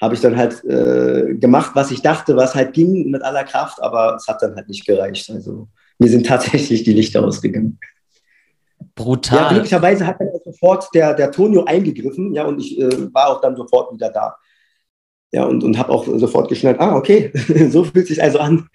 Habe 0.00 0.14
ich 0.14 0.20
dann 0.20 0.36
halt 0.36 0.64
äh, 0.64 1.34
gemacht, 1.34 1.72
was 1.74 1.90
ich 1.90 2.00
dachte, 2.00 2.36
was 2.36 2.54
halt 2.54 2.72
ging 2.72 3.10
mit 3.10 3.22
aller 3.22 3.42
Kraft, 3.42 3.82
aber 3.82 4.14
es 4.14 4.28
hat 4.28 4.40
dann 4.40 4.54
halt 4.54 4.68
nicht 4.68 4.86
gereicht. 4.86 5.28
Also 5.30 5.66
mir 5.98 6.08
sind 6.08 6.26
tatsächlich 6.28 6.84
die 6.84 6.92
Lichter 6.92 7.24
ausgegangen. 7.24 7.80
Ja, 8.80 8.86
Brutal. 8.94 9.48
glücklicherweise 9.48 10.06
hat 10.06 10.20
dann 10.20 10.28
sofort 10.44 10.86
der, 10.94 11.14
der 11.14 11.32
Tonio 11.32 11.64
eingegriffen, 11.64 12.32
ja, 12.34 12.44
und 12.44 12.60
ich 12.60 12.80
äh, 12.80 13.12
war 13.12 13.30
auch 13.30 13.40
dann 13.40 13.56
sofort 13.56 13.92
wieder 13.92 14.10
da. 14.10 14.36
Ja, 15.32 15.44
und, 15.44 15.62
und 15.62 15.76
habe 15.78 15.90
auch 15.90 16.06
sofort 16.06 16.48
geschnallt, 16.48 16.80
ah, 16.80 16.96
okay, 16.96 17.30
so 17.70 17.84
fühlt 17.84 18.06
sich 18.06 18.22
also 18.22 18.38
an, 18.38 18.68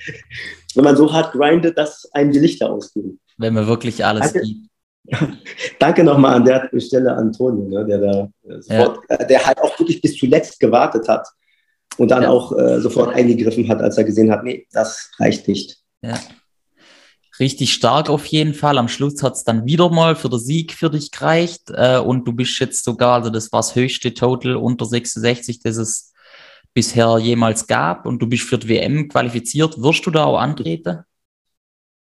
wenn 0.76 0.84
man 0.84 0.96
so 0.96 1.12
hart 1.12 1.32
grindet, 1.32 1.78
dass 1.78 2.08
einem 2.14 2.32
die 2.32 2.40
Lichter 2.40 2.70
ausgehen. 2.72 3.20
Wenn 3.38 3.54
man 3.56 3.68
wirklich 3.68 4.06
alles 4.06 4.34
Danke. 4.34 4.48
gibt. 4.48 4.70
Danke 5.80 6.04
nochmal 6.04 6.36
an 6.36 6.46
der 6.46 6.70
Stelle 6.80 7.14
an 7.14 7.34
Tonio, 7.34 7.68
ne, 7.68 7.86
der 7.86 7.98
da 7.98 8.30
äh, 8.48 8.62
sofort, 8.62 9.00
äh, 9.10 9.28
der 9.28 9.46
halt 9.46 9.60
auch 9.60 9.78
wirklich 9.80 10.02
bis 10.02 10.16
zuletzt 10.16 10.60
gewartet 10.60 11.08
hat 11.08 11.28
und 11.98 12.12
dann 12.12 12.24
Ja. 12.24 12.30
auch 12.30 12.58
äh, 12.58 12.80
sofort 12.80 13.14
eingegriffen 13.16 13.68
hat, 13.68 13.82
als 13.82 13.98
er 13.98 14.04
gesehen 14.04 14.32
hat, 14.32 14.44
nee, 14.44 14.68
das 14.72 15.12
reicht 15.20 15.48
nicht. 15.48 15.80
Ja. 16.02 16.18
Richtig 17.40 17.74
stark 17.74 18.10
auf 18.10 18.26
jeden 18.28 18.54
Fall. 18.54 18.78
Am 18.78 18.88
Schluss 18.88 19.24
hat 19.24 19.34
es 19.34 19.44
dann 19.44 19.66
wieder 19.66 19.90
mal 19.90 20.16
für 20.16 20.30
den 20.30 20.40
Sieg 20.40 20.72
für 20.72 20.92
dich 20.92 21.10
gereicht. 21.10 21.64
Äh, 21.74 21.98
und 21.98 22.26
du 22.28 22.34
bist 22.34 22.60
jetzt 22.60 22.84
sogar, 22.84 23.16
also 23.16 23.32
das 23.32 23.52
war 23.52 23.60
das 23.60 23.76
höchste 23.76 24.14
Total 24.14 24.56
unter 24.56 24.86
66, 24.86 25.60
das 25.60 25.78
es 25.78 26.13
bisher 26.74 27.18
jemals 27.20 27.68
gab. 27.68 28.06
Und 28.06 28.20
du 28.20 28.28
bist 28.28 28.44
für 28.44 28.58
die 28.58 28.70
WM 28.70 29.08
qualifiziert. 29.08 29.82
Wirst 29.82 30.06
du 30.06 30.12
da 30.12 30.26
auch 30.26 30.40
antreten? 30.40 31.04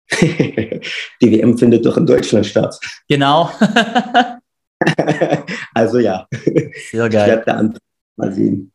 die 0.22 0.82
WM 1.22 1.58
findet 1.58 1.86
doch 1.86 1.98
in 1.98 2.06
Deutschland 2.06 2.46
statt. 2.46 2.80
Genau. 3.08 3.52
also 5.74 6.00
ja. 6.00 6.28
Sehr 6.32 7.06
Ich 7.06 7.12
geil. 7.12 7.30
werde 7.30 7.44
da 7.46 7.54
an- 7.54 7.78
mal 8.16 8.34
sehen. 8.34 8.72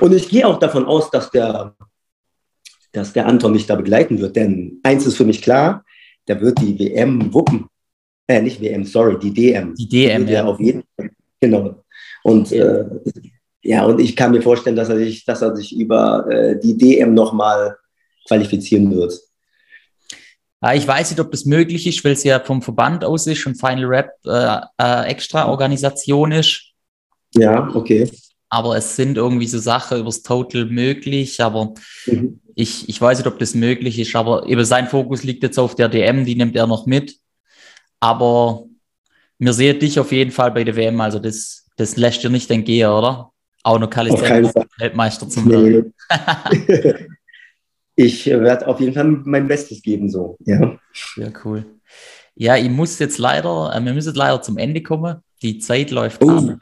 Und 0.00 0.14
ich 0.14 0.28
gehe 0.28 0.46
auch 0.46 0.58
davon 0.58 0.86
aus, 0.86 1.10
dass 1.10 1.30
der, 1.30 1.74
dass 2.92 3.12
der 3.12 3.26
Anton 3.26 3.52
mich 3.52 3.66
da 3.66 3.76
begleiten 3.76 4.20
wird. 4.20 4.36
Denn 4.36 4.80
eins 4.82 5.06
ist 5.06 5.16
für 5.16 5.24
mich 5.24 5.42
klar, 5.42 5.84
der 6.28 6.40
wird 6.40 6.60
die 6.60 6.78
WM 6.78 7.32
wuppen. 7.32 7.66
Äh, 8.26 8.42
nicht 8.42 8.60
WM, 8.60 8.84
sorry, 8.84 9.18
die 9.18 9.34
DM. 9.34 9.74
Die 9.74 9.88
DM, 9.88 10.26
er 10.26 10.32
ja. 10.32 10.44
auf 10.44 10.58
jeden 10.58 10.82
Fall. 10.96 11.10
Genau. 11.40 11.84
Und 12.22 12.50
äh, 12.52 12.84
ja, 13.64 13.84
und 13.84 13.98
ich 14.00 14.14
kann 14.14 14.30
mir 14.30 14.42
vorstellen, 14.42 14.76
dass 14.76 14.90
er 14.90 14.98
sich, 14.98 15.24
dass 15.24 15.42
er 15.42 15.56
sich 15.56 15.74
über 15.74 16.30
äh, 16.30 16.60
die 16.60 16.76
DM 16.76 17.14
nochmal 17.14 17.76
qualifizieren 18.28 18.94
wird. 18.94 19.18
Ich 20.74 20.86
weiß 20.88 21.10
nicht, 21.10 21.20
ob 21.20 21.30
das 21.30 21.44
möglich 21.44 21.86
ist, 21.86 22.02
weil 22.04 22.12
es 22.12 22.24
ja 22.24 22.40
vom 22.40 22.62
Verband 22.62 23.04
aus 23.04 23.26
ist 23.26 23.46
und 23.46 23.60
Final 23.60 23.84
Rap 23.84 24.12
äh, 24.24 24.60
äh, 24.78 25.06
extra 25.10 25.48
Organisation 25.48 26.32
ist. 26.32 26.72
Ja, 27.34 27.68
okay. 27.74 28.10
Aber 28.48 28.76
es 28.76 28.96
sind 28.96 29.18
irgendwie 29.18 29.46
so 29.46 29.58
Sachen 29.58 29.98
übers 30.00 30.22
Total 30.22 30.64
möglich. 30.64 31.42
Aber 31.42 31.74
Mhm. 32.06 32.40
ich, 32.54 32.88
ich 32.88 32.98
weiß 33.00 33.18
nicht, 33.18 33.26
ob 33.26 33.38
das 33.38 33.54
möglich 33.54 33.98
ist. 33.98 34.14
Aber 34.16 34.46
eben 34.46 34.64
sein 34.64 34.88
Fokus 34.88 35.22
liegt 35.22 35.42
jetzt 35.42 35.58
auf 35.58 35.74
der 35.74 35.88
DM, 35.90 36.24
die 36.24 36.36
nimmt 36.36 36.56
er 36.56 36.66
noch 36.66 36.86
mit. 36.86 37.16
Aber 38.00 38.64
wir 39.38 39.52
sehen 39.52 39.80
dich 39.80 39.98
auf 39.98 40.12
jeden 40.12 40.30
Fall 40.30 40.50
bei 40.52 40.64
der 40.64 40.76
WM. 40.76 40.98
Also 41.00 41.18
das, 41.18 41.66
das 41.76 41.96
lässt 41.96 42.22
dir 42.22 42.30
nicht 42.30 42.50
entgehen, 42.50 42.88
oder? 42.90 43.32
Auch 43.64 43.78
noch 43.78 43.90
Fall. 43.90 44.52
Weltmeister 44.78 45.28
zum 45.28 45.50
werden. 45.50 45.92
Ich 47.96 48.26
werde 48.26 48.66
auf 48.66 48.80
jeden 48.80 48.92
Fall 48.92 49.04
mein 49.04 49.46
Bestes 49.46 49.80
geben, 49.80 50.08
so. 50.08 50.36
Ja. 50.44 50.78
Ja, 51.16 51.28
cool. 51.44 51.64
Ja, 52.34 52.56
ich 52.56 52.68
muss 52.68 52.98
jetzt 52.98 53.18
leider, 53.18 53.72
äh, 53.72 53.80
wir 53.84 53.92
müssen 53.94 54.14
leider 54.16 54.42
zum 54.42 54.58
Ende 54.58 54.82
kommen. 54.82 55.18
Die 55.42 55.58
Zeit 55.58 55.92
läuft 55.92 56.20
Oh. 56.24 56.30
ab. 56.30 56.58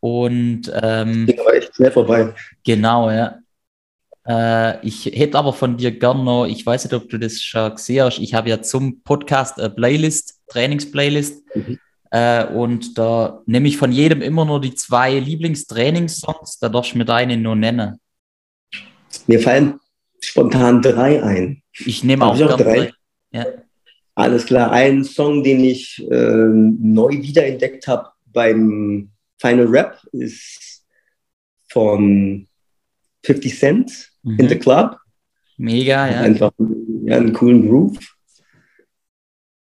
Und 0.00 0.62
ähm, 0.82 1.26
Ging 1.26 1.38
aber 1.38 1.54
echt 1.54 1.74
schnell 1.74 1.92
vorbei. 1.92 2.34
genau, 2.64 3.10
ja. 3.12 3.38
Äh, 4.26 4.84
ich 4.84 5.06
hätte 5.06 5.38
aber 5.38 5.52
von 5.52 5.76
dir 5.76 5.96
gern 5.96 6.24
noch, 6.24 6.46
ich 6.46 6.66
weiß 6.66 6.84
nicht, 6.84 6.94
ob 6.94 7.08
du 7.08 7.18
das 7.18 7.40
schon 7.40 7.72
gesehen 7.76 8.04
hast, 8.04 8.18
ich 8.18 8.34
habe 8.34 8.48
ja 8.50 8.60
zum 8.60 9.02
Podcast 9.02 9.60
eine 9.60 9.70
Playlist, 9.70 10.40
Trainingsplaylist. 10.48 11.44
Mhm. 11.54 11.78
Äh, 12.16 12.46
und 12.46 12.96
da 12.96 13.42
nehme 13.44 13.68
ich 13.68 13.76
von 13.76 13.92
jedem 13.92 14.22
immer 14.22 14.46
nur 14.46 14.60
die 14.60 14.74
zwei 14.74 15.18
Lieblingstrainingssongs, 15.18 16.58
da 16.58 16.70
darfst 16.70 16.94
du 16.94 16.98
mir 16.98 17.04
deine 17.04 17.36
nur 17.36 17.56
nennen. 17.56 18.00
Mir 19.26 19.40
fallen 19.40 19.78
spontan 20.22 20.80
drei 20.80 21.22
ein. 21.22 21.62
Ich 21.84 22.04
nehme 22.04 22.24
auch, 22.24 22.40
auch 22.40 22.56
drei. 22.56 22.92
Ja. 23.32 23.44
Alles 24.14 24.46
klar. 24.46 24.72
Ein 24.72 25.04
Song, 25.04 25.44
den 25.44 25.62
ich 25.62 26.02
äh, 26.10 26.46
neu 26.48 27.10
wiederentdeckt 27.10 27.86
habe 27.86 28.08
beim 28.24 29.10
Final 29.38 29.66
Rap, 29.66 29.98
ist 30.12 30.86
von 31.68 32.48
50 33.24 33.58
Cent 33.58 34.10
mhm. 34.22 34.38
in 34.38 34.48
the 34.48 34.56
Club. 34.56 34.96
Mega, 35.58 36.08
ja. 36.10 36.20
Einfach 36.20 36.52
ja, 37.04 37.16
einen 37.16 37.34
coolen 37.34 37.68
Groove. 37.68 37.98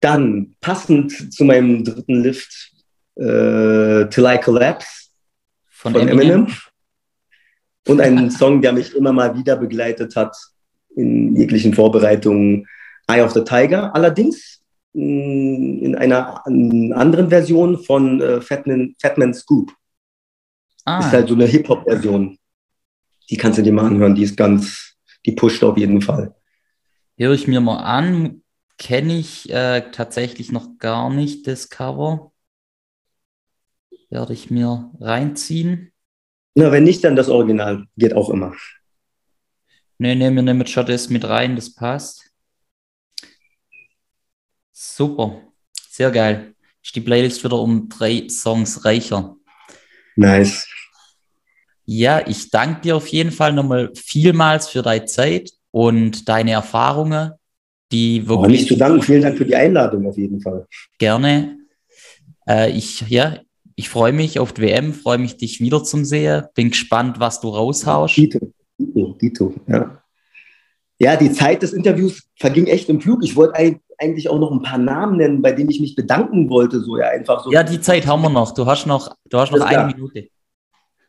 Dann 0.00 0.56
passend 0.60 1.32
zu 1.32 1.44
meinem 1.44 1.84
dritten 1.84 2.22
Lift, 2.22 2.72
äh, 3.16 4.06
Till 4.08 4.26
I 4.26 4.38
Collapse 4.42 5.08
von, 5.68 5.92
von 5.92 6.08
Eminem. 6.08 6.20
Eminem. 6.20 6.56
Und 7.88 8.00
ein 8.00 8.30
Song, 8.32 8.60
der 8.60 8.72
mich 8.72 8.94
immer 8.94 9.12
mal 9.12 9.36
wieder 9.36 9.56
begleitet 9.56 10.16
hat 10.16 10.36
in 10.94 11.36
jeglichen 11.36 11.74
Vorbereitungen, 11.74 12.66
Eye 13.06 13.22
of 13.22 13.32
the 13.32 13.44
Tiger. 13.44 13.94
Allerdings 13.94 14.62
mm, 14.94 15.84
in 15.84 15.94
einer 15.94 16.44
anderen 16.46 17.28
Version 17.28 17.78
von 17.78 18.20
äh, 18.20 18.40
Fatman, 18.40 18.94
Fatman 19.00 19.34
Scoop. 19.34 19.72
Ah. 20.84 21.00
Ist 21.00 21.12
halt 21.12 21.28
so 21.28 21.34
eine 21.34 21.46
Hip-Hop-Version. 21.46 22.38
Die 23.28 23.36
kannst 23.36 23.58
du 23.58 23.62
dir 23.62 23.72
mal 23.72 23.86
anhören, 23.86 24.14
die 24.14 24.22
ist 24.22 24.36
ganz, 24.36 24.94
die 25.24 25.32
pusht 25.32 25.62
auf 25.64 25.76
jeden 25.76 26.00
Fall. 26.00 26.34
Höre 27.18 27.32
ich 27.32 27.48
mir 27.48 27.60
mal 27.60 27.78
an, 27.78 28.42
kenne 28.78 29.18
ich 29.18 29.50
äh, 29.50 29.90
tatsächlich 29.90 30.52
noch 30.52 30.78
gar 30.78 31.10
nicht 31.10 31.46
das 31.46 31.68
Cover. 31.68 32.32
Werde 34.10 34.32
ich 34.32 34.50
mir 34.50 34.92
reinziehen. 35.00 35.92
Na, 36.54 36.72
wenn 36.72 36.84
nicht, 36.84 37.04
dann 37.04 37.16
das 37.16 37.28
Original. 37.28 37.86
Geht 37.96 38.14
auch 38.14 38.30
immer. 38.30 38.54
Nee, 39.98 40.14
nee, 40.14 40.30
wir 40.30 40.42
nehmen 40.42 40.66
schon 40.66 40.86
das 40.86 41.08
mit 41.08 41.24
rein, 41.24 41.56
das 41.56 41.74
passt. 41.74 42.30
Super. 44.72 45.42
Sehr 45.88 46.10
geil. 46.10 46.54
Ist 46.82 46.94
die 46.94 47.00
Playlist 47.00 47.42
wieder 47.42 47.58
um 47.58 47.88
drei 47.88 48.28
Songs 48.28 48.84
reicher. 48.84 49.36
Nice. 50.14 50.68
Ja, 51.84 52.26
ich 52.26 52.50
danke 52.50 52.82
dir 52.82 52.96
auf 52.96 53.06
jeden 53.08 53.30
Fall 53.30 53.52
nochmal 53.52 53.92
vielmals 53.94 54.68
für 54.68 54.82
deine 54.82 55.06
Zeit 55.06 55.52
und 55.70 56.28
deine 56.28 56.52
Erfahrungen, 56.52 57.32
die 57.92 58.26
wirklich. 58.26 58.46
Oh, 58.46 58.50
nicht 58.50 58.68
zu 58.68 58.76
danken, 58.76 59.02
vielen 59.02 59.22
Dank 59.22 59.38
für 59.38 59.44
die 59.44 59.56
Einladung 59.56 60.06
auf 60.06 60.16
jeden 60.16 60.40
Fall. 60.40 60.66
Gerne. 60.98 61.58
Äh, 62.48 62.70
ich, 62.70 63.02
ja, 63.08 63.38
ich 63.74 63.88
freue 63.88 64.12
mich 64.12 64.38
auf 64.38 64.52
die 64.52 64.62
WM, 64.62 64.94
freue 64.94 65.18
mich, 65.18 65.36
dich 65.36 65.60
wieder 65.60 65.84
zum 65.84 66.04
Sehen. 66.04 66.44
Bin 66.54 66.70
gespannt, 66.70 67.20
was 67.20 67.40
du 67.40 67.48
raushaust. 67.48 68.16
Dito, 68.16 68.52
Dito, 68.78 69.16
Dito, 69.20 69.54
ja. 69.66 70.02
Ja, 70.98 71.16
die 71.16 71.30
Zeit 71.30 71.62
des 71.62 71.74
Interviews 71.74 72.22
verging 72.38 72.66
echt 72.68 72.88
im 72.88 73.02
Flug. 73.02 73.22
Ich 73.22 73.36
wollte 73.36 73.54
eigentlich 73.98 74.28
auch 74.30 74.38
noch 74.38 74.50
ein 74.50 74.62
paar 74.62 74.78
Namen 74.78 75.18
nennen, 75.18 75.42
bei 75.42 75.52
denen 75.52 75.70
ich 75.70 75.80
mich 75.80 75.94
bedanken 75.94 76.48
wollte, 76.48 76.80
so 76.80 76.96
ja 76.96 77.08
einfach 77.08 77.44
so. 77.44 77.52
Ja, 77.52 77.62
die 77.62 77.80
Zeit 77.80 78.06
haben 78.06 78.22
wir 78.22 78.30
noch. 78.30 78.54
Du 78.54 78.64
hast 78.64 78.86
noch, 78.86 79.14
du 79.28 79.38
hast 79.38 79.52
noch 79.52 79.60
eine 79.60 79.68
klar. 79.68 79.86
Minute. 79.86 80.28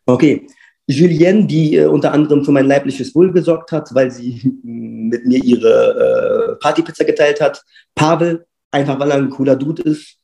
Okay. 0.05 0.47
Julienne, 0.87 1.45
die 1.45 1.75
äh, 1.75 1.85
unter 1.85 2.13
anderem 2.13 2.45
für 2.45 2.51
mein 2.51 2.65
leibliches 2.65 3.13
Wohl 3.13 3.31
gesorgt 3.31 3.71
hat, 3.71 3.93
weil 3.93 4.09
sie 4.09 4.41
mit 4.63 5.25
mir 5.25 5.43
ihre 5.43 6.53
äh, 6.53 6.55
Partypizza 6.55 7.03
geteilt 7.03 7.41
hat. 7.41 7.63
Pavel, 7.93 8.45
einfach 8.71 8.99
weil 8.99 9.11
er 9.11 9.17
ein 9.17 9.29
cooler 9.29 9.55
Dude 9.55 9.83
ist. 9.83 10.17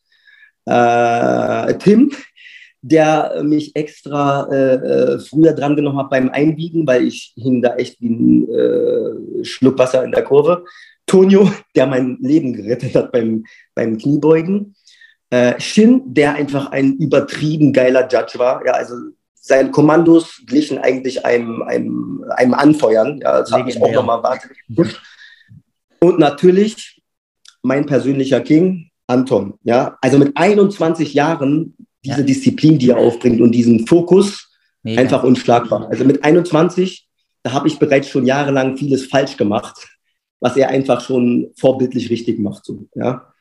Äh, 0.66 1.78
Tim, 1.78 2.11
der 2.82 3.43
mich 3.43 3.76
extra 3.76 4.47
äh, 4.51 4.76
äh, 4.76 5.20
früher 5.20 5.53
drangenommen 5.53 5.99
hat 5.99 6.09
beim 6.09 6.30
Einbiegen, 6.30 6.88
weil 6.88 7.03
ich 7.07 7.34
hing 7.36 7.61
da 7.61 7.76
echt 7.76 7.99
wie 7.99 8.09
ein 8.09 8.49
äh, 8.49 9.43
Schluck 9.43 9.78
Wasser 9.78 10.03
in 10.03 10.11
der 10.11 10.24
Kurve. 10.24 10.64
Tonio, 11.05 11.51
der 11.76 11.88
mein 11.88 12.18
Leben 12.22 12.53
gerettet 12.53 12.95
hat 12.95 13.11
beim, 13.11 13.43
beim 13.76 13.97
Kniebeugen. 13.97 14.76
Shin, 15.57 16.03
der 16.05 16.36
einfach 16.36 16.72
ein 16.72 16.93
übertrieben 16.97 17.74
geiler 17.74 18.07
Judge 18.07 18.38
war. 18.38 18.64
Ja, 18.68 18.74
also 18.74 18.93
seine 19.46 19.72
Kommandos 19.72 20.41
glichen 20.46 20.78
eigentlich 20.78 21.26
einem, 21.26 21.62
einem, 21.64 22.24
einem 22.30 22.54
Anfeuern. 22.54 23.20
Ja, 23.22 23.41
das 23.41 23.52
habe 23.52 23.70
ich 23.70 23.82
auch 23.82 23.91
nochmal 23.91 24.24
wartet. 24.24 24.52
Und 26.00 26.18
natürlich 26.18 27.02
mein 27.62 27.86
persönlicher 27.86 28.39
King, 28.39 28.89
Anton. 29.06 29.56
Ja, 29.64 29.98
also 30.02 30.18
mit 30.18 30.38
21 30.38 31.14
Jahren 31.14 31.76
diese 32.06 32.22
ja. 32.22 32.24
Disziplin, 32.24 32.80
die 32.80 32.91
er 32.91 32.98
aufbringt 32.98 33.41
und 33.41 33.52
diesen 33.52 33.86
Fokus, 33.86 34.50
Mega. 34.82 35.02
einfach 35.02 35.24
unschlagbar. 35.24 35.89
Also 35.89 36.06
mit 36.06 36.24
21, 36.24 37.10
da 37.44 37.52
habe 37.52 37.68
ich 37.68 37.78
bereits 37.80 38.08
schon 38.08 38.26
jahrelang 38.26 38.78
vieles 38.78 39.08
falsch 39.08 39.36
gemacht, 39.36 39.76
was 40.39 40.56
er 40.56 40.70
einfach 40.70 41.02
schon 41.02 41.52
vorbildlich 41.58 42.10
richtig 42.10 42.39
macht. 42.39 42.64
So, 42.64 42.88
ja. 42.96 43.34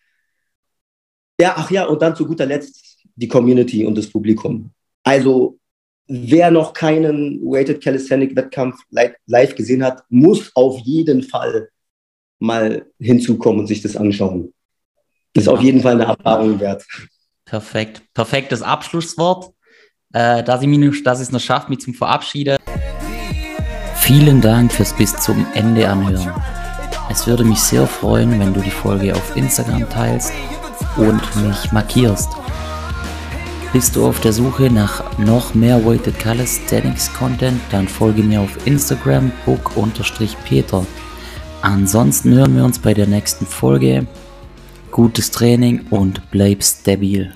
ja, 1.40 1.55
ach 1.57 1.70
ja, 1.70 1.84
und 1.84 2.03
dann 2.03 2.16
zu 2.16 2.26
guter 2.26 2.46
Letzt 2.46 2.98
die 3.14 3.28
Community 3.28 3.86
und 3.86 3.96
das 3.96 4.09
Publikum. 4.09 4.72
Also 5.05 5.61
wer 6.07 6.50
noch 6.50 6.72
keinen 6.72 7.40
Weighted 7.42 7.82
Calisthenic 7.82 8.36
Wettkampf 8.36 8.76
live 8.90 9.55
gesehen 9.55 9.84
hat, 9.84 10.05
muss 10.09 10.50
auf 10.55 10.78
jeden 10.80 11.22
Fall 11.22 11.68
mal 12.38 12.86
hinzukommen 12.98 13.61
und 13.61 13.66
sich 13.66 13.82
das 13.82 13.96
anschauen. 13.96 14.53
Das 15.32 15.44
ist 15.44 15.48
auf 15.48 15.62
jeden 15.62 15.80
Fall 15.80 15.94
eine 15.94 16.05
Erfahrung 16.05 16.61
wert. 16.61 16.84
Perfekt. 17.44 18.03
Perfektes 18.12 18.62
Abschlusswort. 18.62 19.53
Äh, 20.12 20.42
dass, 20.42 20.61
ich 20.61 20.68
mich, 20.68 21.03
dass 21.05 21.20
ich 21.20 21.28
es 21.28 21.32
noch 21.32 21.40
schaffe, 21.40 21.70
mich 21.70 21.80
zum 21.80 21.94
Verabschieden. 21.94 22.59
Vielen 23.96 24.40
Dank 24.42 24.72
fürs 24.72 24.92
bis 24.94 25.16
zum 25.16 25.46
Ende 25.55 25.88
anhören. 25.88 26.32
Es 27.11 27.26
würde 27.26 27.44
mich 27.44 27.61
sehr 27.61 27.86
freuen, 27.86 28.38
wenn 28.38 28.53
du 28.53 28.61
die 28.61 28.70
Folge 28.70 29.14
auf 29.14 29.36
Instagram 29.36 29.88
teilst 29.88 30.32
und 30.96 31.20
mich 31.36 31.72
markierst. 31.72 32.28
Bist 33.72 33.96
du 33.96 34.06
auf 34.06 34.20
der 34.20 34.34
Suche 34.34 34.70
nach 34.70 35.18
noch 35.18 35.54
mehr 35.54 35.82
Weighted 35.82 36.18
Calisthenics 36.18 37.10
Content, 37.14 37.58
dann 37.70 37.88
folge 37.88 38.22
mir 38.22 38.42
auf 38.42 38.66
Instagram 38.66 39.32
book-peter. 39.46 40.86
Ansonsten 41.62 42.34
hören 42.34 42.54
wir 42.54 42.66
uns 42.66 42.78
bei 42.78 42.92
der 42.92 43.06
nächsten 43.06 43.46
Folge. 43.46 44.06
Gutes 44.90 45.30
Training 45.30 45.86
und 45.88 46.20
bleib 46.30 46.62
stabil. 46.62 47.32